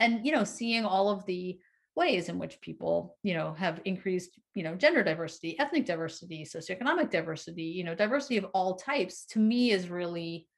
And, 0.00 0.26
you 0.26 0.32
know, 0.32 0.44
seeing 0.44 0.84
all 0.84 1.10
of 1.10 1.24
the 1.26 1.58
ways 1.96 2.28
in 2.28 2.38
which 2.38 2.60
people 2.60 3.16
you 3.22 3.34
know 3.34 3.54
have 3.54 3.80
increased 3.84 4.38
you 4.54 4.62
know 4.62 4.74
gender 4.74 5.02
diversity 5.02 5.58
ethnic 5.58 5.86
diversity 5.86 6.44
socioeconomic 6.44 7.10
diversity 7.10 7.62
you 7.62 7.84
know 7.84 7.94
diversity 7.94 8.36
of 8.36 8.46
all 8.52 8.74
types 8.74 9.24
to 9.26 9.38
me 9.38 9.70
is 9.70 9.88
really 9.88 10.48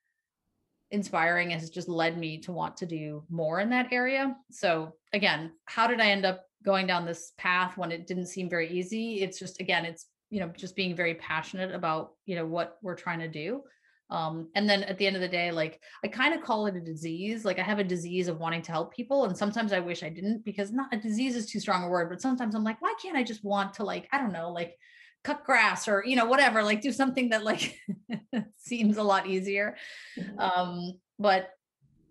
inspiring 0.90 1.52
and 1.52 1.60
has 1.60 1.70
just 1.70 1.88
led 1.88 2.16
me 2.16 2.38
to 2.38 2.52
want 2.52 2.76
to 2.76 2.86
do 2.86 3.24
more 3.28 3.58
in 3.58 3.70
that 3.70 3.92
area. 3.92 4.36
So 4.50 4.94
again 5.12 5.52
how 5.64 5.86
did 5.86 6.00
i 6.00 6.10
end 6.10 6.24
up 6.24 6.44
going 6.64 6.86
down 6.86 7.04
this 7.04 7.32
path 7.38 7.76
when 7.76 7.92
it 7.92 8.06
didn't 8.06 8.26
seem 8.26 8.48
very 8.48 8.70
easy? 8.70 9.22
It's 9.22 9.38
just 9.38 9.60
again 9.60 9.84
it's 9.84 10.06
you 10.30 10.40
know 10.40 10.48
just 10.56 10.76
being 10.76 10.96
very 10.96 11.14
passionate 11.14 11.74
about 11.74 12.12
you 12.24 12.36
know 12.36 12.46
what 12.46 12.78
we're 12.82 12.94
trying 12.94 13.20
to 13.20 13.28
do 13.28 13.62
um 14.10 14.48
and 14.54 14.68
then 14.68 14.82
at 14.84 14.98
the 14.98 15.06
end 15.06 15.16
of 15.16 15.22
the 15.22 15.28
day 15.28 15.50
like 15.50 15.80
i 16.04 16.08
kind 16.08 16.32
of 16.34 16.42
call 16.42 16.66
it 16.66 16.76
a 16.76 16.80
disease 16.80 17.44
like 17.44 17.58
i 17.58 17.62
have 17.62 17.78
a 17.78 17.84
disease 17.84 18.28
of 18.28 18.38
wanting 18.38 18.62
to 18.62 18.70
help 18.70 18.94
people 18.94 19.24
and 19.24 19.36
sometimes 19.36 19.72
i 19.72 19.80
wish 19.80 20.02
i 20.02 20.08
didn't 20.08 20.44
because 20.44 20.72
not 20.72 20.92
a 20.92 20.96
disease 20.96 21.34
is 21.34 21.46
too 21.46 21.58
strong 21.58 21.84
a 21.84 21.88
word 21.88 22.08
but 22.08 22.20
sometimes 22.20 22.54
i'm 22.54 22.64
like 22.64 22.80
why 22.80 22.94
can't 23.02 23.16
i 23.16 23.22
just 23.22 23.44
want 23.44 23.74
to 23.74 23.82
like 23.82 24.08
i 24.12 24.18
don't 24.18 24.32
know 24.32 24.50
like 24.50 24.76
cut 25.24 25.44
grass 25.44 25.88
or 25.88 26.04
you 26.06 26.14
know 26.14 26.26
whatever 26.26 26.62
like 26.62 26.80
do 26.80 26.92
something 26.92 27.30
that 27.30 27.42
like 27.42 27.80
seems 28.56 28.96
a 28.96 29.02
lot 29.02 29.26
easier 29.26 29.76
mm-hmm. 30.16 30.38
um 30.38 30.92
but 31.18 31.50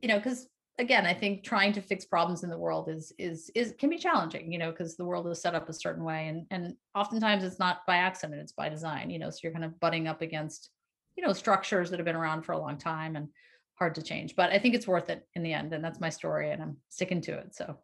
you 0.01 0.09
know 0.09 0.17
because 0.17 0.47
again 0.79 1.05
i 1.05 1.13
think 1.13 1.41
trying 1.41 1.71
to 1.71 1.81
fix 1.81 2.03
problems 2.03 2.43
in 2.43 2.49
the 2.49 2.57
world 2.57 2.89
is 2.89 3.13
is 3.17 3.49
is 3.55 3.73
can 3.79 3.89
be 3.89 3.97
challenging 3.97 4.51
you 4.51 4.59
know 4.59 4.69
because 4.69 4.97
the 4.97 5.05
world 5.05 5.25
is 5.27 5.41
set 5.41 5.55
up 5.55 5.69
a 5.69 5.73
certain 5.73 6.03
way 6.03 6.27
and 6.27 6.45
and 6.51 6.75
oftentimes 6.93 7.45
it's 7.45 7.59
not 7.59 7.85
by 7.87 7.95
accident 7.95 8.41
it's 8.41 8.51
by 8.51 8.67
design 8.67 9.09
you 9.09 9.17
know 9.17 9.29
so 9.29 9.39
you're 9.43 9.53
kind 9.53 9.63
of 9.63 9.79
butting 9.79 10.09
up 10.09 10.21
against 10.21 10.69
you 11.15 11.25
know 11.25 11.33
structures 11.33 11.89
that 11.89 11.99
have 11.99 12.05
been 12.05 12.15
around 12.15 12.43
for 12.43 12.51
a 12.51 12.57
long 12.57 12.77
time 12.77 13.15
and 13.15 13.29
hard 13.75 13.95
to 13.95 14.01
change 14.01 14.35
but 14.35 14.51
i 14.51 14.59
think 14.59 14.75
it's 14.75 14.87
worth 14.87 15.09
it 15.09 15.27
in 15.35 15.43
the 15.43 15.53
end 15.53 15.73
and 15.73 15.83
that's 15.83 15.99
my 15.99 16.09
story 16.09 16.51
and 16.51 16.61
i'm 16.61 16.77
sticking 16.89 17.21
to 17.21 17.33
it 17.33 17.55
so. 17.55 17.77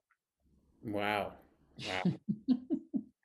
Wow. 0.83 1.33
Wow. 1.87 2.13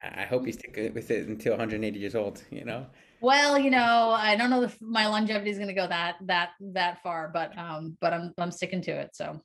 I 0.02 0.24
hope 0.24 0.46
you 0.46 0.52
stick 0.52 0.92
with 0.94 1.10
it 1.10 1.26
until 1.26 1.52
180 1.52 1.98
years 1.98 2.14
old 2.14 2.42
you 2.50 2.64
know? 2.64 2.86
Well 3.20 3.58
you 3.58 3.70
know 3.70 4.14
i 4.16 4.36
don't 4.36 4.50
know 4.50 4.62
if 4.62 4.80
my 4.80 5.06
longevity 5.06 5.50
is 5.50 5.56
going 5.56 5.68
to 5.68 5.74
go 5.74 5.86
that 5.86 6.16
that 6.22 6.50
that 6.60 7.02
far 7.02 7.30
but 7.32 7.56
um 7.56 7.96
but 8.00 8.12
i'm 8.12 8.32
i'm 8.38 8.50
sticking 8.50 8.82
to 8.82 8.92
it 8.92 9.14
so. 9.14 9.40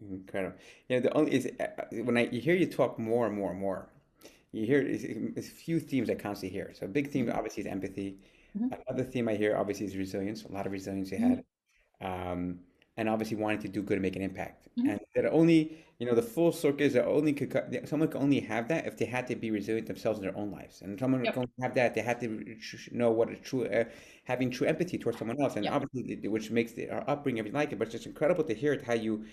Incredible. 0.00 0.56
You 0.88 0.96
know 0.96 1.02
the 1.02 1.12
only 1.14 1.32
is 1.32 1.50
uh, 1.58 1.64
uh, 1.64 1.84
when 2.04 2.16
i 2.16 2.28
you 2.30 2.40
hear 2.40 2.54
you 2.54 2.66
talk 2.66 2.98
more 2.98 3.26
and 3.26 3.34
more 3.34 3.50
and 3.50 3.60
more 3.60 3.88
you 4.52 4.64
hear 4.64 4.80
it's 4.80 5.48
a 5.48 5.50
few 5.50 5.80
themes 5.80 6.08
i 6.08 6.14
constantly 6.14 6.56
hear. 6.56 6.72
So 6.74 6.86
a 6.86 6.88
big 6.88 7.10
theme 7.10 7.26
mm-hmm. 7.26 7.36
obviously 7.36 7.62
is 7.64 7.66
empathy 7.66 8.18
Mm-hmm. 8.56 8.74
Another 8.88 9.04
theme 9.04 9.28
I 9.28 9.34
hear 9.34 9.56
obviously 9.56 9.86
is 9.86 9.96
resilience. 9.96 10.44
A 10.44 10.52
lot 10.52 10.66
of 10.66 10.72
resilience 10.72 11.10
you 11.10 11.18
mm-hmm. 11.18 11.34
had, 12.00 12.30
um, 12.30 12.60
and 12.96 13.08
obviously 13.08 13.36
wanting 13.36 13.60
to 13.60 13.68
do 13.68 13.82
good 13.82 13.94
and 13.94 14.02
make 14.02 14.16
an 14.16 14.22
impact. 14.22 14.68
Mm-hmm. 14.78 14.90
And 14.90 15.00
that 15.14 15.26
only 15.30 15.84
you 15.98 16.06
know 16.06 16.14
the 16.14 16.22
full 16.22 16.52
circle 16.52 16.82
is 16.82 16.92
that 16.94 17.06
only 17.06 17.32
could 17.32 17.52
someone 17.86 18.08
can 18.08 18.22
only 18.22 18.40
have 18.40 18.68
that 18.68 18.86
if 18.86 18.96
they 18.96 19.04
had 19.04 19.26
to 19.28 19.36
be 19.36 19.50
resilient 19.50 19.86
themselves 19.86 20.18
in 20.18 20.24
their 20.24 20.36
own 20.36 20.50
lives, 20.50 20.82
and 20.82 20.98
someone 20.98 21.24
Yep. 21.24 21.34
can 21.34 21.40
only 21.42 21.52
have 21.60 21.74
that 21.74 21.94
they 21.94 22.00
had 22.02 22.20
to 22.20 22.28
know 22.28 22.38
what 22.46 22.60
sh- 22.60 22.88
know 22.92 23.10
what 23.10 23.30
is 23.30 23.38
true, 23.40 23.66
uh, 23.66 23.84
having 24.24 24.50
true 24.50 24.66
empathy 24.66 24.98
towards 24.98 25.18
someone 25.18 25.40
else, 25.40 25.56
and 25.56 25.64
Yep. 25.64 25.74
obviously 25.74 26.28
which 26.28 26.50
makes 26.50 26.72
the, 26.72 26.88
our 26.90 27.04
upbringing 27.10 27.40
everything 27.40 27.56
like 27.58 27.72
it. 27.72 27.78
But 27.78 27.88
it's 27.88 27.92
just 27.94 28.06
incredible 28.06 28.44
to 28.44 28.54
hear 28.54 28.72
it 28.72 28.82
how 28.82 28.94
you. 28.94 29.24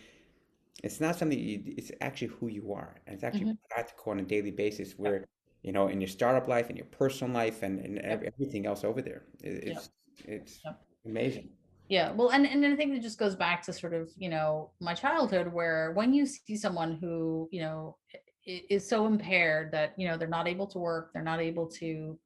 It's 0.83 0.99
not 0.99 1.15
something 1.15 1.39
you, 1.39 1.63
it's 1.77 1.91
actually 2.01 2.27
who 2.27 2.47
you 2.47 2.73
are, 2.73 2.95
and 3.07 3.13
it's 3.15 3.23
actually 3.23 3.47
Mhm. 3.47 3.57
practical 3.69 4.11
on 4.11 4.19
a 4.19 4.23
daily 4.23 4.51
basis. 4.51 4.97
Where 4.99 5.25
you 5.65 5.71
know 5.71 5.87
in 5.87 5.99
your 5.99 6.07
startup 6.07 6.47
life, 6.47 6.69
in 6.69 6.75
your 6.75 6.85
personal 6.85 7.33
life, 7.33 7.63
and, 7.63 7.79
and 7.79 7.95
Yep. 7.95 8.23
everything 8.33 8.67
else 8.67 8.83
over 8.83 9.01
there, 9.01 9.23
it, 9.41 9.63
Yep. 9.65 9.77
it's 9.77 9.89
it's 10.25 10.59
Yep. 10.63 10.81
amazing. 11.05 11.49
Yeah, 11.89 12.11
well, 12.11 12.29
and 12.31 12.45
and 12.45 12.65
I 12.65 12.75
think 12.75 12.93
it 12.95 13.01
just 13.01 13.17
goes 13.17 13.35
back 13.35 13.63
to 13.63 13.73
sort 13.73 13.93
of 13.93 14.11
you 14.15 14.29
know 14.29 14.71
my 14.79 14.93
childhood, 14.93 15.51
where 15.51 15.91
when 15.93 16.13
you 16.13 16.25
see 16.27 16.55
someone 16.55 16.97
who 16.97 17.49
you 17.51 17.61
know 17.61 17.97
is 18.45 18.87
so 18.87 19.07
impaired 19.07 19.71
that 19.71 19.97
you 19.97 20.07
know 20.07 20.17
they're 20.17 20.27
not 20.27 20.47
able 20.47 20.67
to 20.67 20.77
work, 20.79 21.11
they're 21.13 21.23
not 21.23 21.41
able 21.41 21.67
to, 21.67 22.19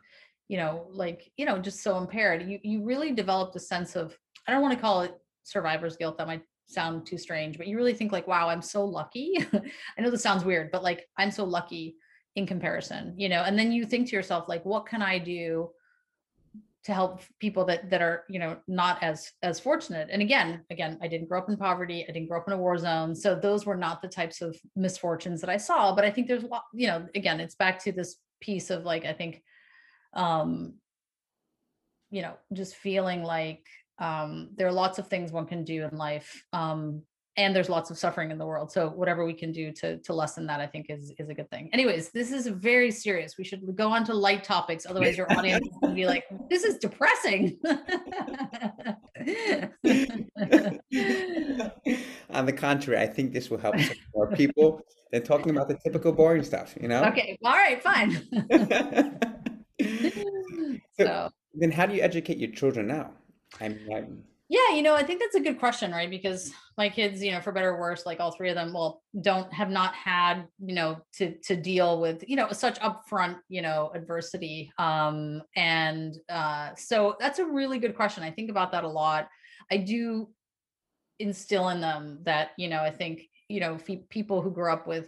you 0.49 0.57
know, 0.57 0.87
like 0.91 1.31
you 1.37 1.45
know 1.45 1.59
just 1.59 1.81
so 1.81 1.97
impaired, 1.97 2.43
you 2.49 2.59
you 2.63 2.83
really 2.83 3.13
develop 3.13 3.55
a 3.55 3.59
sense 3.59 3.95
of 3.95 4.17
I 4.47 4.51
don't 4.51 4.61
want 4.61 4.73
to 4.73 4.81
call 4.81 5.01
it 5.01 5.13
survivor's 5.43 5.95
guilt. 5.95 6.17
That 6.17 6.27
might 6.27 6.43
sound 6.67 7.05
too 7.05 7.17
strange, 7.17 7.57
but 7.57 7.67
you 7.67 7.77
really 7.77 7.93
think 7.93 8.11
like, 8.11 8.27
wow, 8.27 8.49
I'm 8.49 8.61
so 8.61 8.83
lucky. 8.85 9.37
I 9.97 10.01
know 10.01 10.11
this 10.11 10.23
sounds 10.23 10.43
weird, 10.43 10.71
but 10.71 10.83
like 10.83 11.07
I'm 11.17 11.31
so 11.31 11.45
lucky 11.45 11.95
in 12.35 12.45
comparison, 12.45 13.13
you 13.17 13.29
know. 13.29 13.43
And 13.43 13.57
then 13.57 13.71
you 13.71 13.85
think 13.85 14.09
to 14.09 14.15
yourself 14.15 14.47
like, 14.47 14.65
what 14.65 14.85
can 14.85 15.01
I 15.01 15.19
do? 15.19 15.69
to 16.85 16.93
help 16.93 17.21
people 17.39 17.65
that 17.65 17.89
that 17.89 18.01
are 18.01 18.23
you 18.29 18.39
know 18.39 18.57
not 18.67 19.01
as 19.03 19.31
as 19.43 19.59
fortunate 19.59 20.07
and 20.11 20.21
again 20.21 20.63
again 20.69 20.97
i 21.01 21.07
didn't 21.07 21.27
grow 21.27 21.39
up 21.39 21.49
in 21.49 21.57
poverty 21.57 22.05
i 22.07 22.11
didn't 22.11 22.29
grow 22.29 22.39
up 22.39 22.47
in 22.47 22.53
a 22.53 22.57
war 22.57 22.77
zone 22.77 23.13
so 23.13 23.35
those 23.35 23.65
were 23.65 23.75
not 23.75 24.01
the 24.01 24.07
types 24.07 24.41
of 24.41 24.57
misfortunes 24.75 25.41
that 25.41 25.49
i 25.49 25.57
saw 25.57 25.93
but 25.93 26.05
i 26.05 26.09
think 26.09 26.27
there's 26.27 26.43
a 26.43 26.47
lot 26.47 26.63
you 26.73 26.87
know 26.87 27.05
again 27.15 27.39
it's 27.39 27.55
back 27.55 27.83
to 27.83 27.91
this 27.91 28.15
piece 28.39 28.69
of 28.69 28.85
like 28.85 29.05
i 29.05 29.13
think 29.13 29.43
um 30.13 30.73
you 32.11 32.21
know 32.21 32.33
just 32.53 32.75
feeling 32.75 33.23
like 33.23 33.65
um 33.99 34.49
there 34.55 34.67
are 34.67 34.71
lots 34.71 34.99
of 34.99 35.07
things 35.07 35.31
one 35.31 35.45
can 35.45 35.65
do 35.65 35.83
in 35.83 35.97
life 35.97 36.43
um 36.53 37.01
and 37.39 37.55
there's 37.55 37.69
lots 37.69 37.89
of 37.89 37.97
suffering 37.97 38.31
in 38.31 38.37
the 38.37 38.45
world. 38.45 38.69
So 38.69 38.89
whatever 38.89 39.25
we 39.25 39.33
can 39.33 39.53
do 39.53 39.71
to 39.71 39.97
to 39.97 40.13
lessen 40.13 40.45
that 40.47 40.59
i 40.59 40.67
think 40.67 40.87
is 40.89 41.13
is 41.17 41.29
a 41.29 41.33
good 41.33 41.49
thing. 41.49 41.69
Anyways 41.71 42.09
this 42.09 42.31
is 42.31 42.47
very 42.47 42.91
serious. 42.91 43.37
We 43.37 43.45
should 43.45 43.75
go 43.75 43.89
on 43.89 44.03
to 44.05 44.13
light 44.13 44.43
topics. 44.43 44.85
Otherwise 44.85 45.17
your 45.17 45.31
audience 45.31 45.65
is 45.65 45.77
going 45.81 45.95
to 45.95 45.95
be 45.95 46.05
like 46.05 46.25
this 46.49 46.63
is 46.63 46.77
depressing. 46.77 47.57
On 52.31 52.45
the 52.45 52.53
contrary, 52.53 53.01
I 53.01 53.07
think 53.07 53.33
this 53.33 53.49
will 53.49 53.57
help 53.57 53.75
more 54.13 54.27
people 54.35 54.81
than 55.11 55.23
talking 55.23 55.51
about 55.51 55.67
the 55.67 55.77
typical 55.83 56.11
boring 56.11 56.43
stuff, 56.43 56.75
you 56.79 56.87
know? 56.87 57.03
okay 57.05 57.37
all 57.43 57.53
right 57.53 57.81
fine. 57.81 58.11
So 60.99 61.05
so 61.05 61.31
then 61.53 61.71
how 61.71 61.85
do 61.85 61.95
you 61.95 62.01
educate 62.01 62.37
your 62.37 62.51
children 62.51 62.87
now? 62.87 63.11
I 63.61 63.69
mean, 63.69 63.93
I'm- 63.95 64.23
Yeah, 64.51 64.73
you 64.73 64.81
know, 64.81 64.95
I 64.95 65.03
think 65.03 65.19
that's 65.19 65.35
a 65.35 65.39
good 65.39 65.59
question, 65.59 65.91
right? 65.91 66.09
Because 66.09 66.51
my 66.75 66.89
kids, 66.89 67.21
you 67.21 67.31
know, 67.31 67.39
for 67.39 67.51
better 67.51 67.69
or 67.75 67.79
worse, 67.79 68.07
like 68.07 68.19
all 68.19 68.31
three 68.31 68.49
of 68.49 68.55
them, 68.55 68.73
well, 68.73 69.03
don't 69.21 69.51
have 69.53 69.69
not 69.69 69.93
had, 69.93 70.47
you 70.65 70.73
know, 70.73 70.97
to 71.17 71.35
to 71.43 71.55
deal 71.55 72.01
with, 72.01 72.23
you 72.27 72.35
know, 72.35 72.51
such 72.51 72.79
upfront, 72.79 73.37
you 73.47 73.61
know, 73.61 73.91
adversity. 73.93 74.71
Um, 74.79 75.43
and 75.55 76.15
uh, 76.29 76.73
so 76.75 77.15
that's 77.19 77.37
a 77.37 77.45
really 77.45 77.77
good 77.77 77.95
question. 77.95 78.23
I 78.23 78.31
think 78.31 78.49
about 78.49 78.71
that 78.71 78.83
a 78.83 78.87
lot. 78.87 79.29
I 79.71 79.77
do 79.77 80.29
instill 81.19 81.69
in 81.69 81.81
them 81.81 82.19
that, 82.23 82.51
you 82.57 82.69
know, 82.69 82.81
I 82.81 82.91
think, 82.91 83.23
you 83.49 83.59
know, 83.59 83.77
people 84.09 84.41
who 84.41 84.51
grew 84.51 84.71
up 84.71 84.87
with 84.87 85.05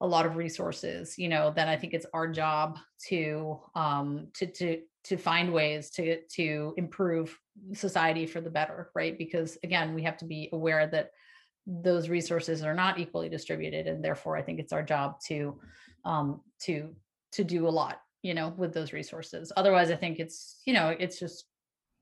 a 0.00 0.06
lot 0.06 0.26
of 0.26 0.36
resources, 0.36 1.18
you 1.18 1.28
know, 1.28 1.52
then 1.54 1.68
I 1.68 1.76
think 1.76 1.92
it's 1.92 2.06
our 2.14 2.28
job 2.28 2.78
to 3.08 3.60
um 3.74 4.28
to 4.34 4.46
to 4.46 4.80
to 5.04 5.16
find 5.16 5.52
ways 5.52 5.90
to 5.90 6.20
to 6.22 6.74
improve 6.76 7.38
society 7.72 8.26
for 8.26 8.40
the 8.40 8.50
better, 8.50 8.90
right? 8.94 9.16
Because 9.16 9.58
again, 9.62 9.94
we 9.94 10.02
have 10.02 10.16
to 10.18 10.24
be 10.24 10.48
aware 10.52 10.86
that 10.86 11.10
those 11.66 12.08
resources 12.08 12.62
are 12.62 12.74
not 12.74 12.98
equally 12.98 13.28
distributed, 13.28 13.86
and 13.86 14.04
therefore, 14.04 14.36
I 14.36 14.42
think 14.42 14.58
it's 14.58 14.72
our 14.72 14.82
job 14.82 15.20
to 15.28 15.60
um, 16.04 16.40
to 16.62 16.94
to 17.32 17.44
do 17.44 17.68
a 17.68 17.70
lot, 17.70 18.00
you 18.22 18.34
know, 18.34 18.54
with 18.56 18.72
those 18.72 18.92
resources. 18.92 19.52
Otherwise, 19.56 19.90
I 19.90 19.96
think 19.96 20.18
it's 20.18 20.62
you 20.66 20.74
know, 20.74 20.94
it's 20.98 21.18
just 21.18 21.44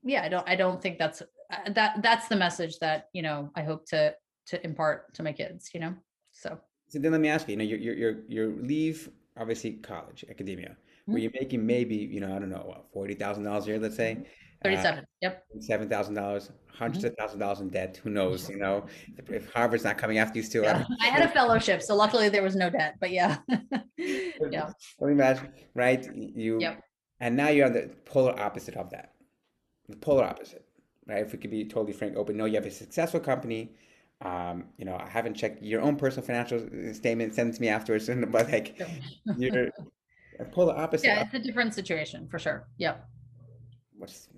yeah, 0.03 0.23
I 0.23 0.29
don't 0.29 0.49
I 0.49 0.55
don't 0.55 0.81
think 0.81 0.97
that's 0.97 1.21
uh, 1.21 1.71
that 1.71 2.01
that's 2.01 2.27
the 2.27 2.35
message 2.35 2.79
that 2.79 3.09
you 3.13 3.21
know 3.21 3.51
I 3.55 3.63
hope 3.63 3.85
to 3.87 4.13
to 4.47 4.65
impart 4.65 5.13
to 5.15 5.23
my 5.23 5.33
kids, 5.33 5.69
you 5.73 5.79
know. 5.79 5.93
So 6.31 6.57
so 6.89 6.99
then 6.99 7.11
let 7.11 7.21
me 7.21 7.29
ask 7.29 7.47
you, 7.47 7.53
you 7.53 7.57
know, 7.57 7.63
your 7.63 7.93
your 7.93 8.15
your 8.27 8.47
leave 8.63 9.09
obviously 9.39 9.73
college, 9.73 10.25
academia, 10.29 10.75
where 11.07 11.17
Mhm. 11.17 11.21
you're 11.23 11.31
making 11.41 11.65
maybe, 11.65 11.95
you 11.95 12.19
know, 12.19 12.35
I 12.35 12.39
don't 12.39 12.49
know, 12.49 12.63
what, 12.65 12.85
forty 12.93 13.15
thousand 13.15 13.43
dollars 13.45 13.65
a 13.65 13.69
year, 13.69 13.79
let's 13.79 13.95
say. 13.95 14.17
Uh, 14.63 14.69
37. 14.69 15.05
Yep. 15.21 15.43
seven 15.59 15.87
thousand 15.89 16.15
dollars, 16.15 16.51
hundreds 16.67 17.03
of 17.03 17.13
thousand 17.15 17.39
dollars 17.39 17.59
in 17.61 17.69
debt. 17.69 17.99
Who 18.03 18.09
knows? 18.09 18.49
You 18.49 18.57
know, 18.57 18.85
if, 19.29 19.51
Harvard's 19.53 19.83
not 19.83 19.97
coming 19.97 20.17
after 20.17 20.37
you 20.39 20.43
still, 20.43 20.63
I 20.63 20.67
Yeah. 20.67 20.73
don't- 20.79 20.87
I 21.01 21.05
had 21.05 21.23
a 21.23 21.29
fellowship, 21.29 21.81
so 21.81 21.95
luckily 21.95 22.27
there 22.29 22.43
was 22.43 22.55
no 22.55 22.69
debt. 22.69 22.95
But 22.99 23.11
yeah, 23.11 23.37
yeah, 23.97 24.71
Let 24.99 25.07
me 25.07 25.13
imagine, 25.13 25.53
right? 25.73 26.05
You 26.15 26.59
Yep. 26.59 26.83
and 27.19 27.35
now 27.37 27.49
you're 27.49 27.65
on 27.67 27.73
the 27.73 27.89
polar 28.05 28.37
opposite 28.39 28.75
of 28.75 28.89
that. 28.91 29.13
The 29.89 29.95
polar 29.95 30.25
opposite, 30.25 30.65
right? 31.07 31.23
If 31.25 31.31
we 31.31 31.37
could 31.39 31.51
be 31.51 31.63
totally 31.65 31.93
frank, 31.93 32.17
open. 32.17 32.35
No, 32.35 32.45
you 32.45 32.55
have 32.55 32.65
a 32.65 32.71
successful 32.71 33.19
company. 33.21 33.75
Um, 34.21 34.65
you 34.77 34.85
know, 34.85 34.97
I 34.97 35.07
haven't 35.07 35.35
checked 35.35 35.61
your 35.63 35.81
own 35.81 35.95
personal 35.95 36.25
financial 36.25 36.59
uh, 36.59 36.91
statement. 36.93 37.35
Send 37.35 37.51
it 37.51 37.55
to 37.57 37.61
me 37.61 37.69
afterwards. 37.69 38.09
But 38.09 38.51
like, 38.51 38.81
you're 39.37 39.69
a 40.39 40.45
the 40.45 40.75
opposite. 40.75 41.07
yeah. 41.07 41.21
It's 41.21 41.33
a 41.33 41.39
different 41.39 41.73
situation 41.73 42.27
for 42.29 42.39
sure. 42.39 42.67
Yep. 42.77 43.07
What's 43.97 44.29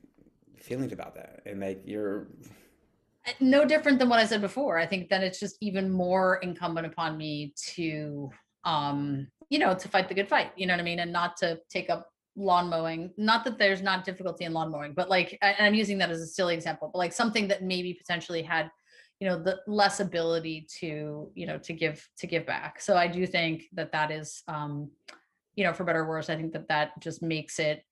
feelings 0.57 0.91
about 0.91 1.15
that? 1.15 1.41
And 1.45 1.59
like, 1.59 1.81
you're 1.85 2.27
Uh, 3.27 3.31
no 3.39 3.65
different 3.65 3.99
than 3.99 4.09
what 4.09 4.19
I 4.19 4.25
said 4.25 4.41
before. 4.41 4.77
I 4.77 4.85
think 4.85 5.09
that 5.09 5.23
it's 5.23 5.39
just 5.39 5.57
even 5.61 5.91
more 5.91 6.37
incumbent 6.37 6.87
upon 6.87 7.17
me 7.17 7.53
to, 7.73 8.29
um, 8.63 9.27
you 9.49 9.59
know, 9.59 9.73
to 9.75 9.87
fight 9.89 10.07
the 10.07 10.13
good 10.13 10.29
fight. 10.29 10.51
You 10.55 10.67
know 10.67 10.73
what 10.73 10.79
I 10.81 10.83
mean, 10.83 10.99
and 10.99 11.11
not 11.11 11.35
to 11.37 11.59
take 11.69 11.89
up 11.89 12.07
lawn 12.35 12.69
mowing. 12.69 13.11
Not 13.17 13.43
that 13.45 13.57
there's 13.57 13.81
not 13.81 14.05
difficulty 14.05 14.45
in 14.45 14.53
lawn 14.53 14.71
mowing, 14.71 14.93
but 14.93 15.09
like, 15.09 15.37
and 15.41 15.55
I'm 15.59 15.73
using 15.73 15.97
that 15.97 16.09
as 16.09 16.21
a 16.21 16.27
silly 16.27 16.53
example, 16.53 16.89
but 16.91 16.99
like 16.99 17.11
something 17.13 17.47
that 17.49 17.63
maybe 17.63 17.93
potentially 17.93 18.41
had, 18.41 18.71
you 19.19 19.27
know, 19.27 19.37
the 19.41 19.59
less 19.67 19.99
ability 19.99 20.65
to, 20.79 21.29
you 21.35 21.45
know, 21.45 21.57
to 21.57 21.73
give 21.73 22.07
to 22.19 22.27
give 22.27 22.45
back. 22.45 22.79
So 22.79 22.95
I 22.95 23.07
do 23.07 23.27
think 23.27 23.63
that 23.73 23.91
that 23.91 24.11
is, 24.11 24.43
um, 24.47 24.91
you 25.59 25.65
know, 25.65 25.73
for 25.73 25.83
better 25.83 25.99
or 25.99 26.07
worse, 26.07 26.29
I 26.29 26.37
think 26.37 26.53
that 26.53 26.69
that 26.69 26.97
just 27.01 27.21
makes 27.21 27.59
it 27.59 27.83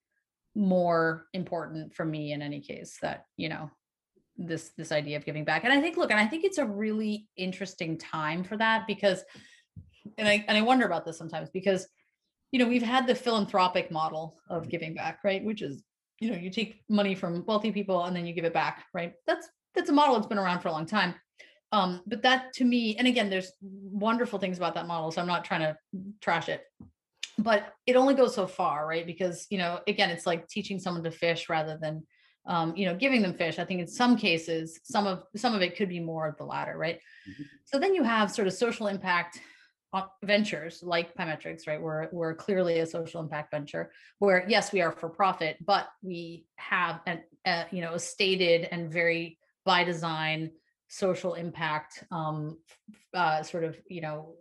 more 0.55 1.27
important 1.33 1.93
for 1.93 2.05
me 2.05 2.31
in 2.31 2.41
any 2.41 2.61
case 2.61 2.97
that 3.01 3.25
you 3.35 3.49
know 3.49 3.69
this 4.37 4.71
this 4.77 4.93
idea 4.93 5.17
of 5.17 5.25
giving 5.25 5.43
back. 5.43 5.65
And 5.65 5.73
i 5.73 5.81
think 5.81 5.97
look 5.97 6.09
and 6.09 6.19
i 6.19 6.25
think 6.25 6.45
it's 6.45 6.59
a 6.59 6.65
really 6.65 7.27
interesting 7.35 7.97
time 7.97 8.45
for 8.45 8.55
that 8.55 8.87
because 8.87 9.21
and 10.17 10.29
i 10.29 10.45
and 10.47 10.57
i 10.57 10.61
wonder 10.61 10.85
about 10.85 11.05
this 11.05 11.17
sometimes 11.17 11.49
because 11.49 11.85
you 12.51 12.59
know 12.59 12.67
we've 12.67 12.81
had 12.81 13.05
the 13.05 13.15
philanthropic 13.15 13.91
model 13.91 14.37
of 14.49 14.69
giving 14.69 14.93
back 14.93 15.19
right? 15.25 15.43
Which 15.43 15.61
is 15.61 15.83
you 16.21 16.31
know 16.31 16.37
you 16.37 16.49
take 16.49 16.81
money 16.87 17.15
from 17.15 17.45
wealthy 17.45 17.71
people 17.71 18.05
and 18.05 18.15
then 18.15 18.25
you 18.25 18.33
give 18.33 18.45
it 18.45 18.53
back 18.53 18.85
right? 18.93 19.13
That's 19.27 19.49
that's 19.75 19.89
a 19.89 19.93
model 19.93 20.15
that's 20.15 20.27
been 20.27 20.39
around 20.39 20.61
for 20.61 20.69
a 20.69 20.71
long 20.71 20.85
time. 20.85 21.15
Um 21.73 22.01
but 22.07 22.21
that 22.21 22.53
to 22.53 22.63
me 22.63 22.95
and 22.95 23.07
again 23.07 23.29
there's 23.29 23.51
wonderful 23.61 24.39
things 24.39 24.55
about 24.57 24.75
that 24.75 24.87
model 24.87 25.11
so 25.11 25.21
i'm 25.21 25.27
not 25.27 25.43
trying 25.43 25.59
to 25.59 25.75
trash 26.21 26.47
it 26.47 26.63
but 27.37 27.73
it 27.85 27.95
only 27.95 28.13
goes 28.13 28.33
so 28.35 28.47
far 28.47 28.87
right 28.87 29.05
because 29.05 29.45
you 29.49 29.57
know 29.57 29.79
again 29.87 30.09
it's 30.09 30.25
like 30.25 30.47
teaching 30.47 30.79
someone 30.79 31.03
to 31.03 31.11
fish 31.11 31.49
rather 31.49 31.77
than 31.79 32.03
um, 32.47 32.75
you 32.75 32.85
know 32.85 32.95
giving 32.95 33.21
them 33.21 33.33
fish 33.33 33.59
i 33.59 33.65
think 33.65 33.79
in 33.79 33.87
some 33.87 34.17
cases 34.17 34.79
some 34.83 35.05
of 35.05 35.23
some 35.35 35.53
of 35.53 35.61
it 35.61 35.75
could 35.77 35.89
be 35.89 35.99
more 35.99 36.27
of 36.27 36.37
the 36.37 36.45
latter 36.45 36.77
right 36.77 36.99
Mhm. 37.27 37.45
so 37.65 37.77
then 37.79 37.93
you 37.93 38.03
have 38.03 38.31
sort 38.31 38.47
of 38.47 38.53
social 38.53 38.87
impact 38.87 39.41
uh, 39.93 40.03
ventures 40.23 40.83
like 40.83 41.15
Pymetrics, 41.15 41.65
right? 41.65 41.81
We're 41.81 42.09
we're 42.11 42.35
clearly 42.35 42.79
a 42.79 42.85
social 42.85 43.21
impact 43.21 43.51
venture 43.51 43.91
where 44.19 44.45
yes, 44.47 44.73
we 44.73 44.81
are 44.81 44.91
for 44.91 45.09
profit, 45.09 45.57
but 45.65 45.87
we 46.01 46.45
have 46.57 46.99
an 47.05 47.23
a, 47.45 47.65
you 47.71 47.81
know 47.81 47.93
a 47.93 47.99
stated 47.99 48.67
and 48.69 48.91
very 48.91 49.37
by 49.65 49.83
design 49.85 50.51
social 50.89 51.33
impact 51.35 52.03
um, 52.11 52.57
uh, 53.13 53.43
sort 53.43 53.63
of 53.63 53.77
you 53.89 54.01
know 54.01 54.35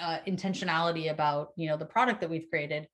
uh, 0.00 0.18
intentionality 0.26 1.10
about 1.10 1.50
you 1.56 1.68
know 1.68 1.76
the 1.76 1.86
product 1.86 2.20
that 2.20 2.30
we've 2.30 2.48
created. 2.50 2.88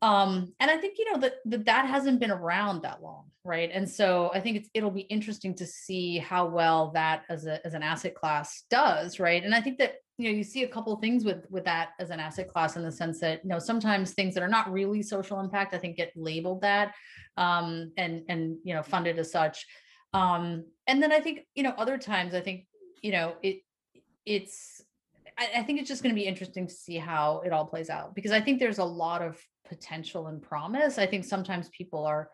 Um 0.00 0.52
and 0.58 0.68
i 0.70 0.76
think 0.78 0.98
you 0.98 1.12
know 1.12 1.20
that, 1.20 1.34
that 1.44 1.64
that 1.66 1.86
hasn't 1.86 2.18
been 2.18 2.32
around 2.32 2.82
that 2.82 3.02
long 3.02 3.26
right? 3.44 3.70
And 3.72 3.88
so 3.88 4.30
i 4.34 4.40
think 4.40 4.56
it's 4.56 4.70
it'll 4.74 4.90
be 4.90 5.02
interesting 5.02 5.54
to 5.56 5.66
see 5.66 6.18
how 6.18 6.46
well 6.46 6.90
that 6.92 7.22
as 7.28 7.46
a 7.46 7.64
as 7.66 7.74
an 7.74 7.82
asset 7.82 8.14
class 8.14 8.64
does 8.70 9.18
right? 9.20 9.44
And 9.44 9.54
i 9.54 9.60
think 9.60 9.78
that 9.78 9.96
you 10.18 10.30
know 10.30 10.36
you 10.36 10.44
see 10.44 10.62
a 10.62 10.68
couple 10.68 10.92
of 10.92 11.00
things 11.00 11.24
with 11.24 11.46
with 11.50 11.64
that 11.64 11.90
as 11.98 12.10
an 12.10 12.20
asset 12.20 12.48
class 12.48 12.76
in 12.76 12.82
the 12.82 12.92
sense 12.92 13.20
that 13.20 13.42
you 13.42 13.48
know 13.48 13.58
sometimes 13.58 14.12
things 14.12 14.34
that 14.34 14.42
are 14.42 14.48
not 14.48 14.72
really 14.72 15.02
social 15.02 15.40
impact 15.40 15.74
i 15.74 15.78
think 15.78 15.96
get 15.96 16.12
labeled 16.16 16.60
that 16.60 16.94
um 17.36 17.92
and 17.96 18.22
and 18.28 18.56
you 18.64 18.74
know 18.74 18.82
funded 18.82 19.18
as 19.18 19.30
such. 19.32 19.66
Um 20.14 20.64
and 20.86 21.02
then 21.02 21.12
i 21.12 21.20
think 21.20 21.46
you 21.54 21.62
know 21.62 21.74
other 21.78 21.98
times 21.98 22.34
i 22.34 22.40
think 22.40 22.66
you 23.02 23.12
know 23.12 23.34
it 23.42 23.62
it's 24.26 24.82
I, 25.38 25.60
I 25.60 25.62
think 25.62 25.80
it's 25.80 25.88
just 25.88 26.02
going 26.02 26.14
to 26.14 26.20
be 26.20 26.26
interesting 26.26 26.66
to 26.66 26.74
see 26.74 26.96
how 26.96 27.42
it 27.44 27.52
all 27.52 27.66
plays 27.66 27.90
out 27.90 28.14
because 28.14 28.32
I 28.32 28.40
think 28.40 28.58
there's 28.58 28.78
a 28.78 28.84
lot 28.84 29.22
of 29.22 29.40
potential 29.68 30.28
and 30.28 30.42
promise. 30.42 30.98
I 30.98 31.06
think 31.06 31.24
sometimes 31.24 31.68
people 31.70 32.04
are 32.04 32.30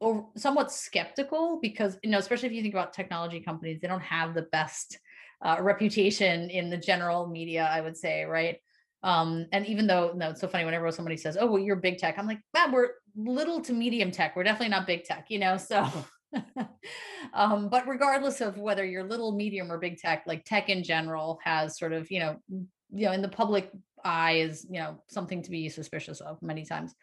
or 0.00 0.28
somewhat 0.36 0.72
skeptical 0.72 1.58
because 1.62 1.98
you 2.02 2.10
know 2.10 2.18
especially 2.18 2.48
if 2.48 2.52
you 2.52 2.62
think 2.62 2.74
about 2.74 2.92
technology 2.92 3.40
companies 3.40 3.80
they 3.80 3.86
don't 3.86 4.02
have 4.02 4.34
the 4.34 4.42
best 4.42 4.98
uh, 5.42 5.56
reputation 5.60 6.50
in 6.50 6.68
the 6.68 6.76
general 6.76 7.28
media 7.28 7.68
i 7.72 7.80
would 7.80 7.96
say 7.96 8.24
right? 8.24 8.58
Um, 9.04 9.46
and 9.52 9.66
even 9.66 9.86
though 9.86 10.12
no 10.16 10.30
it's 10.30 10.40
so 10.40 10.48
funny 10.48 10.64
whenever 10.64 10.90
somebody 10.90 11.16
says 11.16 11.36
oh 11.38 11.46
well 11.46 11.62
you're 11.62 11.76
big 11.76 11.98
tech 11.98 12.18
i'm 12.18 12.26
like 12.26 12.40
man 12.52 12.72
we're 12.72 12.90
little 13.16 13.60
to 13.62 13.72
medium 13.72 14.10
tech. 14.10 14.34
We're 14.34 14.44
definitely 14.44 14.70
not 14.70 14.86
big 14.86 15.04
tech 15.04 15.26
you 15.28 15.38
know? 15.38 15.56
So 15.56 15.88
um, 17.34 17.68
but 17.68 17.86
regardless 17.86 18.40
of 18.40 18.58
whether 18.58 18.84
you're 18.84 19.04
little 19.04 19.32
medium 19.32 19.70
or 19.70 19.78
big 19.78 19.98
tech 19.98 20.24
like 20.26 20.44
tech 20.44 20.68
in 20.68 20.82
general 20.82 21.38
has 21.44 21.78
sort 21.78 21.92
of 21.92 22.10
you 22.10 22.20
know 22.20 22.36
you 22.48 23.06
know 23.06 23.12
in 23.12 23.22
the 23.22 23.28
public 23.28 23.70
eye 24.04 24.32
is 24.32 24.66
you 24.70 24.80
know 24.80 24.98
something 25.08 25.42
to 25.42 25.50
be 25.50 25.68
suspicious 25.68 26.20
of 26.20 26.40
many 26.42 26.64
times 26.64 26.94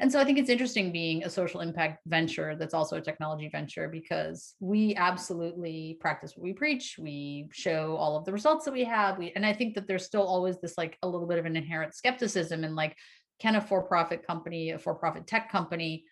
and 0.00 0.10
so 0.10 0.18
I 0.18 0.24
think 0.24 0.38
it's 0.38 0.50
interesting 0.50 0.92
being 0.92 1.24
a 1.24 1.30
social 1.30 1.60
impact 1.60 2.00
venture 2.06 2.56
that's 2.56 2.74
also 2.74 2.96
a 2.96 3.00
technology 3.00 3.48
venture 3.48 3.88
because 3.88 4.54
we 4.60 4.94
absolutely 4.96 5.96
practice 6.00 6.32
what 6.36 6.44
we 6.44 6.52
preach. 6.52 6.96
We 6.98 7.48
show 7.52 7.96
all 7.96 8.16
of 8.16 8.24
the 8.24 8.32
results 8.32 8.64
that 8.64 8.74
we 8.74 8.84
have. 8.84 9.18
We 9.18 9.32
and 9.36 9.44
I 9.44 9.52
think 9.52 9.74
that 9.74 9.86
there's 9.86 10.04
still 10.04 10.26
always 10.26 10.60
this 10.60 10.78
like 10.78 10.98
a 11.02 11.08
little 11.08 11.26
bit 11.26 11.38
of 11.38 11.46
an 11.46 11.56
inherent 11.56 11.94
skepticism 11.94 12.64
and 12.64 12.74
like, 12.74 12.96
can 13.40 13.56
a 13.56 13.60
for-profit 13.60 14.26
company, 14.26 14.70
a 14.70 14.78
for-profit 14.78 15.26
tech 15.26 15.50
company, 15.50 16.04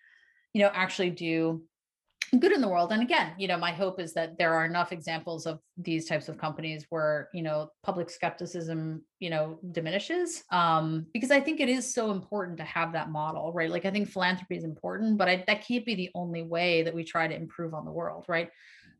you 0.53 0.61
know, 0.61 0.71
actually 0.73 1.09
do 1.09 1.63
good 2.39 2.53
in 2.53 2.61
the 2.61 2.67
world 2.67 2.93
and 2.93 3.01
again 3.01 3.33
you 3.37 3.47
know 3.47 3.57
my 3.57 3.71
hope 3.71 3.99
is 3.99 4.13
that 4.13 4.37
there 4.37 4.53
are 4.53 4.65
enough 4.65 4.93
examples 4.93 5.45
of 5.45 5.59
these 5.77 6.07
types 6.07 6.29
of 6.29 6.37
companies 6.37 6.85
where 6.89 7.29
you 7.33 7.41
know 7.41 7.69
public 7.83 8.09
skepticism 8.09 9.03
you 9.19 9.29
know 9.29 9.59
diminishes 9.71 10.43
um 10.51 11.05
because 11.13 11.29
i 11.29 11.41
think 11.41 11.59
it 11.59 11.67
is 11.67 11.93
so 11.93 12.09
important 12.11 12.57
to 12.57 12.63
have 12.63 12.93
that 12.93 13.11
model 13.11 13.51
right? 13.51 13.69
Like 13.69 13.85
i 13.85 13.91
think 13.91 14.07
philanthropy 14.07 14.55
is 14.55 14.63
important 14.63 15.17
but 15.17 15.27
I, 15.27 15.43
that 15.47 15.65
can't 15.65 15.85
be 15.85 15.95
the 15.95 16.09
only 16.15 16.43
way 16.43 16.83
that 16.83 16.93
we 16.93 17.03
try 17.03 17.27
to 17.27 17.35
improve 17.35 17.73
on 17.73 17.83
the 17.83 17.91
world 17.91 18.25
right? 18.29 18.49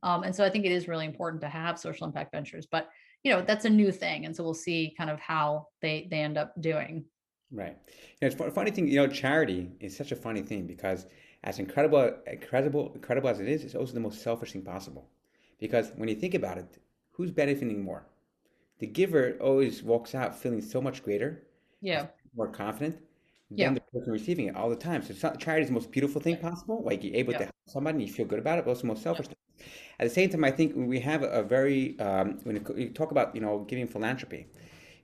Um 0.04 0.24
and 0.24 0.36
so 0.36 0.44
i 0.44 0.50
think 0.50 0.66
it 0.66 0.72
is 0.72 0.88
really 0.88 1.06
important 1.06 1.42
to 1.42 1.50
have 1.50 1.80
social 1.80 2.06
impact 2.08 2.34
ventures 2.34 2.68
but 2.70 2.90
you 3.24 3.32
know 3.32 3.42
that's 3.42 3.66
a 3.66 3.70
new 3.70 3.92
thing 3.92 4.26
and 4.26 4.36
so 4.36 4.44
we'll 4.44 4.54
see 4.54 4.94
kind 4.98 5.10
of 5.10 5.20
how 5.20 5.68
they 5.82 6.08
they 6.10 6.20
end 6.20 6.38
up 6.38 6.54
doing. 6.60 7.06
Right. 7.54 7.78
You 8.22 8.28
know, 8.28 8.28
it's 8.28 8.40
a 8.40 8.52
funny 8.52 8.72
thing 8.72 8.88
you 8.88 8.96
know 8.96 9.08
charity 9.08 9.72
is 9.80 9.96
such 9.96 10.12
a 10.12 10.16
funny 10.16 10.42
thing 10.42 10.66
because 10.66 11.06
as 11.44 11.60
incredible, 11.60 12.14
incredible, 12.28 12.92
incredible 12.94 13.30
as 13.30 13.40
it 13.40 13.48
is, 13.48 13.64
it's 13.64 13.76
also 13.76 13.94
the 13.94 14.00
most 14.00 14.22
selfish 14.22 14.54
thing 14.54 14.62
possible. 14.62 15.10
Because 15.60 15.92
when 15.96 16.10
you 16.10 16.16
think 16.16 16.34
about 16.34 16.58
it, 16.58 16.78
who's 17.12 17.32
benefiting 17.32 17.84
more? 17.84 18.06
The 18.80 18.88
giver 18.88 19.38
always 19.40 19.84
walks 19.84 20.16
out 20.16 20.38
feeling 20.38 20.62
so 20.62 20.82
much 20.82 21.04
greater, 21.04 21.44
yeah, 21.82 22.08
more 22.36 22.48
confident 22.48 22.98
than 23.50 23.58
yeah. 23.60 23.74
the 23.74 23.82
person 23.82 24.12
receiving 24.12 24.48
it 24.48 24.56
all 24.56 24.70
the 24.70 24.76
time. 24.76 25.04
So 25.04 25.14
not, 25.22 25.40
charity 25.40 25.64
is 25.64 25.68
the 25.68 25.74
most 25.74 25.92
beautiful 25.92 26.22
thing 26.22 26.38
possible. 26.38 26.82
Like 26.84 27.04
you're 27.04 27.16
able 27.16 27.34
yeah. 27.34 27.40
to 27.40 27.44
help 27.46 27.56
somebody 27.68 28.00
and 28.00 28.08
you 28.08 28.14
feel 28.14 28.26
good 28.26 28.40
about 28.40 28.58
it, 28.60 28.66
but 28.66 28.72
also 28.72 28.82
the 28.82 28.88
most 28.88 29.04
selfish 29.04 29.28
yeah. 29.28 29.34
thing. 29.34 29.72
At 30.00 30.08
the 30.08 30.14
same 30.14 30.30
time, 30.30 30.44
I 30.44 30.52
think 30.52 30.74
we 30.76 31.00
have 31.00 31.22
a 31.22 31.44
very 31.44 32.00
um, 32.00 32.40
when 32.44 32.66
you 32.76 32.90
talk 32.90 33.12
about 33.12 33.36
you 33.36 33.42
know 33.42 33.60
giving 33.68 33.88
philanthropy, 33.88 34.48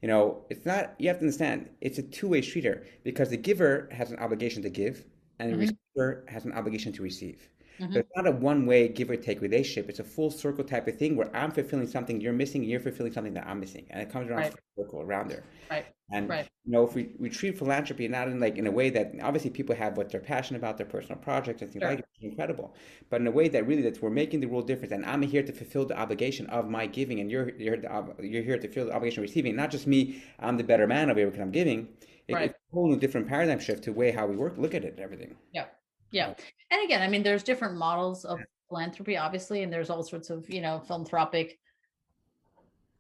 you 0.02 0.08
know 0.08 0.44
it's 0.50 0.66
not 0.66 0.96
you 0.98 1.08
have 1.08 1.18
to 1.18 1.26
understand 1.26 1.70
it's 1.82 2.00
a 2.00 2.04
two-way 2.04 2.42
street 2.42 2.64
here 2.64 2.86
because 3.04 3.30
the 3.30 3.38
giver 3.38 3.90
has 3.92 4.10
an 4.12 4.18
obligation 4.18 4.64
to 4.64 4.70
give 4.70 5.06
and 5.40 5.52
mm-hmm. 5.52 5.60
the 5.60 5.76
receiver 5.96 6.26
has 6.28 6.46
an 6.46 6.54
obligation 6.54 6.94
to 6.94 7.02
receive. 7.02 7.50
Mm-hmm. 7.80 7.94
So 7.94 8.00
it's 8.00 8.10
not 8.16 8.28
a 8.28 8.32
one 8.32 8.66
way 8.66 8.88
give 8.88 9.10
or 9.10 9.16
take 9.16 9.42
relationship. 9.42 9.90
It's 9.90 10.00
a 10.00 10.04
full 10.04 10.32
circle 10.32 10.64
type 10.64 10.88
of 10.88 10.98
thing 10.98 11.16
where 11.16 11.36
I'm 11.36 11.52
fulfilling 11.52 11.88
something 11.88 12.20
you're 12.20 12.34
missing, 12.34 12.64
you're 12.64 12.80
fulfilling 12.80 13.14
something 13.14 13.34
that 13.36 13.46
I'm 13.48 13.60
missing. 13.60 13.86
And 13.92 14.02
it 14.02 14.12
comes 14.12 14.30
around 14.30 14.40
right. 14.40 14.56
circle 14.78 15.02
around 15.02 15.30
there. 15.30 15.44
Right. 15.70 15.86
And 16.10 16.30
right. 16.30 16.48
you 16.64 16.72
know, 16.72 16.88
if 16.88 16.96
we, 16.96 17.10
we 17.20 17.30
treat 17.30 17.58
philanthropy 17.58 18.08
not 18.08 18.30
in 18.30 18.40
like 18.40 18.58
in 18.58 18.66
a 18.66 18.72
way 18.72 18.90
that 18.92 19.14
obviously 19.22 19.52
people 19.52 19.76
have 19.76 19.98
what 19.98 20.10
they're 20.10 20.22
passionate 20.22 20.60
about, 20.60 20.78
their 20.78 20.86
personal 20.88 21.18
projects 21.18 21.62
and 21.62 21.70
things 21.70 21.84
sure. 21.84 21.92
like 21.92 22.00
it's 22.00 22.24
incredible. 22.24 22.74
But 23.10 23.22
in 23.22 23.28
a 23.28 23.32
way 23.32 23.48
that 23.50 23.68
really 23.68 23.84
that 23.84 24.02
we're 24.02 24.10
making 24.10 24.40
the 24.40 24.48
world 24.48 24.68
difference 24.68 24.94
and 24.94 25.06
I'm 25.06 25.22
here 25.22 25.44
to 25.44 25.52
fulfill 25.52 25.86
the 25.86 26.00
obligation 26.00 26.48
of 26.48 26.70
my 26.70 26.88
giving 26.88 27.20
and 27.20 27.30
you're 27.30 27.50
you're, 27.58 27.78
you're 28.24 28.44
here 28.44 28.58
to 28.58 28.68
fulfill 28.68 28.86
the 28.86 28.96
obligation 28.96 29.24
of 29.24 29.30
receiving. 29.30 29.56
Not 29.56 29.70
just 29.70 29.86
me, 29.86 30.24
I'm 30.40 30.58
the 30.58 30.64
better 30.64 30.88
man 30.88 31.12
over 31.12 31.20
here 31.20 31.28
because 31.28 31.42
I'm 31.42 31.52
giving. 31.52 31.90
It, 32.28 32.34
right. 32.34 32.50
It's 32.50 32.60
a 32.72 32.76
whole 32.76 32.88
new 32.90 32.98
different 32.98 33.28
paradigm 33.28 33.60
shift 33.60 33.84
to 33.86 33.94
way 33.94 34.12
how 34.12 34.26
we 34.28 34.36
work, 34.36 34.58
look 34.58 34.76
at 34.76 34.84
it, 34.84 35.00
everything. 35.00 35.36
Yeah. 35.54 35.66
Yeah. 36.12 36.34
And 36.72 36.84
again, 36.84 37.02
I 37.02 37.08
mean, 37.08 37.24
there's 37.24 37.44
different 37.44 37.76
models 37.76 38.26
of 38.26 38.40
philanthropy, 38.70 39.18
obviously, 39.18 39.64
and 39.64 39.72
there's 39.72 39.90
all 39.90 40.04
sorts 40.04 40.30
of, 40.30 40.50
you 40.50 40.62
know, 40.62 40.80
philanthropic, 40.80 41.60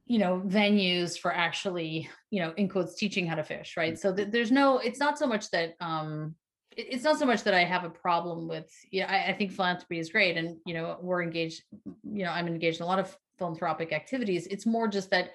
you 0.05 0.19
know, 0.19 0.41
venues 0.45 1.17
for 1.17 1.33
actually, 1.33 2.09
you 2.29 2.41
know, 2.41 2.53
in 2.57 2.69
quotes, 2.69 2.95
teaching 2.95 3.27
how 3.27 3.35
to 3.35 3.43
fish, 3.43 3.75
right? 3.75 3.93
Mm. 3.93 3.97
So 3.97 4.15
th- 4.15 4.29
there's 4.31 4.51
no, 4.51 4.77
it's 4.77 4.99
not 4.99 5.17
so 5.17 5.27
much 5.27 5.49
that, 5.51 5.75
um, 5.79 6.35
it's 6.71 7.03
not 7.03 7.17
so 7.17 7.25
much 7.25 7.43
that 7.43 7.53
I 7.53 7.63
have 7.63 7.83
a 7.83 7.89
problem 7.89 8.47
with, 8.47 8.71
yeah, 8.91 9.05
you 9.05 9.07
know, 9.07 9.13
I, 9.13 9.31
I 9.31 9.33
think 9.33 9.51
philanthropy 9.51 9.99
is 9.99 10.09
great. 10.09 10.37
And, 10.37 10.57
you 10.65 10.73
know, 10.73 10.97
we're 11.01 11.23
engaged, 11.23 11.63
you 11.85 12.23
know, 12.23 12.29
I'm 12.29 12.47
engaged 12.47 12.79
in 12.79 12.83
a 12.83 12.87
lot 12.87 12.99
of 12.99 13.17
philanthropic 13.37 13.91
activities. 13.91 14.47
It's 14.47 14.65
more 14.65 14.87
just 14.87 15.09
that 15.11 15.31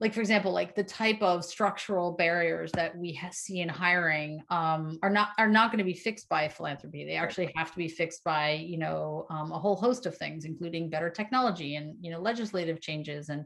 like 0.00 0.14
for 0.14 0.20
example 0.20 0.50
like 0.50 0.74
the 0.74 0.82
type 0.82 1.20
of 1.20 1.44
structural 1.44 2.12
barriers 2.12 2.72
that 2.72 2.96
we 2.96 3.20
see 3.30 3.60
in 3.60 3.68
hiring 3.68 4.42
um, 4.48 4.98
are 5.02 5.10
not 5.10 5.30
are 5.38 5.48
not 5.48 5.70
going 5.70 5.78
to 5.78 5.84
be 5.84 5.94
fixed 5.94 6.28
by 6.28 6.48
philanthropy. 6.48 7.04
They 7.04 7.16
actually 7.16 7.52
have 7.54 7.70
to 7.70 7.76
be 7.76 7.88
fixed 7.88 8.24
by 8.24 8.52
you 8.52 8.78
know 8.78 9.26
um, 9.30 9.52
a 9.52 9.58
whole 9.58 9.76
host 9.76 10.06
of 10.06 10.16
things 10.16 10.44
including 10.44 10.88
better 10.88 11.10
technology 11.10 11.76
and 11.76 11.96
you 12.00 12.10
know 12.10 12.20
legislative 12.20 12.80
changes 12.80 13.28
and 13.28 13.44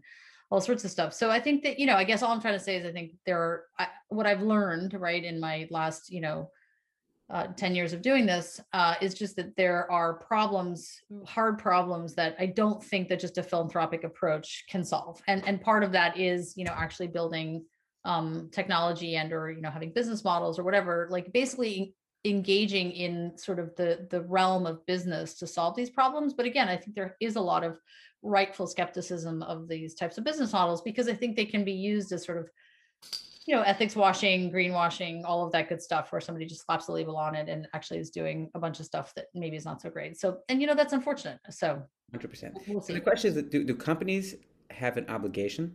all 0.51 0.61
sorts 0.61 0.85
of 0.85 0.91
stuff. 0.91 1.13
So 1.13 1.31
i 1.31 1.41
think 1.41 1.65
that 1.65 1.79
you 1.79 1.87
know 1.87 1.97
i 1.97 2.05
guess 2.05 2.23
all 2.23 2.33
i'm 2.33 2.41
trying 2.41 2.59
to 2.59 2.65
say 2.65 2.77
is 2.77 2.87
i 2.87 2.93
think 2.93 3.13
there 3.27 3.39
are 3.39 3.65
I, 3.79 3.89
what 4.09 4.27
i've 4.27 4.43
learned 4.43 4.95
right 4.95 5.25
in 5.25 5.41
my 5.41 5.67
last 5.71 6.11
you 6.11 6.21
know 6.21 6.51
uh, 7.31 7.47
10 7.57 7.75
years 7.75 7.93
of 7.93 8.03
doing 8.03 8.27
this 8.27 8.61
uh, 8.73 8.95
is 9.01 9.15
just 9.15 9.37
that 9.37 9.57
there 9.57 9.91
are 9.91 10.15
problems 10.15 11.01
hard 11.27 11.59
problems 11.59 12.15
that 12.15 12.37
i 12.39 12.45
don't 12.45 12.85
think 12.85 13.09
that 13.09 13.19
just 13.19 13.39
a 13.39 13.43
philanthropic 13.43 14.05
approach 14.05 14.65
can 14.69 14.85
solve. 14.85 15.21
And 15.27 15.47
and 15.47 15.61
part 15.61 15.83
of 15.83 15.93
that 15.93 16.19
is 16.19 16.55
you 16.57 16.65
know 16.65 16.75
actually 16.77 17.09
building 17.09 17.65
um, 18.05 18.51
technology 18.53 19.17
and 19.17 19.33
or 19.33 19.51
you 19.51 19.63
know 19.63 19.71
having 19.71 19.93
business 19.93 20.25
models 20.25 20.59
or 20.59 20.65
whatever 20.65 21.09
like 21.11 21.33
basically 21.33 21.95
engaging 22.27 22.93
in 22.93 23.37
sort 23.37 23.59
of 23.59 23.75
the 23.77 24.07
the 24.11 24.23
realm 24.23 24.67
of 24.67 24.85
business 24.87 25.35
to 25.35 25.47
solve 25.47 25.75
these 25.77 25.91
problems. 25.91 26.35
But 26.35 26.47
again 26.47 26.69
i 26.69 26.77
think 26.77 26.95
there 26.95 27.17
is 27.21 27.37
a 27.37 27.41
lot 27.41 27.65
of 27.65 27.81
rightful 28.23 28.67
skepticism 28.67 29.43
of 29.43 29.69
these 29.69 29.95
types 29.95 30.17
of 30.19 30.25
business 30.25 30.53
models 30.53 30.81
because 30.81 31.09
i 31.09 31.15
think 31.15 31.37
they 31.37 31.45
can 31.45 31.63
be 31.63 31.73
used 31.73 32.11
as 32.11 32.25
sort 32.25 32.39
of 32.39 32.49
you 33.47 33.55
know, 33.55 33.63
ethics 33.63 33.95
washing, 33.95 34.51
greenwashing, 34.51 35.23
all 35.25 35.45
of 35.45 35.53
that 35.53 35.69
good 35.69 35.83
stuff 35.83 36.11
where 36.13 36.21
somebody 36.21 36.47
just 36.47 36.65
slaps 36.65 36.89
a 36.89 36.93
label 36.93 37.17
on 37.17 37.35
it 37.35 37.49
and 37.49 37.69
actually 37.75 37.99
is 37.99 38.11
doing 38.11 38.51
a 38.55 38.59
bunch 38.59 38.81
of 38.81 38.87
stuff 38.87 39.15
that 39.15 39.27
maybe 39.35 39.57
is 39.57 39.65
not 39.65 39.83
so 39.83 39.91
great. 39.91 40.17
So, 40.19 40.39
and 40.49 40.61
you 40.61 40.67
know, 40.67 40.75
that's 40.75 40.93
unfortunate. 40.93 41.39
So 41.51 41.83
100%. 42.15 42.55
We'll 42.67 42.81
so 42.81 42.93
the 42.93 43.01
question 43.01 43.37
is, 43.37 43.43
do, 43.45 43.65
do 43.65 43.75
companies 43.75 44.37
have 44.71 44.97
an 44.97 45.07
obligation 45.09 45.75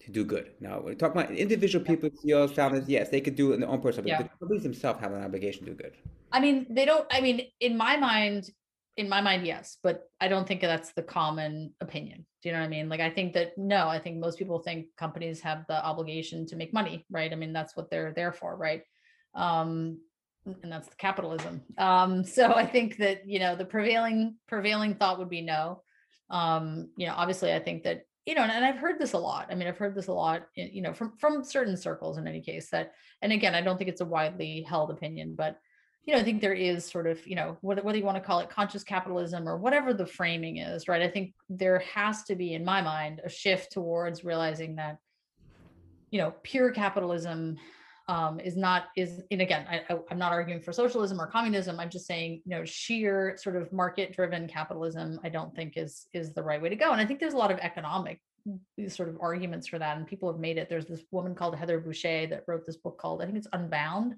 to 0.00 0.10
do 0.10 0.24
good? 0.24 0.52
Now, 0.60 0.80
we're 0.80 0.94
talking 0.94 1.20
about 1.20 1.32
individual 1.32 1.84
people, 1.84 2.08
CEOs, 2.22 2.52
founders, 2.52 2.88
yes, 2.88 3.10
they 3.10 3.20
could 3.20 3.36
do 3.36 3.50
it 3.50 3.54
in 3.54 3.60
their 3.60 3.68
own 3.68 3.80
personal, 3.80 4.04
but 4.04 4.08
yeah. 4.08 4.22
the 4.22 4.28
companies 4.38 4.62
themselves 4.62 5.00
have 5.00 5.12
an 5.12 5.22
obligation 5.22 5.66
to 5.66 5.72
do 5.72 5.76
good. 5.76 5.92
I 6.32 6.40
mean, 6.40 6.66
they 6.70 6.86
don't, 6.86 7.06
I 7.10 7.20
mean, 7.20 7.48
in 7.60 7.76
my 7.76 7.96
mind, 7.96 8.50
in 9.00 9.08
my 9.08 9.20
mind, 9.20 9.46
yes, 9.46 9.78
but 9.82 10.04
I 10.20 10.28
don't 10.28 10.46
think 10.46 10.60
that's 10.60 10.92
the 10.92 11.02
common 11.02 11.72
opinion. 11.80 12.26
Do 12.42 12.48
you 12.48 12.52
know 12.52 12.60
what 12.60 12.66
I 12.66 12.68
mean? 12.68 12.88
Like, 12.88 13.00
I 13.00 13.10
think 13.10 13.32
that 13.32 13.56
no, 13.56 13.88
I 13.88 13.98
think 13.98 14.18
most 14.18 14.38
people 14.38 14.58
think 14.58 14.86
companies 14.96 15.40
have 15.40 15.64
the 15.68 15.84
obligation 15.84 16.46
to 16.46 16.56
make 16.56 16.72
money, 16.72 17.06
right? 17.10 17.32
I 17.32 17.36
mean, 17.36 17.52
that's 17.52 17.76
what 17.76 17.90
they're 17.90 18.12
there 18.12 18.32
for, 18.32 18.56
right? 18.56 18.82
Um, 19.34 19.98
and 20.62 20.70
that's 20.70 20.88
the 20.88 20.96
capitalism. 20.96 21.62
Um, 21.78 22.24
so 22.36 22.52
I 22.52 22.66
think 22.66 22.98
that 22.98 23.26
you 23.26 23.38
know 23.38 23.56
the 23.56 23.64
prevailing 23.64 24.36
prevailing 24.46 24.94
thought 24.94 25.18
would 25.18 25.30
be 25.30 25.42
no. 25.42 25.82
Um, 26.28 26.90
you 26.96 27.06
know, 27.06 27.14
obviously, 27.16 27.52
I 27.52 27.58
think 27.58 27.84
that 27.84 28.02
you 28.26 28.34
know, 28.34 28.42
and, 28.42 28.52
and 28.52 28.64
I've 28.64 28.78
heard 28.78 28.98
this 28.98 29.14
a 29.14 29.18
lot. 29.18 29.48
I 29.50 29.54
mean, 29.54 29.66
I've 29.66 29.78
heard 29.78 29.94
this 29.94 30.08
a 30.08 30.12
lot, 30.12 30.42
you 30.54 30.82
know, 30.82 30.92
from 30.92 31.16
from 31.18 31.42
certain 31.42 31.76
circles. 31.76 32.18
In 32.18 32.28
any 32.28 32.42
case, 32.42 32.70
that, 32.70 32.92
and 33.22 33.32
again, 33.32 33.54
I 33.54 33.62
don't 33.62 33.78
think 33.78 33.90
it's 33.90 34.02
a 34.02 34.06
widely 34.06 34.62
held 34.62 34.90
opinion, 34.90 35.34
but 35.36 35.58
you 36.04 36.14
know, 36.14 36.20
I 36.20 36.24
think 36.24 36.40
there 36.40 36.54
is 36.54 36.84
sort 36.84 37.06
of, 37.06 37.24
you 37.26 37.36
know, 37.36 37.58
whether, 37.60 37.82
whether 37.82 37.98
you 37.98 38.04
want 38.04 38.16
to 38.16 38.22
call 38.22 38.40
it 38.40 38.48
conscious 38.48 38.82
capitalism 38.82 39.48
or 39.48 39.56
whatever 39.56 39.92
the 39.92 40.06
framing 40.06 40.56
is, 40.56 40.88
right? 40.88 41.02
I 41.02 41.08
think 41.08 41.34
there 41.48 41.80
has 41.94 42.24
to 42.24 42.34
be, 42.34 42.54
in 42.54 42.64
my 42.64 42.80
mind, 42.80 43.20
a 43.24 43.28
shift 43.28 43.72
towards 43.72 44.24
realizing 44.24 44.76
that, 44.76 44.98
you 46.10 46.18
know, 46.18 46.34
pure 46.42 46.70
capitalism 46.70 47.58
um, 48.08 48.40
is 48.40 48.56
not 48.56 48.86
is 48.96 49.22
and 49.30 49.40
again 49.40 49.64
I, 49.70 49.96
am 50.10 50.18
not 50.18 50.32
arguing 50.32 50.60
for 50.60 50.72
socialism 50.72 51.20
or 51.20 51.28
communism. 51.28 51.78
I'm 51.78 51.90
just 51.90 52.06
saying 52.06 52.42
you 52.44 52.50
know 52.50 52.64
sheer 52.64 53.36
sort 53.40 53.54
of 53.54 53.72
market 53.72 54.12
driven 54.12 54.48
capitalism 54.48 55.20
i 55.22 55.28
don't 55.28 55.54
think 55.54 55.76
is 55.76 56.06
is 56.12 56.32
the 56.32 56.42
right 56.42 56.60
way 56.60 56.70
to 56.70 56.76
go. 56.76 56.90
And 56.90 57.00
i 57.00 57.06
think 57.06 57.20
there's 57.20 57.34
a 57.34 57.38
lot 57.38 57.52
of 57.52 57.58
economic 57.60 58.20
sort 58.88 59.10
of 59.10 59.18
arguments 59.20 59.68
for 59.68 59.78
that 59.78 59.96
and 59.96 60.08
people 60.08 60.32
have 60.32 60.40
made 60.40 60.58
it. 60.58 60.68
There's 60.68 60.86
this 60.86 61.02
woman 61.12 61.36
called 61.36 61.54
heather 61.54 61.80
boushey 61.80 62.28
that 62.30 62.42
wrote 62.48 62.66
this 62.66 62.78
book 62.78 62.98
called 62.98 63.22
i 63.22 63.26
think 63.26 63.36
it's 63.36 63.46
unbound 63.52 64.16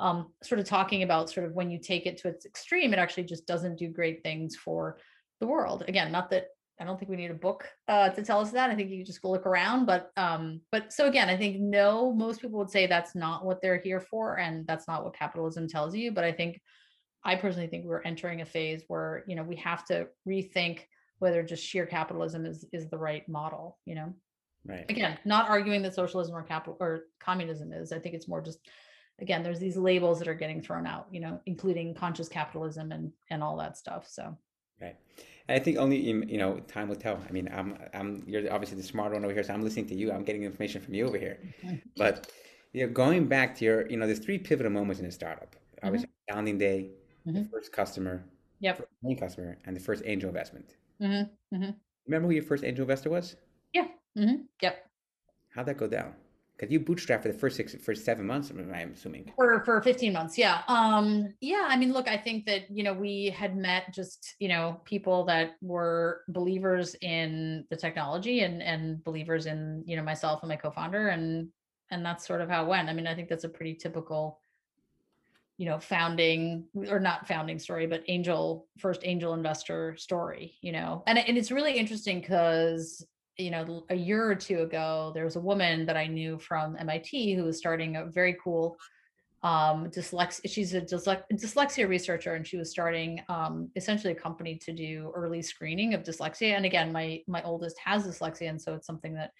um, 0.00 0.32
sort 0.42 0.58
of 0.58 0.66
talking 0.66 1.02
about 1.02 1.30
sort 1.30 1.46
of 1.46 1.52
when 1.52 1.70
you 1.70 1.78
take 1.78 2.06
it 2.06 2.18
to 2.18 2.28
its 2.28 2.46
extreme, 2.46 2.92
it 2.92 2.98
actually 2.98 3.24
just 3.24 3.46
doesn't 3.46 3.78
do 3.78 3.88
great 3.88 4.22
things 4.22 4.56
for 4.56 4.98
the 5.40 5.46
world. 5.46 5.84
Again, 5.88 6.10
not 6.12 6.30
that 6.30 6.46
I 6.80 6.84
don't 6.84 6.98
think 6.98 7.10
we 7.10 7.16
need 7.16 7.30
a 7.30 7.34
book 7.34 7.68
uh, 7.86 8.10
to 8.10 8.22
tell 8.22 8.40
us 8.40 8.50
that. 8.50 8.70
I 8.70 8.74
think 8.74 8.90
you 8.90 9.04
just 9.04 9.22
go 9.22 9.30
look 9.30 9.46
around. 9.46 9.86
But 9.86 10.10
um, 10.16 10.60
but 10.72 10.92
so 10.92 11.06
again, 11.06 11.28
I 11.28 11.36
think 11.36 11.60
no, 11.60 12.12
most 12.12 12.40
people 12.40 12.58
would 12.58 12.70
say 12.70 12.86
that's 12.86 13.14
not 13.14 13.44
what 13.44 13.62
they're 13.62 13.80
here 13.80 14.00
for, 14.00 14.38
and 14.38 14.66
that's 14.66 14.88
not 14.88 15.04
what 15.04 15.16
capitalism 15.16 15.68
tells 15.68 15.94
you. 15.94 16.10
But 16.12 16.24
I 16.24 16.32
think 16.32 16.60
I 17.24 17.36
personally 17.36 17.68
think 17.68 17.84
we're 17.84 18.02
entering 18.02 18.40
a 18.40 18.46
phase 18.46 18.82
where 18.88 19.24
you 19.28 19.36
know 19.36 19.44
we 19.44 19.56
have 19.56 19.84
to 19.86 20.08
rethink 20.28 20.80
whether 21.20 21.42
just 21.42 21.64
sheer 21.64 21.86
capitalism 21.86 22.44
is 22.44 22.64
is 22.72 22.90
the 22.90 22.98
right 22.98 23.28
model. 23.28 23.78
You 23.84 23.94
know, 23.94 24.14
Right. 24.66 24.86
again, 24.88 25.18
not 25.24 25.48
arguing 25.48 25.82
that 25.82 25.94
socialism 25.94 26.34
or 26.34 26.42
capital 26.42 26.76
or 26.80 27.02
communism 27.20 27.72
is. 27.72 27.92
I 27.92 27.98
think 27.98 28.14
it's 28.14 28.28
more 28.28 28.40
just 28.40 28.58
again, 29.20 29.42
there's 29.42 29.60
these 29.60 29.76
labels 29.76 30.18
that 30.18 30.28
are 30.28 30.34
getting 30.34 30.62
thrown 30.62 30.86
out. 30.86 31.06
You 31.10 31.20
know, 31.20 31.40
including 31.46 31.94
conscious 31.94 32.28
capitalism 32.28 32.92
and 32.92 33.12
and 33.30 33.42
all 33.42 33.56
that 33.58 33.76
stuff. 33.76 34.08
So. 34.08 34.36
Right. 34.80 34.96
And 35.48 35.60
I 35.60 35.62
think 35.62 35.78
only 35.78 36.10
in, 36.10 36.28
you 36.28 36.38
know 36.38 36.58
time 36.60 36.88
will 36.88 36.96
tell. 36.96 37.22
I 37.28 37.32
mean, 37.32 37.48
I'm 37.52 37.78
I'm 37.92 38.24
you're 38.26 38.52
obviously 38.52 38.76
the 38.76 38.82
smart 38.82 39.12
one 39.12 39.24
over 39.24 39.32
here, 39.32 39.42
so 39.44 39.54
I'm 39.54 39.62
listening 39.62 39.86
to 39.88 39.94
you. 39.94 40.10
I'm 40.12 40.24
getting 40.24 40.42
information 40.42 40.80
from 40.80 40.94
you 40.94 41.06
over 41.06 41.18
here. 41.18 41.38
But 41.96 42.32
you 42.72 42.86
know, 42.86 42.92
going 42.92 43.28
back 43.28 43.54
to 43.56 43.64
your, 43.64 43.88
you 43.88 43.96
know, 43.96 44.06
there's 44.06 44.18
three 44.18 44.38
pivotal 44.38 44.72
moments 44.72 45.00
in 45.00 45.06
a 45.06 45.12
startup. 45.12 45.54
Obviously, 45.82 46.08
founding 46.28 46.58
day, 46.58 46.90
the 47.24 47.40
Mhm. 47.40 47.50
first 47.50 47.72
customer, 47.72 48.24
Yep. 48.60 48.78
first 48.78 48.88
main 49.02 49.16
customer, 49.16 49.58
and 49.64 49.76
the 49.76 49.80
first 49.80 50.02
angel 50.06 50.28
investment. 50.28 50.76
hmm 50.98 51.22
hmm 51.52 51.70
Remember 52.06 52.28
who 52.28 52.34
your 52.34 52.42
first 52.42 52.64
angel 52.64 52.82
investor 52.82 53.10
was? 53.10 53.36
Yeah. 53.72 53.88
hmm 54.16 54.46
Yep. 54.60 54.90
How'd 55.50 55.66
that 55.66 55.76
go 55.76 55.86
down? 55.86 56.14
Because 56.56 56.72
you 56.72 56.78
bootstrapped 56.78 57.22
for 57.22 57.28
the 57.28 57.38
first 57.38 57.56
six, 57.56 57.74
first 57.74 58.04
seven 58.04 58.26
months. 58.26 58.50
I'm 58.50 58.92
assuming. 58.92 59.32
For 59.34 59.64
for 59.64 59.82
15 59.82 60.12
months. 60.12 60.38
Yeah. 60.38 60.62
Um, 60.68 61.34
yeah, 61.40 61.66
I 61.68 61.76
mean, 61.76 61.92
look, 61.92 62.06
I 62.06 62.16
think 62.16 62.46
that, 62.46 62.70
you 62.70 62.84
know, 62.84 62.92
we 62.92 63.34
had 63.36 63.56
met 63.56 63.92
just, 63.92 64.36
you 64.38 64.48
know, 64.48 64.80
people 64.84 65.24
that 65.24 65.56
were 65.60 66.22
believers 66.28 66.94
in 67.00 67.64
the 67.70 67.76
technology 67.76 68.40
and 68.40 68.62
and 68.62 69.02
believers 69.02 69.46
in, 69.46 69.82
you 69.84 69.96
know, 69.96 70.02
myself 70.02 70.42
and 70.42 70.48
my 70.48 70.56
co-founder 70.56 71.08
and 71.08 71.48
and 71.90 72.04
that's 72.04 72.26
sort 72.26 72.40
of 72.40 72.48
how 72.48 72.64
it 72.64 72.68
went. 72.68 72.88
I 72.88 72.92
mean, 72.92 73.06
I 73.06 73.14
think 73.14 73.28
that's 73.28 73.44
a 73.44 73.48
pretty 73.48 73.74
typical 73.74 74.38
you 75.56 75.66
know 75.66 75.78
founding 75.78 76.64
or 76.90 76.98
not 76.98 77.28
founding 77.28 77.58
story 77.58 77.86
but 77.86 78.02
angel 78.08 78.66
first 78.78 79.02
angel 79.04 79.34
investor 79.34 79.96
story 79.96 80.58
you 80.62 80.72
know 80.72 81.02
and, 81.06 81.18
and 81.18 81.38
it's 81.38 81.52
really 81.52 81.74
interesting 81.74 82.20
because 82.20 83.06
you 83.36 83.50
know 83.50 83.84
a 83.90 83.94
year 83.94 84.30
or 84.30 84.34
two 84.34 84.60
ago 84.60 85.10
there 85.14 85.24
was 85.24 85.36
a 85.36 85.40
woman 85.40 85.86
that 85.86 85.96
i 85.96 86.06
knew 86.06 86.38
from 86.38 86.76
mit 86.84 87.34
who 87.34 87.44
was 87.44 87.58
starting 87.58 87.96
a 87.96 88.06
very 88.06 88.36
cool 88.42 88.76
um 89.42 89.90
dyslexia 89.90 90.48
she's 90.50 90.72
a 90.74 90.80
dyslex- 90.80 91.24
dyslexia 91.32 91.88
researcher 91.88 92.34
and 92.34 92.46
she 92.46 92.56
was 92.56 92.70
starting 92.70 93.20
um 93.28 93.68
essentially 93.76 94.12
a 94.12 94.16
company 94.16 94.56
to 94.56 94.72
do 94.72 95.12
early 95.14 95.42
screening 95.42 95.94
of 95.94 96.02
dyslexia 96.02 96.54
and 96.56 96.64
again 96.64 96.92
my 96.92 97.20
my 97.26 97.42
oldest 97.42 97.76
has 97.84 98.06
dyslexia 98.06 98.48
and 98.48 98.60
so 98.60 98.74
it's 98.74 98.86
something 98.86 99.14
that 99.14 99.32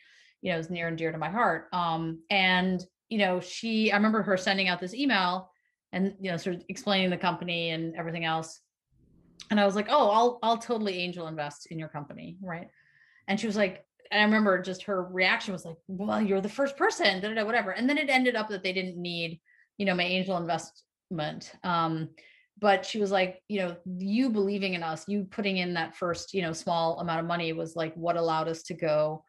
you 0.43 0.53
know 0.53 0.59
is 0.59 0.71
near 0.71 0.89
and 0.89 0.99
dear 0.99 1.13
to 1.13 1.19
my 1.19 1.31
heart 1.31 1.69
um 1.73 2.21
and 2.31 2.85
you 3.09 3.19
know 3.19 3.41
she 3.41 3.93
i 3.93 3.97
remember 3.97 4.23
her 4.23 4.37
sending 4.37 4.69
out 4.69 4.81
this 4.81 4.95
email 4.95 5.51
and 5.93 6.15
you 6.21 6.31
know 6.31 6.37
sort 6.37 6.57
of 6.57 6.63
explaining 6.69 7.11
the 7.11 7.17
company 7.17 7.71
and 7.71 7.95
everything 7.97 8.25
else 8.25 8.61
and 9.51 9.59
i 9.59 9.65
was 9.65 9.77
like 9.77 9.87
oh 9.89 10.11
i'll 10.11 10.39
i'll 10.43 10.59
totally 10.59 10.99
angel 10.99 11.29
invest 11.29 11.69
in 11.71 11.79
your 11.79 11.89
company 11.89 12.37
right 12.43 12.69
and 13.29 13.39
she 13.39 13.47
was 13.47 13.57
like 13.57 13.85
and 14.11 14.21
i 14.21 14.25
remember 14.25 14.61
just 14.61 14.85
her 14.85 15.05
reaction 15.05 15.53
was 15.53 15.65
like 15.65 15.77
well 15.89 16.21
you're 16.21 16.41
the 16.41 16.49
first 16.49 16.77
person 16.77 17.21
da, 17.21 17.29
da, 17.29 17.35
da, 17.35 17.45
whatever. 17.45 17.71
And 17.71 17.89
then 17.89 17.99
it 17.99 18.11
ended 18.11 18.37
up 18.37 18.49
that 18.49 18.63
they 18.63 18.73
didn't 18.73 18.97
need 18.97 19.41
you 19.79 19.87
know 19.87 19.95
my 19.95 20.05
angel 20.05 20.37
investment. 20.37 21.53
Um 21.63 22.11
but 22.61 22.87
she 22.87 23.01
was 23.01 23.11
like 23.11 23.43
you 23.49 23.59
know 23.59 23.77
you 23.99 24.31
believing 24.31 24.75
in 24.75 24.83
us 24.83 25.09
you 25.09 25.27
putting 25.31 25.57
in 25.59 25.75
that 25.75 25.97
first 25.97 26.35
you 26.35 26.43
know 26.43 26.53
small 26.53 27.01
amount 27.01 27.21
of 27.21 27.27
money 27.27 27.53
was 27.53 27.75
like 27.77 27.95
what 27.95 28.17
allowed 28.17 28.49
us 28.49 28.63
to 28.65 28.75
go 28.75 29.25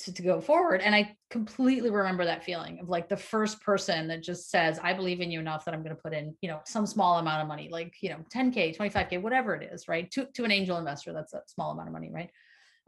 to, 0.00 0.12
to 0.12 0.22
go 0.22 0.40
forward. 0.40 0.80
And 0.80 0.94
i 0.94 1.16
completely 1.30 1.90
remember 1.90 2.24
that 2.24 2.44
feeling 2.44 2.80
of 2.80 2.88
like 2.88 3.08
the 3.08 3.16
first 3.16 3.60
person 3.60 4.08
that 4.08 4.22
just 4.22 4.50
says 4.50 4.80
i 4.82 4.92
believe 4.92 5.20
in 5.20 5.30
you 5.30 5.40
enough 5.40 5.64
that 5.64 5.74
i'm 5.74 5.82
going 5.82 5.94
to 5.94 6.02
put 6.02 6.14
in 6.14 6.34
you 6.40 6.48
know 6.48 6.60
some 6.64 6.86
small 6.86 7.18
amount 7.18 7.42
of 7.42 7.48
money 7.48 7.68
like 7.70 7.94
you 8.00 8.10
know 8.10 8.18
10k 8.34 8.76
25k 8.76 9.20
whatever 9.20 9.54
it 9.54 9.70
is 9.72 9.88
right? 9.88 10.10
To, 10.12 10.26
to 10.34 10.44
an 10.44 10.52
angel 10.52 10.78
investor 10.78 11.12
that's 11.12 11.34
a 11.34 11.42
small 11.46 11.72
amount 11.72 11.88
of 11.88 11.92
money 11.92 12.10
right 12.12 12.30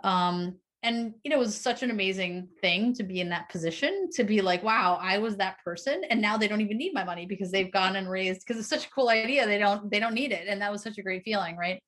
um 0.05 0.57
and 0.83 1.15
you 1.25 1.31
know 1.31 1.37
it 1.37 1.41
was 1.41 1.59
such 1.59 1.83
an 1.83 1.91
amazing 1.91 2.49
thing 2.61 2.95
to 2.95 3.03
be 3.03 3.21
in 3.21 3.29
that 3.29 3.49
position 3.51 4.09
to 4.13 4.25
be 4.25 4.41
like 4.41 4.63
wow 4.63 4.99
i 5.01 5.19
was 5.19 5.37
that 5.37 5.57
person 5.65 6.03
and 6.11 6.21
now 6.21 6.37
they 6.37 6.49
don't 6.49 6.61
even 6.61 6.79
need 6.79 6.95
my 6.95 7.05
money 7.05 7.27
because 7.27 7.51
they've 7.51 7.73
gone 7.73 7.97
and 7.97 8.09
raised 8.09 8.41
because 8.41 8.59
it's 8.59 8.69
such 8.69 8.87
a 8.87 8.91
cool 8.91 9.09
idea 9.09 9.47
they 9.47 9.59
don't 9.59 9.91
they 9.91 10.01
don't 10.01 10.15
need 10.15 10.33
it 10.33 10.47
and 10.49 10.61
that 10.61 10.73
was 10.73 10.83
such 10.83 10.99
a 10.99 11.03
great 11.03 11.23
feeling 11.23 11.57
right 11.57 11.83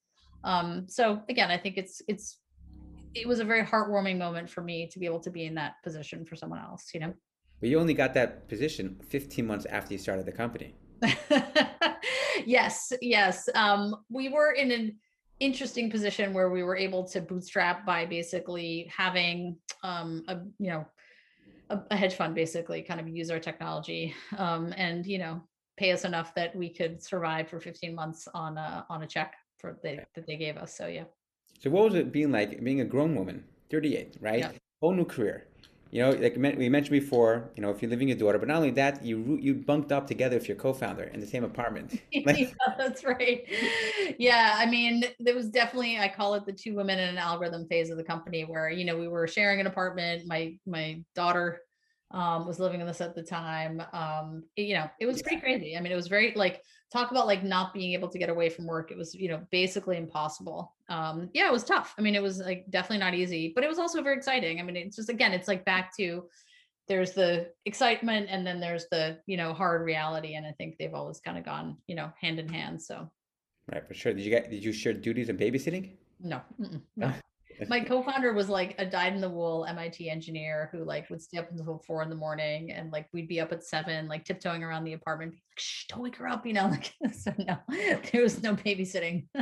um 0.45 0.87
so 0.89 1.23
again 1.29 1.51
i 1.51 1.57
think 1.57 1.77
it's 1.77 2.03
it's 2.09 2.39
it 3.15 3.27
was 3.29 3.41
a 3.41 3.45
very 3.45 3.65
heartwarming 3.65 4.19
moment 4.19 4.49
for 4.49 4.63
me 4.63 4.87
to 4.89 4.99
be 4.99 5.07
able 5.07 5.21
to 5.21 5.31
be 5.31 5.45
in 5.45 5.55
that 5.55 5.75
position 5.83 6.25
for 6.25 6.37
someone 6.37 6.61
else 6.61 6.91
you 6.93 7.01
know 7.01 7.13
But 7.61 7.69
you 7.71 7.79
only 7.79 7.95
got 7.95 8.15
that 8.15 8.49
position 8.49 9.01
15 9.09 9.47
months 9.47 9.67
after 9.67 9.95
you 9.95 9.99
started 9.99 10.27
the 10.27 10.33
company. 10.33 10.75
yes 12.47 12.93
yes 13.01 13.49
um 13.55 13.97
we 14.09 14.29
were 14.29 14.53
in 14.53 14.71
an 14.71 14.97
interesting 15.43 15.91
position 15.91 16.33
where 16.33 16.51
we 16.51 16.63
were 16.63 16.77
able 16.77 17.03
to 17.05 17.21
bootstrap 17.21 17.85
by 17.85 18.07
basically 18.07 18.91
having 18.97 19.57
um 19.83 20.23
a 20.29 20.37
you 20.59 20.71
know 20.71 20.87
a, 21.71 21.81
a 21.91 21.97
hedge 21.97 22.15
fund 22.15 22.35
basically 22.35 22.81
kind 22.83 23.01
of 23.01 23.09
use 23.09 23.29
our 23.31 23.41
technology 23.41 24.15
um 24.39 24.73
and 24.77 25.05
you 25.07 25.19
know 25.19 25.43
pay 25.77 25.91
us 25.91 26.05
enough 26.05 26.35
that 26.35 26.55
we 26.55 26.69
could 26.79 27.03
survive 27.03 27.49
for 27.49 27.59
15 27.59 27.95
months 27.95 28.29
on 28.35 28.57
a 28.57 28.87
on 28.89 29.03
a 29.03 29.07
check 29.07 29.35
for 29.59 29.79
the, 29.83 29.93
that 30.15 30.27
they 30.27 30.37
gave 30.37 30.57
us 30.57 30.77
so 30.77 30.87
yeah 30.87 31.05
So 31.63 31.71
what 31.71 31.85
was 31.85 31.95
it 31.95 32.11
being 32.11 32.33
like 32.33 32.63
being 32.65 32.81
a 32.81 32.85
grown 32.85 33.15
woman, 33.15 33.45
38, 33.71 34.17
right? 34.21 34.41
Yeah. 34.41 34.51
Whole 34.81 34.93
new 34.93 35.05
career. 35.05 35.47
You 35.93 36.01
know, 36.01 36.11
like 36.13 36.37
we 36.37 36.71
mentioned 36.71 36.99
before, 36.99 37.51
you 37.55 37.61
know, 37.63 37.69
if 37.69 37.83
you're 37.83 37.91
living 37.91 38.09
with 38.09 38.19
your 38.19 38.29
daughter, 38.29 38.39
but 38.39 38.49
not 38.49 38.57
only 38.57 38.71
that, 38.71 39.05
you 39.05 39.39
you 39.39 39.53
bunked 39.55 39.93
up 39.93 40.07
together 40.07 40.37
with 40.39 40.49
your 40.49 40.57
co-founder 40.57 41.05
in 41.05 41.21
the 41.21 41.27
same 41.27 41.45
apartment. 41.45 42.01
Like- 42.25 42.39
yeah, 42.39 42.75
that's 42.79 43.05
right. 43.05 43.43
Yeah, 44.19 44.55
I 44.57 44.65
mean, 44.65 45.05
there 45.21 45.35
was 45.35 45.51
definitely 45.51 45.99
I 45.99 46.09
call 46.09 46.33
it 46.35 46.47
the 46.47 46.53
two 46.53 46.75
women 46.75 46.99
in 46.99 47.11
an 47.11 47.19
algorithm 47.19 47.67
phase 47.69 47.91
of 47.91 47.99
the 47.99 48.05
company 48.05 48.45
where 48.45 48.71
you 48.71 48.87
know 48.87 48.97
we 48.97 49.07
were 49.07 49.29
sharing 49.29 49.61
an 49.61 49.67
apartment. 49.67 50.23
My 50.27 50.55
my 50.67 51.03
daughter 51.15 51.61
um, 52.13 52.47
was 52.47 52.59
living 52.59 52.81
in 52.81 52.87
this 52.87 53.01
at 53.01 53.15
the 53.15 53.23
time. 53.23 53.83
Um, 53.93 54.45
you 54.57 54.75
know, 54.75 54.89
it 55.01 55.07
was 55.07 55.23
pretty 55.23 55.41
crazy. 55.41 55.77
I 55.77 55.81
mean, 55.81 55.93
it 55.93 55.97
was 55.97 56.09
very 56.09 56.33
like 56.37 56.63
talk 56.93 57.11
about 57.11 57.27
like 57.27 57.43
not 57.43 57.73
being 57.73 57.93
able 57.93 58.09
to 58.09 58.19
get 58.19 58.29
away 58.29 58.49
from 58.49 58.67
work. 58.67 58.91
It 58.91 58.97
was 58.97 59.15
you 59.15 59.29
know 59.29 59.41
basically 59.51 59.97
impossible. 59.97 60.75
Um, 60.89 61.31
yeah, 61.33 61.47
it 61.49 61.53
was 61.53 61.65
tough. 61.65 61.95
I 61.99 62.03
mean, 62.03 62.15
it 62.15 62.23
was 62.23 62.39
like 62.39 62.67
definitely 62.71 62.99
not 62.99 63.15
easy, 63.15 63.53
but 63.55 63.65
it 63.65 63.69
was 63.69 63.79
also 63.79 64.03
very 64.03 64.17
exciting. 64.17 64.61
I 64.61 64.63
mean, 64.63 64.77
it's 64.77 64.97
just 64.97 65.09
again, 65.09 65.33
it's 65.33 65.49
like 65.49 65.65
back 65.65 65.97
to 65.97 66.25
there's 66.89 67.13
the 67.13 67.49
excitement 67.65 68.27
and 68.29 68.47
then 68.47 68.61
there's 68.61 68.87
the 68.91 69.19
you 69.27 69.37
know 69.37 69.53
hard 69.53 69.83
reality 69.83 70.35
and 70.35 70.45
i 70.45 70.53
think 70.53 70.77
they've 70.79 70.95
always 70.95 71.21
kind 71.21 71.39
of 71.39 71.45
gone 71.45 71.77
you 71.87 71.95
know 71.95 72.11
hand 72.21 72.39
in 72.39 72.49
hand 72.49 72.83
so 72.83 73.09
right, 73.73 73.87
for 73.87 73.95
sure. 73.95 74.13
Did 74.13 74.23
you 74.23 74.31
get 74.31 74.51
did 74.51 74.65
you 74.65 74.73
share 74.73 74.93
duties 74.93 75.29
of 75.29 75.37
babysitting? 75.37 75.93
no 76.21 76.41
mm-mm, 76.61 76.81
no 76.97 77.13
my 77.69 77.81
co-founder 77.81 78.33
was 78.33 78.49
like 78.49 78.75
a 78.79 78.87
dyed-in-the-wool 78.87 79.67
mit 79.75 80.01
engineer 80.01 80.69
who 80.73 80.85
like 80.85 81.09
would 81.11 81.21
stay 81.23 81.39
up 81.39 81.51
until 81.51 81.83
four 81.87 82.03
in 82.03 82.09
the 82.09 82.15
morning 82.17 82.73
and 82.73 82.93
like 82.93 83.09
we'd 83.13 83.29
be 83.29 83.41
up 83.41 83.53
at 83.53 83.65
seven 83.65 84.09
like 84.09 84.25
tiptoeing 84.25 84.63
around 84.63 84.85
the 84.85 84.93
apartment 84.95 85.33
like 85.33 85.43
Shh, 85.59 85.87
don't 85.89 86.03
wake 86.03 86.17
her 86.17 86.29
up 86.29 86.47
you 86.47 86.53
know 86.53 86.67
like 86.71 86.93
so 87.13 87.33
no 87.39 87.59
there 88.13 88.23
was 88.23 88.43
no 88.43 88.55
babysitting 88.55 89.27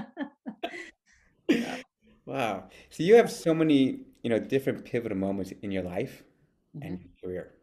Wow. 2.27 2.69
So 2.91 3.03
you 3.03 3.17
have 3.17 3.31
so 3.31 3.55
many, 3.55 4.01
you 4.23 4.31
know, 4.31 4.39
different 4.39 4.85
pivotal 4.85 5.19
moments 5.19 5.53
in 5.63 5.73
your 5.73 5.83
life 5.83 6.23
and 6.81 6.99
Mhm. 6.99 7.03
your 7.03 7.13
career. 7.23 7.55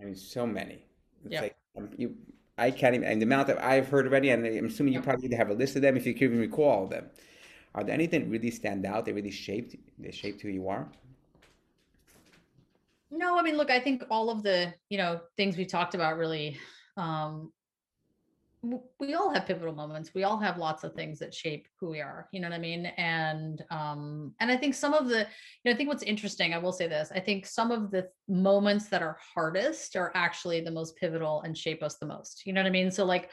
I 0.00 0.04
mean, 0.04 0.14
so 0.16 0.46
many. 0.46 0.84
It's 1.24 1.32
Yeah. 1.32 1.42
like 1.42 1.56
um, 1.76 1.90
you, 1.96 2.16
I 2.58 2.70
can't 2.70 2.94
even, 2.94 3.06
and 3.08 3.20
the 3.20 3.26
amount 3.26 3.48
that 3.48 3.62
I've 3.62 3.88
heard 3.88 4.06
already, 4.06 4.30
and 4.30 4.46
I'm 4.46 4.66
assuming 4.66 4.94
you 4.94 5.00
probably 5.02 5.34
have 5.34 5.50
a 5.50 5.54
list 5.54 5.76
of 5.76 5.82
them 5.82 5.96
if 5.96 6.06
you 6.06 6.14
can 6.14 6.24
even 6.24 6.40
recall 6.40 6.70
all 6.70 6.84
of 6.84 6.90
them. 6.90 7.10
Are 7.76 7.84
there 7.84 7.94
anything 7.94 8.30
really 8.30 8.50
stand 8.50 8.86
out? 8.86 9.04
That 9.04 9.14
really 9.14 9.30
shaped, 9.30 9.76
they 9.98 10.10
shaped 10.10 10.40
who 10.40 10.48
you 10.48 10.68
are? 10.68 10.88
No, 13.10 13.38
I 13.38 13.42
mean, 13.42 13.56
look, 13.56 13.70
I 13.70 13.78
think 13.78 14.02
all 14.10 14.30
of 14.30 14.42
the, 14.42 14.74
you 14.88 14.98
know, 14.98 15.20
things 15.36 15.56
we 15.56 15.66
talked 15.66 15.94
about 15.94 16.16
really, 16.16 16.58
um, 16.96 17.52
we 18.98 19.14
all 19.14 19.32
have 19.32 19.46
pivotal 19.46 19.74
moments. 19.74 20.12
We 20.12 20.24
all 20.24 20.38
have 20.38 20.56
lots 20.56 20.82
of 20.82 20.94
things 20.94 21.20
that 21.20 21.32
shape 21.32 21.68
who 21.78 21.90
we 21.90 22.00
are. 22.00 22.28
You 22.32 22.40
know 22.40 22.48
what 22.48 22.56
I 22.56 22.58
mean? 22.58 22.86
And 22.96 23.62
um, 23.70 24.34
and 24.40 24.50
I 24.50 24.56
think 24.56 24.74
some 24.74 24.92
of 24.92 25.08
the, 25.08 25.18
you 25.18 25.24
know, 25.64 25.72
I 25.72 25.76
think 25.76 25.88
what's 25.88 26.02
interesting, 26.02 26.52
I 26.52 26.58
will 26.58 26.72
say 26.72 26.88
this, 26.88 27.12
I 27.14 27.20
think 27.20 27.46
some 27.46 27.70
of 27.70 27.92
the 27.92 28.08
moments 28.26 28.88
that 28.88 29.02
are 29.02 29.18
hardest 29.34 29.94
are 29.94 30.10
actually 30.16 30.62
the 30.62 30.70
most 30.72 30.96
pivotal 30.96 31.42
and 31.42 31.56
shape 31.56 31.82
us 31.82 31.96
the 31.98 32.06
most. 32.06 32.44
You 32.44 32.54
know 32.54 32.62
what 32.62 32.68
I 32.68 32.72
mean? 32.72 32.90
So 32.90 33.04
like, 33.04 33.30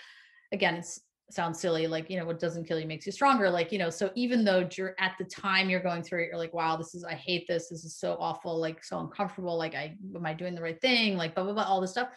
again, 0.51 0.75
it's 0.75 0.99
sounds 1.31 1.59
silly, 1.59 1.87
like, 1.87 2.09
you 2.09 2.17
know, 2.17 2.25
what 2.25 2.39
doesn't 2.39 2.67
kill 2.67 2.79
you 2.79 2.87
makes 2.87 3.05
you 3.05 3.11
stronger. 3.11 3.49
Like, 3.49 3.71
you 3.71 3.79
know, 3.79 3.89
so 3.89 4.11
even 4.15 4.43
though 4.43 4.67
you're 4.75 4.95
at 4.99 5.15
the 5.17 5.25
time 5.25 5.69
you're 5.69 5.79
going 5.81 6.03
through 6.03 6.23
it, 6.23 6.27
you're 6.27 6.37
like, 6.37 6.53
wow, 6.53 6.75
this 6.75 6.93
is, 6.95 7.03
I 7.03 7.13
hate 7.13 7.47
this. 7.47 7.69
This 7.69 7.83
is 7.83 7.95
so 7.95 8.17
awful, 8.19 8.59
like 8.59 8.83
so 8.83 8.99
uncomfortable. 8.99 9.57
Like, 9.57 9.75
I 9.75 9.95
am 10.15 10.25
I 10.25 10.33
doing 10.33 10.55
the 10.55 10.61
right 10.61 10.79
thing? 10.79 11.17
Like, 11.17 11.35
blah, 11.35 11.43
blah, 11.43 11.53
blah, 11.53 11.63
all 11.63 11.81
this 11.81 11.91
stuff. 11.91 12.09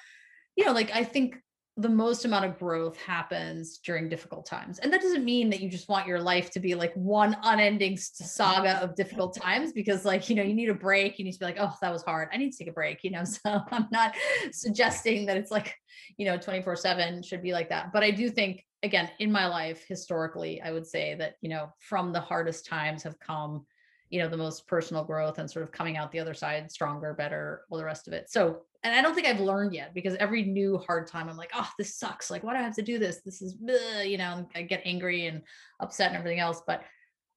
You 0.56 0.64
know, 0.64 0.72
like 0.72 0.90
I 0.94 1.04
think 1.04 1.36
the 1.78 1.88
most 1.88 2.24
amount 2.24 2.46
of 2.46 2.58
growth 2.58 2.96
happens 2.96 3.78
during 3.78 4.08
difficult 4.08 4.46
times. 4.46 4.78
And 4.78 4.90
that 4.92 5.02
doesn't 5.02 5.26
mean 5.26 5.50
that 5.50 5.60
you 5.60 5.68
just 5.68 5.90
want 5.90 6.06
your 6.06 6.20
life 6.20 6.50
to 6.52 6.60
be 6.60 6.74
like 6.74 6.94
one 6.94 7.36
unending 7.42 7.98
saga 7.98 8.82
of 8.82 8.96
difficult 8.96 9.36
times 9.36 9.72
because 9.72 10.06
like, 10.06 10.30
you 10.30 10.36
know, 10.36 10.42
you 10.42 10.54
need 10.54 10.70
a 10.70 10.74
break. 10.74 11.18
You 11.18 11.26
need 11.26 11.32
to 11.32 11.38
be 11.38 11.44
like, 11.44 11.58
oh, 11.60 11.74
that 11.82 11.92
was 11.92 12.02
hard. 12.02 12.30
I 12.32 12.38
need 12.38 12.52
to 12.52 12.58
take 12.58 12.68
a 12.68 12.72
break, 12.72 13.04
you 13.04 13.10
know? 13.10 13.24
So 13.46 13.60
I'm 13.70 13.88
not 13.92 14.14
suggesting 14.52 15.26
that 15.26 15.36
it's 15.36 15.50
like, 15.50 15.74
you 16.16 16.24
know, 16.24 16.38
24 16.38 16.76
seven 16.76 17.22
should 17.22 17.42
be 17.42 17.52
like 17.52 17.68
that. 17.68 17.92
But 17.92 18.02
I 18.02 18.10
do 18.10 18.30
think 18.30 18.64
again, 18.82 19.10
in 19.18 19.32
my 19.32 19.46
life, 19.46 19.84
historically, 19.86 20.60
I 20.60 20.72
would 20.72 20.86
say 20.86 21.14
that, 21.16 21.34
you 21.40 21.48
know, 21.48 21.72
from 21.78 22.12
the 22.12 22.20
hardest 22.20 22.66
times 22.66 23.02
have 23.02 23.18
come 23.20 23.66
you 24.10 24.20
know 24.20 24.28
the 24.28 24.36
most 24.36 24.66
personal 24.66 25.04
growth 25.04 25.38
and 25.38 25.50
sort 25.50 25.64
of 25.64 25.72
coming 25.72 25.96
out 25.96 26.12
the 26.12 26.20
other 26.20 26.34
side 26.34 26.70
stronger 26.70 27.12
better 27.14 27.62
all 27.70 27.78
the 27.78 27.84
rest 27.84 28.06
of 28.06 28.12
it. 28.12 28.30
So 28.30 28.62
and 28.84 28.94
i 28.94 29.02
don't 29.02 29.14
think 29.14 29.26
i've 29.26 29.40
learned 29.40 29.74
yet 29.74 29.94
because 29.94 30.14
every 30.16 30.44
new 30.44 30.78
hard 30.78 31.06
time 31.06 31.28
i'm 31.28 31.36
like 31.36 31.50
oh 31.54 31.68
this 31.78 31.98
sucks. 31.98 32.30
Like 32.30 32.44
why 32.44 32.52
do 32.52 32.58
i 32.60 32.62
have 32.62 32.76
to 32.76 32.82
do 32.82 32.98
this? 32.98 33.20
This 33.24 33.42
is 33.42 33.56
bleh, 33.56 34.08
you 34.08 34.18
know 34.18 34.46
i 34.54 34.62
get 34.62 34.82
angry 34.84 35.26
and 35.26 35.42
upset 35.80 36.08
and 36.08 36.16
everything 36.16 36.40
else. 36.40 36.62
But 36.66 36.82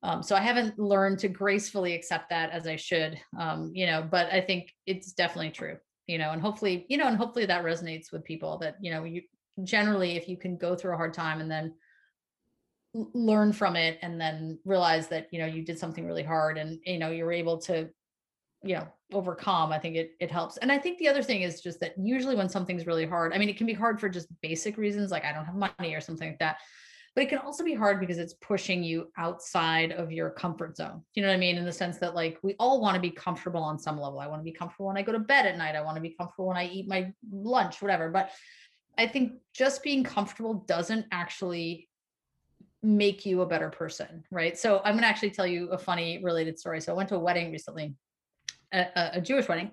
um, 0.03 0.23
so 0.23 0.35
i 0.35 0.39
haven't 0.39 0.77
learned 0.79 1.19
to 1.19 1.27
gracefully 1.27 1.93
accept 1.93 2.29
that 2.29 2.51
as 2.51 2.67
i 2.67 2.75
should 2.75 3.19
um, 3.37 3.71
you 3.73 3.85
know 3.85 4.07
but 4.09 4.31
i 4.31 4.39
think 4.39 4.73
it's 4.85 5.11
definitely 5.11 5.51
true 5.51 5.75
you 6.07 6.17
know 6.17 6.31
and 6.31 6.41
hopefully 6.41 6.85
you 6.87 6.97
know 6.97 7.07
and 7.07 7.17
hopefully 7.17 7.45
that 7.45 7.65
resonates 7.65 8.11
with 8.11 8.23
people 8.23 8.57
that 8.59 8.75
you 8.79 8.91
know 8.91 9.03
you 9.03 9.21
generally 9.63 10.15
if 10.15 10.27
you 10.27 10.37
can 10.37 10.57
go 10.57 10.75
through 10.75 10.93
a 10.93 10.97
hard 10.97 11.13
time 11.13 11.41
and 11.41 11.49
then 11.49 11.73
learn 12.93 13.53
from 13.53 13.75
it 13.75 13.99
and 14.01 14.19
then 14.19 14.57
realize 14.65 15.07
that 15.07 15.27
you 15.31 15.39
know 15.39 15.45
you 15.45 15.63
did 15.63 15.77
something 15.77 16.05
really 16.05 16.23
hard 16.23 16.57
and 16.57 16.79
you 16.85 16.97
know 16.97 17.11
you're 17.11 17.31
able 17.31 17.57
to 17.57 17.87
you 18.63 18.75
know 18.75 18.87
overcome 19.13 19.71
i 19.71 19.79
think 19.79 19.95
it 19.95 20.11
it 20.19 20.31
helps. 20.31 20.57
And 20.57 20.71
i 20.71 20.77
think 20.77 20.97
the 20.97 21.07
other 21.07 21.23
thing 21.23 21.43
is 21.43 21.61
just 21.61 21.79
that 21.81 21.93
usually 21.97 22.35
when 22.35 22.49
something's 22.49 22.87
really 22.87 23.05
hard 23.05 23.33
i 23.33 23.37
mean 23.37 23.49
it 23.49 23.57
can 23.57 23.67
be 23.67 23.73
hard 23.73 23.99
for 23.99 24.09
just 24.09 24.27
basic 24.41 24.77
reasons 24.77 25.11
like 25.11 25.23
i 25.23 25.31
don't 25.31 25.45
have 25.45 25.55
money 25.55 25.93
or 25.93 26.01
something 26.01 26.29
like 26.29 26.39
that 26.39 26.57
but 27.15 27.23
it 27.23 27.29
can 27.29 27.39
also 27.39 27.63
be 27.63 27.73
hard 27.73 27.99
because 27.99 28.17
it's 28.17 28.35
pushing 28.35 28.83
you 28.83 29.11
outside 29.17 29.91
of 29.91 30.11
your 30.11 30.29
comfort 30.29 30.77
zone. 30.77 31.01
You 31.15 31.23
know 31.23 31.29
what 31.29 31.33
i 31.33 31.37
mean? 31.37 31.57
In 31.57 31.65
the 31.65 31.71
sense 31.71 31.97
that 31.97 32.15
like 32.15 32.37
we 32.43 32.55
all 32.59 32.79
want 32.79 32.95
to 32.95 33.01
be 33.01 33.09
comfortable 33.09 33.61
on 33.61 33.79
some 33.79 33.99
level. 33.99 34.19
I 34.19 34.27
want 34.27 34.41
to 34.41 34.43
be 34.43 34.51
comfortable 34.51 34.87
when 34.87 34.97
i 34.97 35.01
go 35.01 35.11
to 35.11 35.19
bed 35.19 35.45
at 35.45 35.57
night. 35.57 35.75
I 35.75 35.81
want 35.81 35.95
to 35.95 36.01
be 36.01 36.15
comfortable 36.17 36.47
when 36.47 36.57
i 36.57 36.67
eat 36.67 36.87
my 36.87 37.11
lunch 37.31 37.81
whatever 37.81 38.09
but 38.09 38.31
i 38.99 39.07
think 39.07 39.33
just 39.53 39.81
being 39.81 40.03
comfortable 40.03 40.65
doesn't 40.67 41.05
actually 41.11 41.89
make 42.81 43.25
you 43.25 43.41
a 43.41 43.45
better 43.45 43.69
person, 43.69 44.23
right? 44.31 44.57
So 44.57 44.77
I'm 44.79 44.93
going 44.93 45.03
to 45.03 45.07
actually 45.07 45.31
tell 45.31 45.47
you 45.47 45.67
a 45.69 45.77
funny 45.77 46.23
related 46.23 46.57
story. 46.57 46.79
So 46.81 46.93
I 46.93 46.95
went 46.95 47.09
to 47.09 47.15
a 47.15 47.19
wedding 47.19 47.51
recently, 47.51 47.93
a, 48.71 48.85
a 49.13 49.21
Jewish 49.21 49.47
wedding, 49.47 49.71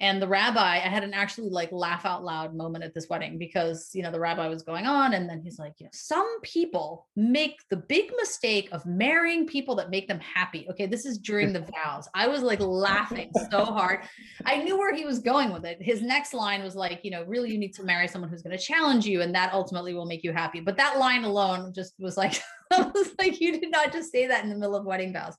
and 0.00 0.20
the 0.20 0.28
rabbi 0.28 0.76
i 0.76 0.78
had 0.78 1.04
an 1.04 1.14
actually 1.14 1.48
like 1.48 1.70
laugh 1.72 2.04
out 2.04 2.24
loud 2.24 2.54
moment 2.54 2.82
at 2.82 2.94
this 2.94 3.08
wedding 3.08 3.38
because 3.38 3.90
you 3.92 4.02
know 4.02 4.10
the 4.10 4.20
rabbi 4.20 4.48
was 4.48 4.62
going 4.62 4.86
on 4.86 5.14
and 5.14 5.28
then 5.28 5.40
he's 5.42 5.58
like 5.58 5.74
you 5.78 5.84
know 5.84 5.90
some 5.92 6.40
people 6.42 7.06
make 7.16 7.60
the 7.68 7.76
big 7.76 8.10
mistake 8.16 8.68
of 8.72 8.84
marrying 8.86 9.46
people 9.46 9.74
that 9.74 9.90
make 9.90 10.08
them 10.08 10.20
happy. 10.20 10.66
Okay 10.70 10.86
this 10.86 11.04
is 11.04 11.18
during 11.18 11.52
the 11.52 11.60
vows. 11.60 12.08
I 12.14 12.26
was 12.26 12.42
like 12.42 12.60
laughing 12.60 13.30
so 13.50 13.64
hard. 13.64 14.00
I 14.44 14.62
knew 14.62 14.76
where 14.78 14.94
he 14.94 15.04
was 15.04 15.18
going 15.18 15.52
with 15.52 15.64
it. 15.64 15.78
His 15.80 16.02
next 16.02 16.34
line 16.34 16.62
was 16.62 16.74
like 16.74 17.00
you 17.02 17.10
know 17.10 17.24
really 17.24 17.50
you 17.50 17.58
need 17.58 17.74
to 17.74 17.82
marry 17.82 18.08
someone 18.08 18.30
who's 18.30 18.42
going 18.42 18.56
to 18.56 18.62
challenge 18.62 19.06
you 19.06 19.22
and 19.22 19.34
that 19.34 19.52
ultimately 19.52 19.94
will 19.94 20.06
make 20.06 20.24
you 20.24 20.32
happy. 20.32 20.60
But 20.60 20.76
that 20.76 20.98
line 20.98 21.24
alone 21.24 21.72
just 21.74 21.94
was 21.98 22.16
like 22.16 22.40
i 22.72 22.82
was 22.82 23.10
like 23.18 23.40
you 23.40 23.58
did 23.58 23.70
not 23.70 23.92
just 23.92 24.12
say 24.12 24.26
that 24.26 24.44
in 24.44 24.50
the 24.50 24.56
middle 24.56 24.76
of 24.76 24.84
wedding 24.84 25.12
vows. 25.12 25.34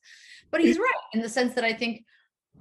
But 0.52 0.62
he's 0.62 0.78
right 0.78 0.94
in 1.14 1.22
the 1.22 1.30
sense 1.30 1.54
that 1.56 1.64
i 1.64 1.74
think 1.74 2.04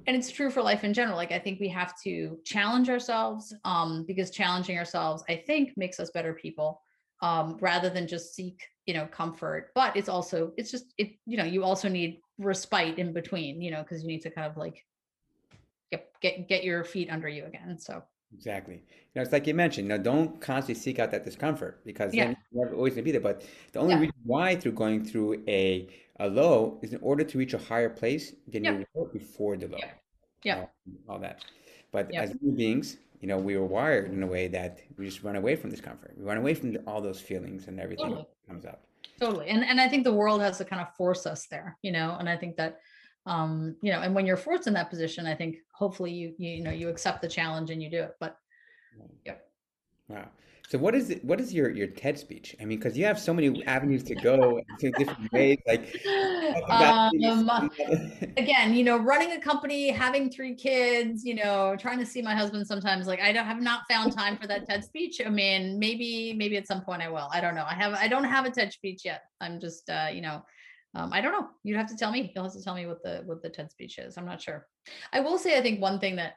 and 0.07 0.17
it's 0.17 0.31
true 0.31 0.51
for 0.51 0.63
life 0.63 0.85
in 0.85 0.93
general 0.93 1.17
like 1.17 1.33
i 1.33 1.39
think 1.39 1.61
we 1.61 1.69
have 1.69 2.01
to 2.01 2.39
challenge 2.45 2.89
ourselves 2.89 3.55
um, 3.65 4.05
because 4.07 4.31
challenging 4.31 4.79
ourselves 4.79 5.23
i 5.29 5.37
think 5.37 5.77
makes 5.77 6.01
us 6.01 6.11
better 6.11 6.33
people 6.33 6.81
um, 7.23 7.57
rather 7.61 7.91
than 7.91 8.07
just 8.07 8.35
seek 8.35 8.63
you 8.87 8.95
know 8.95 9.07
comfort 9.07 9.71
but 9.75 9.97
it's 9.97 10.09
also 10.09 10.53
it's 10.57 10.71
just 10.71 10.95
it 10.99 11.13
you 11.27 11.37
know 11.37 11.45
you 11.45 11.63
also 11.63 11.89
need 11.89 12.21
respite 12.39 12.99
in 12.99 13.13
between 13.13 13.61
you 13.61 13.71
know 13.71 13.83
because 13.83 14.03
you 14.03 14.09
need 14.09 14.23
to 14.23 14.31
kind 14.31 14.51
of 14.51 14.57
like 14.57 14.85
get 15.91 16.09
get 16.21 16.49
get 16.49 16.65
your 16.65 16.85
feet 16.85 17.11
under 17.11 17.29
you 17.29 17.45
again 17.45 17.79
so 17.79 18.03
Exactly. 18.33 18.75
You 18.75 18.81
know, 19.17 19.23
it's 19.23 19.33
like 19.33 19.47
you 19.47 19.55
mentioned, 19.55 19.89
you 19.89 19.97
know, 19.97 20.03
don't 20.03 20.41
constantly 20.41 20.81
seek 20.81 20.99
out 20.99 21.11
that 21.11 21.25
discomfort 21.25 21.85
because 21.85 22.15
yeah. 22.15 22.35
you're 22.53 22.75
always 22.75 22.95
gonna 22.95 23.03
be 23.03 23.13
there. 23.13 23.21
But 23.21 23.45
the 23.73 23.81
only 23.81 23.95
yeah. 23.95 24.01
reason 24.01 24.15
why 24.25 24.57
through 24.57 24.73
going 24.73 25.05
through 25.05 25.43
a 25.49 25.89
a 26.21 26.29
low 26.29 26.79
is 26.83 26.93
in 26.93 27.01
order 27.03 27.25
to 27.25 27.39
reach 27.39 27.55
a 27.55 27.59
higher 27.59 27.89
place 27.89 28.35
than 28.47 28.65
yeah. 28.65 28.73
you 28.73 28.87
were 28.95 29.09
before 29.09 29.57
the 29.57 29.67
low. 29.67 29.79
Yeah. 29.79 29.91
yeah. 30.45 30.57
All, 30.57 30.71
all 31.09 31.19
that. 31.19 31.45
But 31.93 32.15
as 32.15 32.31
human 32.41 32.57
beings, 32.57 32.99
you 33.21 33.27
know, 33.27 33.39
we 33.39 33.57
were 33.57 33.67
wired 33.67 34.13
in 34.13 34.23
a 34.23 34.27
way 34.27 34.47
that 34.49 34.81
we 34.97 35.07
just 35.07 35.23
run 35.23 35.37
away 35.37 35.57
from 35.57 35.71
discomfort. 35.71 36.15
We 36.17 36.25
run 36.25 36.37
away 36.37 36.55
from 36.55 36.73
the, 36.73 36.79
all 36.87 37.01
those 37.01 37.21
feelings 37.21 37.67
and 37.67 37.81
everything 37.81 38.07
totally. 38.07 38.23
that 38.23 38.49
comes 38.49 38.65
up. 38.65 38.85
Totally. 39.19 39.49
And 39.49 39.65
and 39.65 39.81
I 39.81 39.89
think 39.89 40.05
the 40.05 40.13
world 40.13 40.41
has 40.41 40.59
to 40.59 40.65
kind 40.65 40.81
of 40.81 40.95
force 40.95 41.27
us 41.27 41.47
there, 41.47 41.77
you 41.83 41.93
know, 41.93 42.17
and 42.19 42.29
I 42.29 42.37
think 42.37 42.57
that 42.57 42.81
um 43.27 43.77
you 43.83 43.93
know 43.93 44.01
and 44.01 44.15
when 44.15 44.27
you're 44.27 44.37
forced 44.37 44.67
in 44.67 44.73
that 44.73 44.89
position 44.89 45.27
i 45.27 45.35
think 45.35 45.59
hopefully 45.73 46.11
you 46.11 46.35
you, 46.39 46.53
you 46.53 46.63
know 46.63 46.71
you 46.71 46.89
accept 46.89 47.21
the 47.21 47.29
challenge 47.29 47.71
and 47.71 47.83
you 47.83 47.91
do 47.91 48.03
it 48.03 48.15
but 48.19 48.39
yeah 49.27 49.35
wow 50.09 50.27
so 50.71 50.79
what 50.79 50.95
is 50.95 51.11
it 51.11 51.25
what 51.25 51.41
is 51.41 51.53
your 51.53 51.69
your 51.71 51.89
ted 51.89 52.17
speech 52.17 52.55
i 52.61 52.65
mean 52.65 52.79
because 52.79 52.97
you 52.97 53.05
have 53.05 53.19
so 53.19 53.35
many 53.35 53.65
avenues 53.67 54.05
to 54.05 54.15
go 54.15 54.61
to 54.79 54.91
different 54.93 55.33
ways 55.33 55.59
like 55.67 56.01
um, 56.69 57.11
again 58.37 58.73
you 58.73 58.85
know 58.85 58.97
running 58.97 59.33
a 59.33 59.41
company 59.41 59.91
having 59.91 60.31
three 60.31 60.55
kids 60.55 61.25
you 61.25 61.35
know 61.35 61.75
trying 61.77 61.99
to 61.99 62.07
see 62.07 62.23
my 62.23 62.35
husband 62.35 62.65
sometimes 62.65 63.09
like 63.09 63.21
i 63.21 63.33
don't 63.33 63.47
have 63.47 63.61
not 63.61 63.83
found 63.91 64.13
time 64.17 64.37
for 64.37 64.47
that 64.47 64.65
ted 64.69 64.85
speech 64.85 65.21
i 65.27 65.29
mean 65.29 65.77
maybe 65.79 66.33
maybe 66.35 66.57
at 66.57 66.69
some 66.69 66.83
point 66.83 67.03
i 67.03 67.09
will 67.09 67.29
i 67.33 67.41
don't 67.41 67.57
know 67.57 67.67
i 67.69 67.75
have 67.75 67.95
i 67.95 68.07
don't 68.07 68.25
have 68.25 68.45
a 68.45 68.51
ted 68.51 68.73
speech 68.73 69.03
yet 69.05 69.23
i'm 69.41 69.59
just 69.59 69.91
uh 69.91 70.09
you 70.13 70.21
know 70.21 70.41
um, 70.95 71.13
I 71.13 71.21
don't 71.21 71.33
know. 71.33 71.49
You'd 71.63 71.77
have 71.77 71.89
to 71.91 71.97
tell 71.97 72.11
me. 72.11 72.33
You'll 72.35 72.45
have 72.45 72.53
to 72.53 72.63
tell 72.63 72.75
me 72.75 72.87
what 72.87 73.03
the 73.05 73.23
what 73.25 73.43
the 73.43 73.49
TED 73.49 73.71
speech 73.71 73.99
is. 73.99 74.17
I'm 74.17 74.25
not 74.25 74.43
sure. 74.43 74.67
I 75.13 75.21
will 75.21 75.39
say, 75.39 75.57
I 75.57 75.63
think 75.63 75.81
one 75.81 76.01
thing 76.01 76.17
that, 76.17 76.33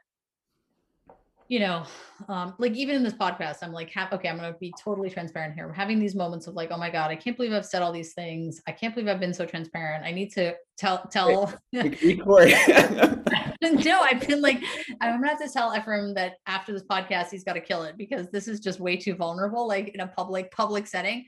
you 1.48 1.60
know, 1.60 1.84
um, 2.28 2.54
like 2.58 2.72
even 2.72 2.96
in 2.96 3.02
this 3.02 3.12
podcast, 3.12 3.58
I'm 3.62 3.72
like, 3.72 3.92
ha- 3.92 4.08
okay, 4.12 4.28
I'm 4.28 4.38
going 4.38 4.52
to 4.52 4.58
be 4.58 4.72
totally 4.82 5.10
transparent 5.10 5.54
here. 5.54 5.66
I'm 5.66 5.74
having 5.74 5.98
these 5.98 6.14
moments 6.14 6.46
of 6.46 6.54
like, 6.54 6.70
oh 6.70 6.78
my 6.78 6.90
god, 6.90 7.10
I 7.10 7.16
can't 7.16 7.36
believe 7.36 7.52
I've 7.52 7.66
said 7.66 7.82
all 7.82 7.92
these 7.92 8.14
things. 8.14 8.62
I 8.66 8.72
can't 8.72 8.94
believe 8.94 9.08
I've 9.08 9.20
been 9.20 9.34
so 9.34 9.44
transparent. 9.44 10.04
I 10.04 10.12
need 10.12 10.32
to 10.32 10.54
tell 10.78 11.06
tell. 11.10 11.52
No, 13.84 14.00
I've 14.00 14.26
been 14.26 14.42
like, 14.42 14.62
I'm 15.00 15.20
gonna 15.20 15.28
have 15.28 15.40
to 15.40 15.48
tell 15.48 15.74
Ephraim 15.74 16.14
that 16.14 16.34
after 16.46 16.72
this 16.72 16.82
podcast, 16.82 17.30
he's 17.30 17.44
got 17.44 17.54
to 17.54 17.60
kill 17.60 17.84
it 17.84 17.96
because 17.96 18.30
this 18.30 18.46
is 18.46 18.60
just 18.60 18.78
way 18.78 18.96
too 18.96 19.14
vulnerable, 19.14 19.66
like 19.66 19.88
in 19.88 20.00
a 20.00 20.06
public 20.06 20.50
public 20.50 20.86
setting. 20.86 21.24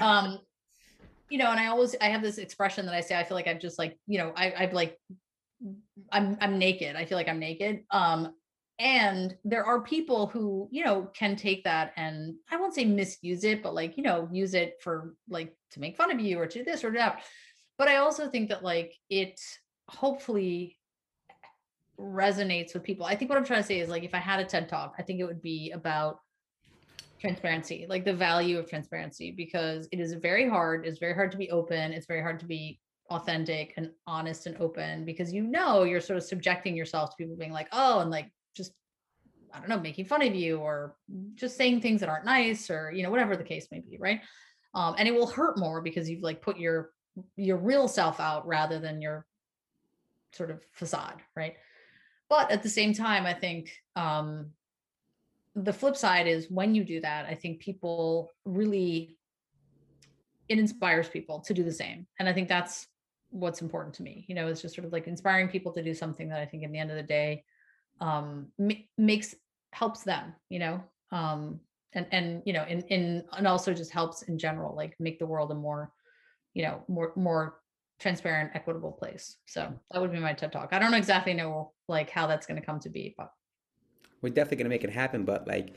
Um, 0.00 0.38
you 1.30 1.38
know, 1.38 1.50
and 1.50 1.58
I 1.58 1.66
always 1.66 1.96
I 2.00 2.10
have 2.10 2.22
this 2.22 2.38
expression 2.38 2.86
that 2.86 2.94
I 2.94 3.00
say 3.00 3.18
I 3.18 3.24
feel 3.24 3.36
like 3.36 3.48
I've 3.48 3.60
just 3.60 3.78
like, 3.78 3.98
you 4.06 4.18
know, 4.18 4.32
I 4.36 4.54
I've 4.56 4.72
like 4.72 4.96
I'm 6.12 6.36
I'm 6.40 6.58
naked. 6.58 6.94
I 6.94 7.06
feel 7.06 7.18
like 7.18 7.28
I'm 7.28 7.40
naked. 7.40 7.82
Um 7.90 8.34
and 8.78 9.36
there 9.44 9.64
are 9.64 9.80
people 9.80 10.26
who, 10.26 10.68
you 10.72 10.84
know, 10.84 11.08
can 11.14 11.36
take 11.36 11.62
that 11.64 11.92
and 11.96 12.34
I 12.50 12.56
won't 12.56 12.74
say 12.74 12.84
misuse 12.84 13.44
it, 13.44 13.62
but 13.62 13.74
like, 13.74 13.96
you 13.96 14.02
know, 14.02 14.28
use 14.32 14.54
it 14.54 14.76
for 14.80 15.14
like 15.28 15.54
to 15.72 15.80
make 15.80 15.96
fun 15.96 16.10
of 16.10 16.20
you 16.20 16.40
or 16.40 16.46
to 16.46 16.64
this 16.64 16.82
or 16.82 16.90
that. 16.92 17.22
But 17.78 17.88
I 17.88 17.96
also 17.96 18.28
think 18.28 18.48
that 18.48 18.64
like 18.64 18.94
it 19.08 19.40
hopefully 19.88 20.76
resonates 21.98 22.74
with 22.74 22.82
people. 22.82 23.06
I 23.06 23.14
think 23.14 23.28
what 23.28 23.38
I'm 23.38 23.44
trying 23.44 23.62
to 23.62 23.66
say 23.66 23.78
is 23.78 23.88
like 23.88 24.02
if 24.02 24.14
I 24.14 24.18
had 24.18 24.40
a 24.40 24.44
TED 24.44 24.68
talk, 24.68 24.94
I 24.98 25.02
think 25.02 25.20
it 25.20 25.24
would 25.24 25.42
be 25.42 25.70
about 25.70 26.18
transparency, 27.20 27.86
like 27.88 28.04
the 28.04 28.12
value 28.12 28.58
of 28.58 28.68
transparency, 28.68 29.30
because 29.30 29.88
it 29.92 30.00
is 30.00 30.14
very 30.14 30.48
hard. 30.48 30.84
It's 30.84 30.98
very 30.98 31.14
hard 31.14 31.30
to 31.32 31.38
be 31.38 31.50
open. 31.50 31.92
It's 31.92 32.06
very 32.06 32.22
hard 32.22 32.40
to 32.40 32.46
be 32.46 32.80
authentic 33.10 33.74
and 33.76 33.90
honest 34.06 34.46
and 34.46 34.56
open 34.56 35.04
because 35.04 35.32
you 35.32 35.42
know 35.42 35.84
you're 35.84 36.00
sort 36.00 36.16
of 36.16 36.24
subjecting 36.24 36.76
yourself 36.76 37.10
to 37.10 37.16
people 37.16 37.36
being 37.36 37.52
like, 37.52 37.68
oh, 37.72 38.00
and 38.00 38.10
like 38.10 38.30
just, 38.54 38.72
I 39.52 39.58
don't 39.58 39.68
know, 39.68 39.80
making 39.80 40.06
fun 40.06 40.22
of 40.22 40.34
you 40.34 40.58
or 40.58 40.96
just 41.34 41.56
saying 41.56 41.80
things 41.80 42.00
that 42.00 42.08
aren't 42.08 42.24
nice 42.24 42.70
or, 42.70 42.90
you 42.90 43.02
know, 43.02 43.10
whatever 43.10 43.36
the 43.36 43.44
case 43.44 43.68
may 43.70 43.80
be. 43.80 43.98
Right. 43.98 44.20
Um, 44.74 44.94
and 44.98 45.06
it 45.06 45.14
will 45.14 45.26
hurt 45.26 45.58
more 45.58 45.80
because 45.80 46.08
you've 46.08 46.22
like 46.22 46.42
put 46.42 46.58
your 46.58 46.90
your 47.36 47.58
real 47.58 47.86
self 47.86 48.18
out 48.18 48.44
rather 48.46 48.80
than 48.80 49.00
your 49.00 49.26
sort 50.32 50.50
of 50.50 50.62
facade. 50.72 51.22
Right. 51.36 51.54
But 52.28 52.50
at 52.50 52.62
the 52.62 52.68
same 52.68 52.94
time, 52.94 53.26
I 53.26 53.34
think 53.34 53.70
um, 53.94 54.50
the 55.54 55.72
flip 55.72 55.96
side 55.96 56.26
is 56.26 56.50
when 56.50 56.74
you 56.74 56.84
do 56.84 57.00
that, 57.00 57.26
I 57.26 57.34
think 57.34 57.60
people 57.60 58.32
really 58.44 59.16
it 60.48 60.58
inspires 60.58 61.08
people 61.08 61.40
to 61.40 61.54
do 61.54 61.62
the 61.62 61.72
same. 61.72 62.06
And 62.18 62.28
I 62.28 62.32
think 62.32 62.48
that's 62.48 62.86
what's 63.30 63.62
important 63.62 63.94
to 63.96 64.02
me. 64.02 64.24
You 64.28 64.34
know, 64.34 64.48
it's 64.48 64.60
just 64.60 64.74
sort 64.74 64.86
of 64.86 64.92
like 64.92 65.06
inspiring 65.06 65.48
people 65.48 65.72
to 65.72 65.82
do 65.82 65.94
something 65.94 66.28
that 66.28 66.40
I 66.40 66.46
think 66.46 66.62
in 66.62 66.72
the 66.72 66.78
end 66.78 66.90
of 66.90 66.96
the 66.96 67.02
day 67.02 67.44
um 68.00 68.48
makes 68.98 69.34
helps 69.72 70.02
them, 70.02 70.34
you 70.48 70.58
know. 70.58 70.82
Um 71.10 71.60
and 71.92 72.06
and 72.10 72.42
you 72.44 72.52
know, 72.52 72.64
in 72.64 72.80
in 72.82 73.24
and 73.36 73.46
also 73.46 73.72
just 73.72 73.92
helps 73.92 74.22
in 74.22 74.38
general 74.38 74.74
like 74.74 74.94
make 74.98 75.18
the 75.18 75.26
world 75.26 75.50
a 75.50 75.54
more 75.54 75.92
you 76.54 76.62
know, 76.62 76.82
more 76.88 77.12
more 77.16 77.56
transparent, 78.00 78.50
equitable 78.54 78.92
place. 78.92 79.36
So 79.46 79.72
that 79.90 80.00
would 80.00 80.12
be 80.12 80.18
my 80.18 80.32
TED 80.32 80.52
talk. 80.52 80.68
I 80.72 80.78
don't 80.78 80.94
exactly 80.94 81.34
know 81.34 81.72
like 81.88 82.10
how 82.10 82.26
that's 82.26 82.46
going 82.46 82.60
to 82.60 82.66
come 82.66 82.80
to 82.80 82.90
be, 82.90 83.14
but 83.16 83.30
we're 84.22 84.30
definitely 84.30 84.56
going 84.58 84.64
to 84.64 84.70
make 84.70 84.84
it 84.84 84.90
happen 84.90 85.24
but 85.24 85.46
like 85.46 85.74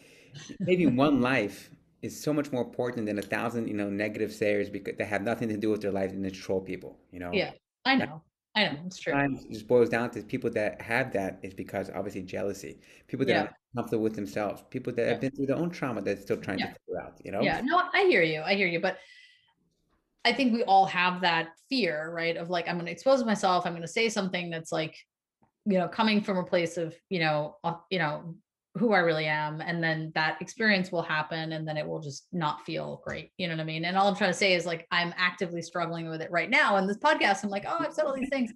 maybe 0.62 0.86
one 0.86 1.20
life 1.20 1.70
is 2.02 2.22
so 2.22 2.32
much 2.32 2.52
more 2.52 2.62
important 2.62 3.06
than 3.06 3.18
a 3.18 3.22
thousand, 3.22 3.68
you 3.68 3.74
know, 3.74 3.90
negative 3.90 4.32
sayers 4.32 4.70
because 4.70 4.96
they 4.98 5.06
have 5.06 5.24
nothing 5.24 5.50
to 5.50 5.58
do 5.58 5.70
with 5.70 5.82
their 5.82 5.92
life 5.92 6.12
and 6.12 6.24
they 6.24 6.30
troll 6.30 6.62
people, 6.62 6.98
you 7.12 7.20
know. 7.20 7.32
Yeah, 7.34 7.52
I 7.86 7.96
know. 7.96 8.22
I 8.58 8.64
know. 8.70 8.80
It's 8.88 9.00
true. 9.00 9.14
Sometimes 9.14 9.46
it 9.46 9.52
just 9.52 9.68
boils 9.68 9.88
down 9.88 10.10
to 10.12 10.24
people 10.24 10.50
that 10.52 10.82
have 10.82 11.14
that 11.14 11.40
is 11.44 11.54
because 11.54 11.92
obviously 11.94 12.24
jealousy. 12.24 12.80
People 13.08 13.26
that 13.28 13.32
Yeah. 13.32 13.44
are 13.44 13.58
comfortable 13.76 14.04
with 14.04 14.16
themselves. 14.16 14.64
People 14.72 14.92
that 14.94 15.04
Yeah. 15.04 15.12
have 15.12 15.22
been 15.22 15.32
through 15.32 15.46
their 15.46 15.58
own 15.58 15.70
trauma 15.70 16.02
that's 16.02 16.24
still 16.24 16.38
trying 16.38 16.58
to 16.58 16.64
Yeah. 16.66 16.74
figure 16.74 17.02
out, 17.02 17.22
you 17.24 17.32
know? 17.32 17.42
Yeah. 17.42 17.62
No, 17.64 17.84
I 17.94 18.06
hear 18.06 18.24
you. 18.24 18.42
I 18.42 18.56
hear 18.56 18.68
you. 18.68 18.80
But 18.80 18.98
I 20.26 20.34
think 20.34 20.54
we 20.54 20.64
all 20.64 20.88
have 20.88 21.22
that 21.22 21.50
fear, 21.70 22.12
right? 22.12 22.36
Of 22.36 22.50
like, 22.50 22.68
I'm 22.68 22.76
going 22.78 22.88
to 22.88 22.92
expose 22.92 23.24
myself. 23.24 23.68
I'm 23.68 23.74
going 23.74 23.84
to 23.84 23.88
say 23.88 24.10
something 24.10 24.50
that's 24.50 24.72
like, 24.72 24.98
you 25.66 25.78
know, 25.78 25.88
coming 25.88 26.22
from 26.22 26.38
a 26.38 26.44
place 26.44 26.78
of, 26.78 26.96
you 27.10 27.20
know, 27.20 27.58
you 27.92 28.00
know, 28.00 28.36
who 28.78 28.94
I 28.94 29.00
really 29.00 29.26
am. 29.26 29.62
And 29.62 29.84
then 29.84 30.12
that 30.16 30.42
experience 30.42 30.92
will 30.92 31.02
happen 31.02 31.54
and 31.54 31.68
then 31.68 31.78
it 31.78 31.88
will 31.88 32.00
just 32.00 32.28
not 32.32 32.66
feel 32.66 33.02
great. 33.04 33.32
You 33.38 33.48
know 33.48 33.56
what 33.56 33.62
I 33.62 33.66
mean? 33.66 33.86
And 33.86 33.98
all 33.98 34.08
I'm 34.08 34.16
trying 34.16 34.32
to 34.32 34.38
say 34.38 34.54
is 34.54 34.66
like, 34.66 34.88
I'm 34.92 35.14
actively 35.18 35.62
struggling 35.62 36.10
with 36.10 36.22
it 36.22 36.32
right 36.32 36.50
now. 36.50 36.78
And 36.78 36.90
this 36.90 36.98
podcast, 36.98 37.44
I'm 37.44 37.50
like, 37.50 37.66
oh, 37.68 37.78
I've 37.80 37.94
said 37.94 38.06
all 38.06 38.16
these 38.16 38.30
things. 38.30 38.52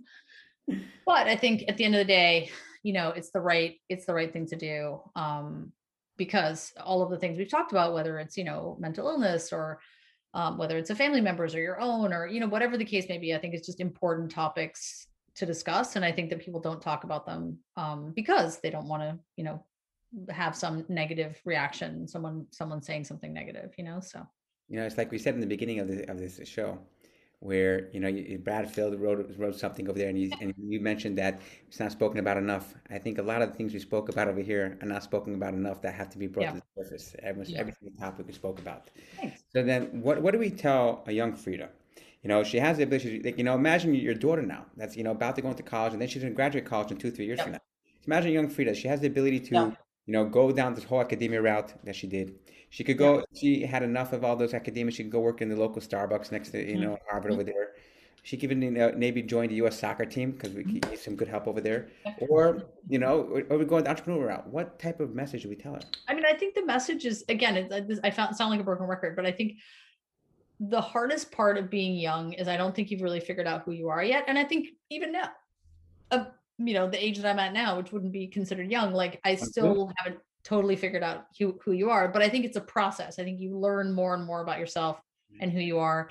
But 1.05 1.28
I 1.28 1.36
think 1.36 1.65
at 1.67 1.76
the 1.76 1.84
end 1.84 1.95
of 1.95 1.99
the 1.99 2.05
day, 2.05 2.49
you 2.84 2.93
know, 2.93 3.09
it's 3.09 3.32
the 3.32 3.41
right, 3.41 3.76
it's 3.89 4.05
the 4.05 4.13
right 4.13 4.32
thing 4.32 4.45
to 4.47 4.55
do. 4.55 5.01
Um, 5.15 5.74
because 6.17 6.72
all 6.82 7.01
of 7.01 7.09
the 7.09 7.17
things 7.17 7.38
we've 7.38 7.49
talked 7.49 7.72
about, 7.74 7.93
whether 7.93 8.19
it's, 8.19 8.38
you 8.38 8.43
know, 8.43 8.78
mental 8.80 9.09
illness 9.09 9.51
or 9.51 9.80
um, 10.34 10.57
whether 10.57 10.78
it's 10.78 10.89
a 10.89 10.95
family 10.95 11.22
members 11.22 11.55
or 11.55 11.59
your 11.59 11.80
own 11.80 12.13
or 12.13 12.26
you 12.28 12.39
know 12.39 12.47
whatever 12.47 12.78
the 12.78 12.86
case 12.86 13.07
may 13.09 13.17
be 13.17 13.34
i 13.34 13.38
think 13.38 13.53
it's 13.53 13.65
just 13.65 13.80
important 13.80 14.32
topics 14.32 15.07
to 15.36 15.45
discuss 15.45 15.95
and 15.95 16.05
i 16.05 16.11
think 16.11 16.30
that 16.30 16.39
people 16.39 16.59
don't 16.59 16.82
talk 16.82 17.03
about 17.03 17.26
them 17.26 17.57
um, 17.78 18.13
because 18.15 18.59
they 18.59 18.69
don't 18.69 18.88
want 18.88 19.01
to 19.01 19.17
you 19.36 19.43
know 19.43 19.63
have 20.30 20.55
some 20.55 20.86
negative 20.89 21.39
reaction 21.45 22.07
someone 22.07 22.45
someone 22.51 22.82
saying 22.82 23.03
something 23.03 23.34
negative 23.34 23.72
you 23.78 23.84
know 23.84 23.99
so 23.99 24.28
You 24.72 24.78
know, 24.78 24.86
it's 24.86 24.97
like 24.97 25.12
we 25.12 25.18
said 25.18 25.34
in 25.36 25.41
the 25.41 25.47
beginning 25.55 25.80
of 25.80 25.88
the 25.89 26.09
of 26.09 26.18
this 26.18 26.39
show, 26.47 26.80
where 27.39 27.89
you 27.93 27.99
know 27.99 28.07
you, 28.07 28.38
Bradfield 28.38 28.97
wrote 28.97 29.20
wrote 29.38 29.57
something 29.59 29.89
over 29.89 29.99
there, 29.99 30.07
and 30.07 30.18
you 30.18 30.32
and 30.39 30.53
you 30.57 30.80
mentioned 30.80 31.18
that 31.18 31.41
it's 31.68 31.80
not 31.84 31.91
spoken 31.91 32.20
about 32.20 32.38
enough. 32.38 32.74
I 32.89 32.97
think 32.97 33.18
a 33.18 33.22
lot 33.32 33.41
of 33.41 33.49
the 33.49 33.55
things 33.57 33.74
we 33.74 33.80
spoke 33.80 34.07
about 34.07 34.30
over 34.30 34.39
here 34.39 34.78
are 34.82 34.88
not 34.88 35.03
spoken 35.03 35.36
about 35.36 35.53
enough 35.55 35.82
that 35.82 35.93
have 35.93 36.09
to 36.12 36.18
be 36.18 36.28
brought 36.28 36.43
yeah 36.43 36.53
to 36.53 36.62
the 36.62 36.84
surface. 36.84 37.05
Almost 37.28 37.49
yeah 37.51 37.59
every 37.59 37.74
topic 37.99 38.28
we 38.28 38.34
spoke 38.34 38.59
about. 38.59 38.82
thanks 39.20 39.43
So 39.53 39.62
then, 39.62 39.82
what 40.05 40.22
what 40.22 40.32
do 40.32 40.39
we 40.39 40.49
tell 40.49 41.03
a 41.12 41.12
young 41.12 41.34
Frida? 41.36 41.68
You 42.24 42.30
know, 42.32 42.43
she 42.51 42.57
has 42.66 42.78
the 42.78 42.84
ability. 42.84 43.22
Like, 43.28 43.38
you 43.38 43.43
know, 43.43 43.55
imagine 43.55 43.93
your 43.93 44.14
daughter 44.26 44.43
now. 44.55 44.64
That's 44.78 44.95
you 44.95 45.03
know 45.03 45.12
about 45.20 45.36
to 45.36 45.41
go 45.41 45.49
into 45.49 45.64
college, 45.64 45.93
and 45.93 46.01
then 46.01 46.07
she's 46.07 46.22
going 46.22 46.34
to 46.34 46.41
graduate 46.41 46.66
college 46.74 46.91
in 46.91 46.97
two 46.97 47.12
three 47.12 47.26
years 47.26 47.41
from 47.41 47.53
now. 47.53 47.64
So 48.01 48.05
imagine 48.07 48.32
young 48.32 48.49
Frida. 48.55 48.74
She 48.76 48.88
has 48.88 49.01
the 49.01 49.07
ability 49.07 49.41
to 49.49 49.76
you 50.06 50.14
know 50.14 50.26
go 50.26 50.52
down 50.52 50.74
this 50.74 50.84
whole 50.84 51.02
academia 51.02 51.41
route 51.41 51.74
that 51.86 51.95
she 51.95 52.08
did. 52.08 52.39
She 52.70 52.84
could 52.84 52.99
yeah 52.99 53.18
go. 53.18 53.26
She 53.34 53.62
had 53.66 53.84
enough 53.84 54.14
of 54.14 54.24
all 54.24 54.36
those 54.36 54.54
academics. 54.54 54.95
She 54.97 55.04
could 55.04 55.12
go 55.12 55.20
work 55.20 55.41
in 55.41 55.49
the 55.49 55.56
local 55.56 55.82
Starbucks 55.82 56.32
next 56.32 56.49
to 56.52 56.58
you 56.60 56.78
Mhm. 56.78 56.82
know 56.82 56.97
Harvard 57.10 57.32
Mhm. 57.32 57.36
over 57.36 57.43
there. 57.43 57.68
She 58.24 58.38
could 58.38 58.52
even 58.52 58.62
you 58.62 58.70
know, 58.72 58.93
maybe 58.95 59.24
join 59.24 59.49
the 59.49 59.56
U.S. 59.56 59.80
soccer 59.80 60.06
team 60.06 60.32
because 60.32 60.54
we 60.54 60.64
could 60.64 60.86
use 60.91 61.02
some 61.02 61.16
good 61.16 61.28
help 61.28 61.47
over 61.47 61.60
there. 61.60 61.89
Or 62.30 62.64
you 62.88 62.99
know, 62.99 63.22
or, 63.24 63.41
or 63.49 63.58
we 63.58 63.66
go 63.66 63.78
on 63.78 63.84
the 63.84 63.89
entrepreneur 63.89 64.28
route. 64.28 64.47
What 64.47 64.78
type 64.80 64.99
of 64.99 65.16
message 65.16 65.41
do 65.43 65.49
we 65.49 65.56
tell 65.56 65.74
her? 65.74 65.82
i 66.08 66.14
mean 66.14 66.26
i 66.26 66.34
think 66.34 66.54
the 66.56 66.66
message 66.66 67.04
is 67.06 67.24
again 67.30 67.58
it's, 67.58 67.99
i 68.04 68.12
found 68.12 68.36
sound 68.36 68.52
like 68.52 68.60
a 68.60 68.64
broken 68.64 68.86
record 68.86 69.16
but 69.16 69.26
i 69.26 69.32
think 69.32 69.54
the 70.60 70.80
hardest 70.82 71.32
part 71.32 71.58
of 71.58 71.70
being 71.70 71.93
young 71.95 72.34
is 72.34 72.47
i 72.47 72.56
don't 72.56 72.76
think 72.76 72.91
you've 72.91 73.02
really 73.02 73.20
figured 73.20 73.47
out 73.47 73.64
who 73.64 73.72
you 73.72 73.89
are 73.89 74.04
yet 74.04 74.24
and 74.28 74.38
i 74.38 74.43
think 74.43 74.68
even 74.89 75.12
now 75.12 75.30
you 76.68 76.74
know 76.74 76.89
the 76.89 77.03
age 77.03 77.18
that 77.20 77.30
I'm 77.30 77.39
at 77.39 77.53
now, 77.53 77.78
which 77.78 77.91
wouldn't 77.91 78.12
be 78.12 78.28
considered 78.28 78.72
young, 78.72 78.93
like 78.93 79.20
I 79.24 79.36
Okay. 79.41 79.45
still 79.45 79.91
haven't 79.97 80.22
totally 80.43 80.76
figured 80.76 81.03
out 81.03 81.26
who, 81.38 81.59
who 81.64 81.72
you 81.72 81.89
are. 81.89 82.07
But 82.07 82.22
I 82.22 82.30
think 82.30 82.45
it's 82.45 82.57
a 82.57 82.62
process. 82.62 83.20
I 83.20 83.24
think 83.24 83.39
you 83.39 83.57
learn 83.57 83.93
more 83.93 84.16
and 84.16 84.26
more 84.26 84.41
about 84.41 84.59
yourself 84.59 84.99
and 85.39 85.51
who 85.51 85.59
you 85.59 85.80
are. 85.80 86.09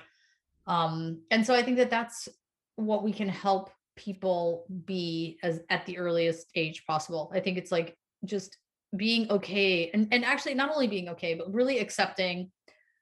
Um, 0.67 1.21
and 1.31 1.45
so 1.45 1.53
I 1.53 1.63
think 1.63 1.77
that 1.77 1.89
that's 1.89 2.29
what 2.75 3.03
we 3.03 3.11
can 3.11 3.27
help 3.27 3.71
people 3.95 4.65
be 4.85 5.37
as 5.43 5.61
at 5.69 5.85
the 5.85 5.97
earliest 5.97 6.47
age 6.55 6.85
possible. 6.85 7.31
I 7.33 7.39
think 7.39 7.57
it's 7.57 7.71
like 7.71 7.97
just 8.25 8.57
being 8.95 9.29
okay 9.31 9.89
and, 9.93 10.07
and 10.11 10.23
actually 10.25 10.53
not 10.53 10.71
only 10.71 10.87
being 10.87 11.09
okay, 11.09 11.33
but 11.33 11.53
really 11.53 11.79
accepting 11.79 12.51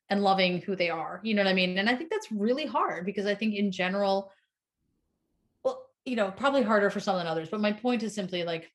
and 0.09 0.23
loving 0.23 0.61
who 0.61 0.75
they 0.75 0.89
are. 0.89 1.19
You 1.23 1.35
know 1.35 1.43
what 1.43 1.49
I 1.49 1.53
mean? 1.53 1.77
And 1.77 1.89
I 1.89 1.95
think 1.95 2.09
that's 2.09 2.31
really 2.31 2.65
hard 2.65 3.05
because 3.05 3.27
I 3.27 3.35
think 3.35 3.55
in 3.55 3.71
general, 3.71 4.31
you 6.05 6.15
know, 6.15 6.31
probably 6.31 6.63
harder 6.63 6.89
for 6.89 6.99
some 6.99 7.17
than 7.17 7.27
others. 7.27 7.49
But 7.49 7.61
my 7.61 7.71
point 7.71 8.03
is 8.03 8.15
simply 8.15 8.43
like, 8.43 8.71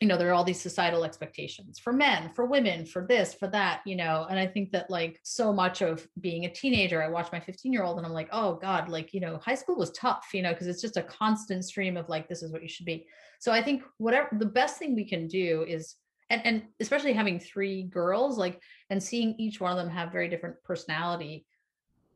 you 0.00 0.08
know, 0.08 0.18
there 0.18 0.28
are 0.28 0.34
all 0.34 0.44
these 0.44 0.60
societal 0.60 1.04
expectations 1.04 1.78
for 1.78 1.92
men, 1.92 2.30
for 2.34 2.44
women, 2.44 2.84
for 2.84 3.06
this, 3.06 3.32
for 3.32 3.48
that, 3.48 3.80
you 3.86 3.96
know. 3.96 4.26
And 4.28 4.38
I 4.38 4.46
think 4.46 4.70
that 4.72 4.90
like 4.90 5.18
so 5.22 5.54
much 5.54 5.80
of 5.80 6.06
being 6.20 6.44
a 6.44 6.52
teenager, 6.52 7.02
I 7.02 7.08
watch 7.08 7.32
my 7.32 7.40
15 7.40 7.72
year 7.72 7.82
old 7.82 7.96
and 7.96 8.06
I'm 8.06 8.12
like, 8.12 8.28
oh 8.30 8.56
God, 8.56 8.90
like, 8.90 9.14
you 9.14 9.20
know, 9.20 9.38
high 9.38 9.54
school 9.54 9.76
was 9.76 9.90
tough, 9.92 10.26
you 10.34 10.42
know, 10.42 10.52
because 10.52 10.66
it's 10.66 10.82
just 10.82 10.98
a 10.98 11.02
constant 11.02 11.64
stream 11.64 11.96
of 11.96 12.10
like, 12.10 12.28
this 12.28 12.42
is 12.42 12.52
what 12.52 12.62
you 12.62 12.68
should 12.68 12.84
be. 12.84 13.06
So 13.38 13.52
I 13.52 13.62
think 13.62 13.84
whatever 13.96 14.28
the 14.32 14.46
best 14.46 14.78
thing 14.78 14.94
we 14.94 15.08
can 15.08 15.28
do 15.28 15.64
is, 15.66 15.94
and, 16.28 16.44
and 16.44 16.62
especially 16.80 17.14
having 17.14 17.40
three 17.40 17.84
girls, 17.84 18.36
like, 18.36 18.60
and 18.90 19.02
seeing 19.02 19.34
each 19.38 19.60
one 19.60 19.70
of 19.70 19.78
them 19.78 19.88
have 19.88 20.12
very 20.12 20.28
different 20.28 20.56
personality 20.62 21.46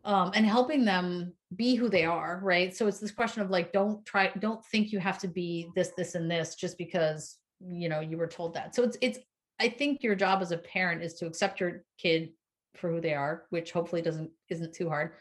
um, 0.05 0.33
and 0.35 0.45
helping 0.45 0.85
them 0.85 1.33
be 1.57 1.75
who 1.75 1.89
they 1.89 2.05
are, 2.05 2.41
right? 2.43 2.75
So 2.75 2.87
it's 2.87 3.01
this 3.01 3.11
question 3.11 3.43
of 3.43 3.51
like, 3.51 3.73
don't 3.73 4.05
try, 4.07 4.31
don't 4.39 4.65
think 4.67 4.93
you 4.93 5.01
have 5.01 5.19
to 5.19 5.29
be 5.29 5.69
this, 5.75 5.91
this, 5.97 6.15
and 6.15 6.31
this 6.31 6.55
just 6.55 6.79
because 6.79 7.37
you 7.61 7.89
know 7.89 8.01
you 8.01 8.17
were 8.17 8.27
told 8.27 8.55
that. 8.55 8.75
So 8.75 8.83
it's 8.83 8.97
it's. 9.01 9.19
I 9.63 9.69
think 9.69 10.03
your 10.03 10.15
job 10.15 10.41
as 10.41 10.53
a 10.53 10.57
parent 10.59 11.03
is 11.03 11.15
to 11.15 11.27
accept 11.27 11.61
your 11.61 11.85
kid 11.99 12.31
for 12.77 12.91
who 12.91 13.01
they 13.01 13.13
are, 13.13 13.45
which 13.51 13.73
hopefully 13.73 14.01
doesn't 14.01 14.31
isn't 14.49 14.75
too 14.75 14.89
hard. 14.89 15.13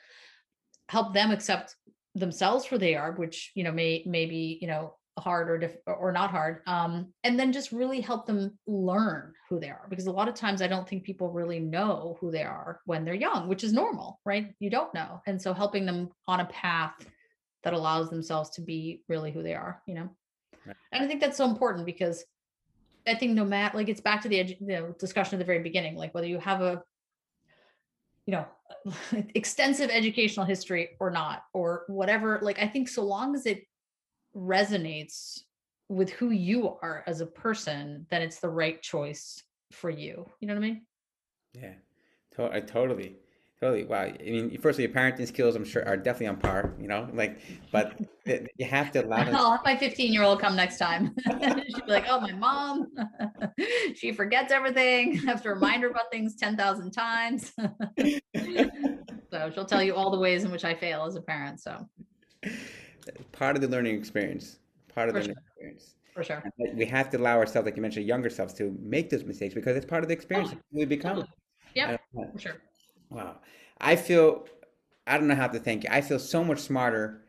Help 0.88 1.14
them 1.14 1.32
accept 1.32 1.76
themselves 2.16 2.66
for 2.66 2.78
they 2.78 2.96
are, 2.96 3.12
which 3.12 3.52
you 3.56 3.64
know 3.64 3.72
may 3.72 4.04
may 4.06 4.26
be 4.26 4.58
you 4.62 4.68
know 4.68 4.96
hard 5.20 5.50
or 5.50 5.58
diff- 5.58 5.78
or 5.86 6.12
not 6.12 6.32
hard 6.32 6.62
um 6.68 7.14
and 7.24 7.40
then 7.40 7.52
just 7.52 7.72
really 7.72 8.02
help 8.02 8.26
them 8.26 8.58
learn 8.68 9.34
who 9.50 9.60
they 9.60 9.70
are 9.70 9.88
because 9.90 10.08
a 10.08 10.12
lot 10.12 10.28
of 10.28 10.36
times 10.36 10.62
i 10.62 10.68
don't 10.68 10.88
think 10.88 11.04
people 11.04 11.32
really 11.32 11.60
know 11.60 12.18
who 12.20 12.32
they 12.32 12.44
are 12.44 12.82
when 12.86 13.06
they're 13.06 13.14
young 13.14 13.48
which 13.48 13.64
is 13.64 13.74
normal 13.74 14.20
right 14.26 14.54
you 14.60 14.70
don't 14.70 14.94
know 14.94 15.22
and 15.28 15.42
so 15.42 15.54
helping 15.54 15.86
them 15.86 16.10
on 16.28 16.40
a 16.40 16.46
path 16.46 16.94
that 17.64 17.74
allows 17.74 18.10
themselves 18.10 18.50
to 18.52 18.62
be 18.62 19.04
really 19.08 19.32
who 19.32 19.44
they 19.44 19.56
are 19.56 19.82
you 19.86 19.96
know 19.96 20.10
Right. 20.66 20.76
and 20.92 21.04
i 21.04 21.08
think 21.08 21.22
that's 21.22 21.38
so 21.38 21.46
important 21.46 21.86
because 21.86 22.26
i 23.08 23.16
think 23.16 23.34
no 23.34 23.46
matter 23.46 23.78
like 23.78 23.88
it's 23.88 24.02
back 24.02 24.22
to 24.24 24.30
the 24.30 24.36
edu- 24.36 24.62
know, 24.62 24.94
discussion 25.00 25.36
at 25.36 25.40
the 25.40 25.46
very 25.46 25.64
beginning 25.64 25.96
like 25.96 26.14
whether 26.14 26.28
you 26.28 26.38
have 26.40 26.62
a 26.62 26.84
you 28.26 28.34
know 28.34 28.46
extensive 29.36 29.90
educational 29.90 30.46
history 30.46 30.90
or 31.00 31.10
not 31.10 31.44
or 31.54 31.86
whatever 31.88 32.40
like 32.44 32.60
i 32.60 32.68
think 32.68 32.88
so 32.88 33.04
long 33.04 33.34
as 33.34 33.46
it 33.46 33.64
resonates 34.36 35.42
with 35.90 36.10
who 36.12 36.30
you 36.30 36.78
are 36.82 37.04
as 37.08 37.22
a 37.22 37.26
person 37.26 38.06
then 38.10 38.22
it's 38.22 38.40
the 38.40 38.50
right 38.50 38.82
choice 38.82 39.42
for 39.72 39.90
you 39.90 40.26
you 40.40 40.48
know 40.48 40.54
what 40.54 40.64
i 40.64 40.68
mean 40.68 40.82
Yeah, 41.54 41.74
to- 42.36 42.54
I 42.54 42.60
totally, 42.62 43.18
totally. 43.60 43.84
Wow. 43.86 44.04
I 44.04 44.18
mean, 44.24 44.58
firstly, 44.62 44.84
your 44.86 44.94
parenting 44.94 45.28
skills, 45.28 45.56
I'm 45.56 45.66
sure, 45.66 45.84
are 45.88 45.98
definitely 45.98 46.28
on 46.28 46.38
par. 46.38 46.76
You 46.80 46.88
know, 46.88 47.10
like, 47.14 47.40
but 47.72 47.98
th- 48.26 48.48
you 48.58 48.66
have 48.66 48.92
to 48.92 49.04
allow 49.04 49.24
them. 49.26 49.36
I'll 49.36 49.52
have 49.52 49.62
my 49.66 49.76
15 49.76 50.14
year 50.14 50.24
old 50.24 50.40
come 50.40 50.56
next 50.56 50.78
time. 50.78 51.16
She'll 51.42 51.86
be 51.86 51.92
like, 51.92 52.06
oh, 52.08 52.22
my 52.22 52.32
mom, 52.34 52.92
she 53.96 54.12
forgets 54.12 54.52
everything. 54.54 55.20
I 55.28 55.32
have 55.32 55.42
to 55.44 55.50
remind 55.50 55.82
her 55.84 55.90
about 55.90 56.12
things 56.12 56.36
10,000 56.36 56.92
times. 56.92 57.52
so 59.32 59.50
she'll 59.52 59.66
tell 59.66 59.84
you 59.84 59.96
all 59.96 60.12
the 60.12 60.20
ways 60.20 60.44
in 60.46 60.52
which 60.52 60.64
I 60.66 60.76
fail 60.76 61.06
as 61.06 61.16
a 61.16 61.22
parent. 61.22 61.60
So 61.60 61.90
part 63.32 63.56
of 63.56 63.62
the 63.62 63.68
learning 63.68 63.96
experience. 63.96 64.60
Part 64.94 65.10
of 65.10 65.16
the 65.16 65.22
sure. 65.22 65.28
learning 65.28 65.44
experience. 65.48 65.96
For 66.14 66.24
sure. 66.24 66.44
And 66.58 66.78
we 66.78 66.86
have 66.86 67.10
to 67.12 67.18
allow 67.18 67.38
ourselves, 67.38 67.66
like 67.66 67.76
you 67.76 67.82
mentioned, 67.82 68.06
younger 68.06 68.30
selves 68.30 68.54
to 68.56 68.76
make 68.82 69.10
those 69.10 69.24
mistakes 69.24 69.54
because 69.54 69.78
it's 69.78 69.86
part 69.86 70.04
of 70.04 70.10
the 70.10 70.14
experience 70.14 70.50
Totally. 70.50 70.64
we 70.72 70.86
become. 70.86 71.18
Totally. 71.18 71.34
Yep. 71.76 72.02
Uh, 72.18 72.24
for 72.34 72.40
sure. 72.40 72.56
Wow. 73.10 73.36
I 73.80 73.96
feel, 73.96 74.48
I 75.08 75.18
don't 75.18 75.28
know 75.28 75.36
how 75.36 75.48
to 75.48 75.60
thank 75.60 75.84
you. 75.84 75.90
I 75.92 76.02
feel 76.02 76.20
so 76.20 76.44
much 76.44 76.60
smarter, 76.60 77.24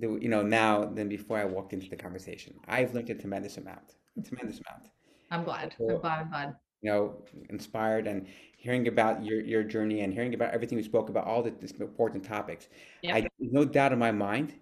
th- 0.00 0.22
you 0.22 0.28
know, 0.28 0.42
now 0.42 0.84
than 0.84 1.08
before 1.08 1.38
I 1.38 1.44
walked 1.44 1.72
into 1.72 1.88
the 1.88 1.96
conversation. 1.96 2.54
I've 2.66 2.94
learned 2.94 3.10
a 3.10 3.14
tremendous 3.14 3.58
amount, 3.58 3.96
a 4.18 4.22
tremendous 4.22 4.60
amount. 4.66 4.88
I'm 5.30 5.44
glad. 5.44 5.74
So, 5.78 5.88
I'm 5.88 6.00
glad. 6.00 6.18
I'm 6.20 6.30
glad. 6.30 6.56
you 6.82 6.90
know, 6.90 7.14
inspired 7.50 8.06
and 8.06 8.26
hearing 8.56 8.88
about 8.88 9.24
your, 9.24 9.40
your 9.40 9.62
journey 9.62 10.00
and 10.00 10.12
hearing 10.12 10.34
about 10.34 10.52
everything 10.52 10.76
we 10.76 10.82
spoke 10.82 11.08
about, 11.08 11.26
all 11.26 11.42
the 11.42 11.54
important 11.80 12.24
topics. 12.24 12.68
Yep. 13.02 13.14
I 13.14 13.28
no 13.38 13.64
doubt 13.64 13.92
in 13.92 13.98
my 13.98 14.10
mind 14.10 14.54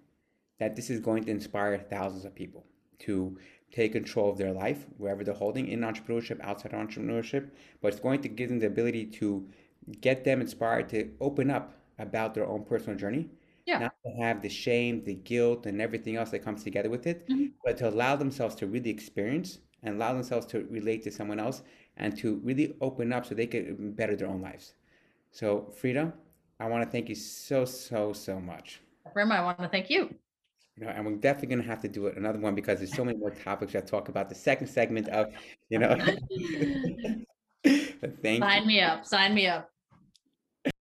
that 0.61 0.77
this 0.77 0.91
is 0.91 1.01
going 1.01 1.25
to 1.25 1.31
inspire 1.31 1.79
thousands 1.79 2.25
of 2.25 2.35
people 2.35 2.65
to 3.01 3.37
take 3.73 3.93
control 3.93 4.31
of 4.31 4.37
their 4.37 4.53
life, 4.53 4.87
wherever 4.99 5.25
they're 5.25 5.35
holding 5.35 5.67
in 5.69 5.81
entrepreneurship, 5.81 6.39
outside 6.43 6.73
entrepreneurship. 6.73 7.51
But 7.81 7.89
it's 7.89 8.01
going 8.01 8.21
to 8.23 8.29
give 8.29 8.51
them 8.51 8.59
the 8.59 8.67
ability 8.67 9.07
to 9.07 9.49
get 10.01 10.23
them 10.23 10.41
inspired 10.41 10.89
to 10.91 11.11
open 11.21 11.51
up 11.51 11.75
about 11.99 12.35
their 12.35 12.47
own 12.47 12.65
personal 12.65 12.99
journey. 12.99 13.31
Yeah. 13.67 13.79
Not 13.79 13.95
to 14.05 14.23
have 14.23 14.43
the 14.43 14.49
shame, 14.49 15.03
the 15.05 15.15
guilt, 15.15 15.67
and 15.67 15.81
everything 15.81 16.17
else 16.17 16.31
that 16.31 16.41
comes 16.41 16.63
together 16.63 16.91
with 16.91 17.07
it, 17.07 17.27
Mhm. 17.29 17.53
but 17.65 17.77
to 17.79 17.89
allow 17.89 18.17
themselves 18.17 18.55
to 18.57 18.67
really 18.67 18.91
experience 18.91 19.61
and 19.83 19.95
allow 19.95 20.13
themselves 20.13 20.45
to 20.47 20.67
relate 20.67 21.03
to 21.05 21.11
someone 21.11 21.41
else 21.41 21.63
and 21.97 22.17
to 22.19 22.37
really 22.45 22.77
open 22.81 23.13
up 23.13 23.25
so 23.25 23.35
they 23.35 23.47
could 23.47 23.97
better 23.97 24.17
their 24.17 24.29
own 24.29 24.43
lives. 24.43 24.75
So, 25.31 25.71
Frida, 25.77 26.13
I 26.59 26.69
want 26.69 26.85
to 26.85 26.91
thank 26.91 27.09
you 27.09 27.15
so, 27.15 27.65
so, 27.65 28.13
so 28.13 28.41
much. 28.41 28.83
Rima, 29.15 29.37
I 29.37 29.43
want 29.43 29.59
to 29.59 29.69
thank 29.69 29.89
you. 29.89 30.15
You 30.81 30.87
know, 30.87 30.93
and 30.93 31.05
we're 31.05 31.16
definitely 31.16 31.49
going 31.49 31.62
to 31.62 31.68
have 31.68 31.83
to 31.83 31.89
do 31.89 32.07
it 32.07 32.16
another 32.16 32.39
one 32.39 32.55
because 32.55 32.78
there's 32.78 32.95
so 32.95 33.05
many 33.05 33.18
more 33.18 33.31
topics 33.31 33.72
to 33.72 33.83
talk 33.83 34.09
about. 34.09 34.31
The 34.31 34.35
second 34.35 34.66
segment 34.66 35.09
of, 35.11 35.26
you 35.68 35.78
know, 35.78 35.95
thank 38.22 38.43
Sign 38.43 38.62
you. 38.62 38.66
me 38.66 38.81
up. 38.81 39.05
Sign 39.05 39.35
me 39.35 39.47
up. 39.47 39.68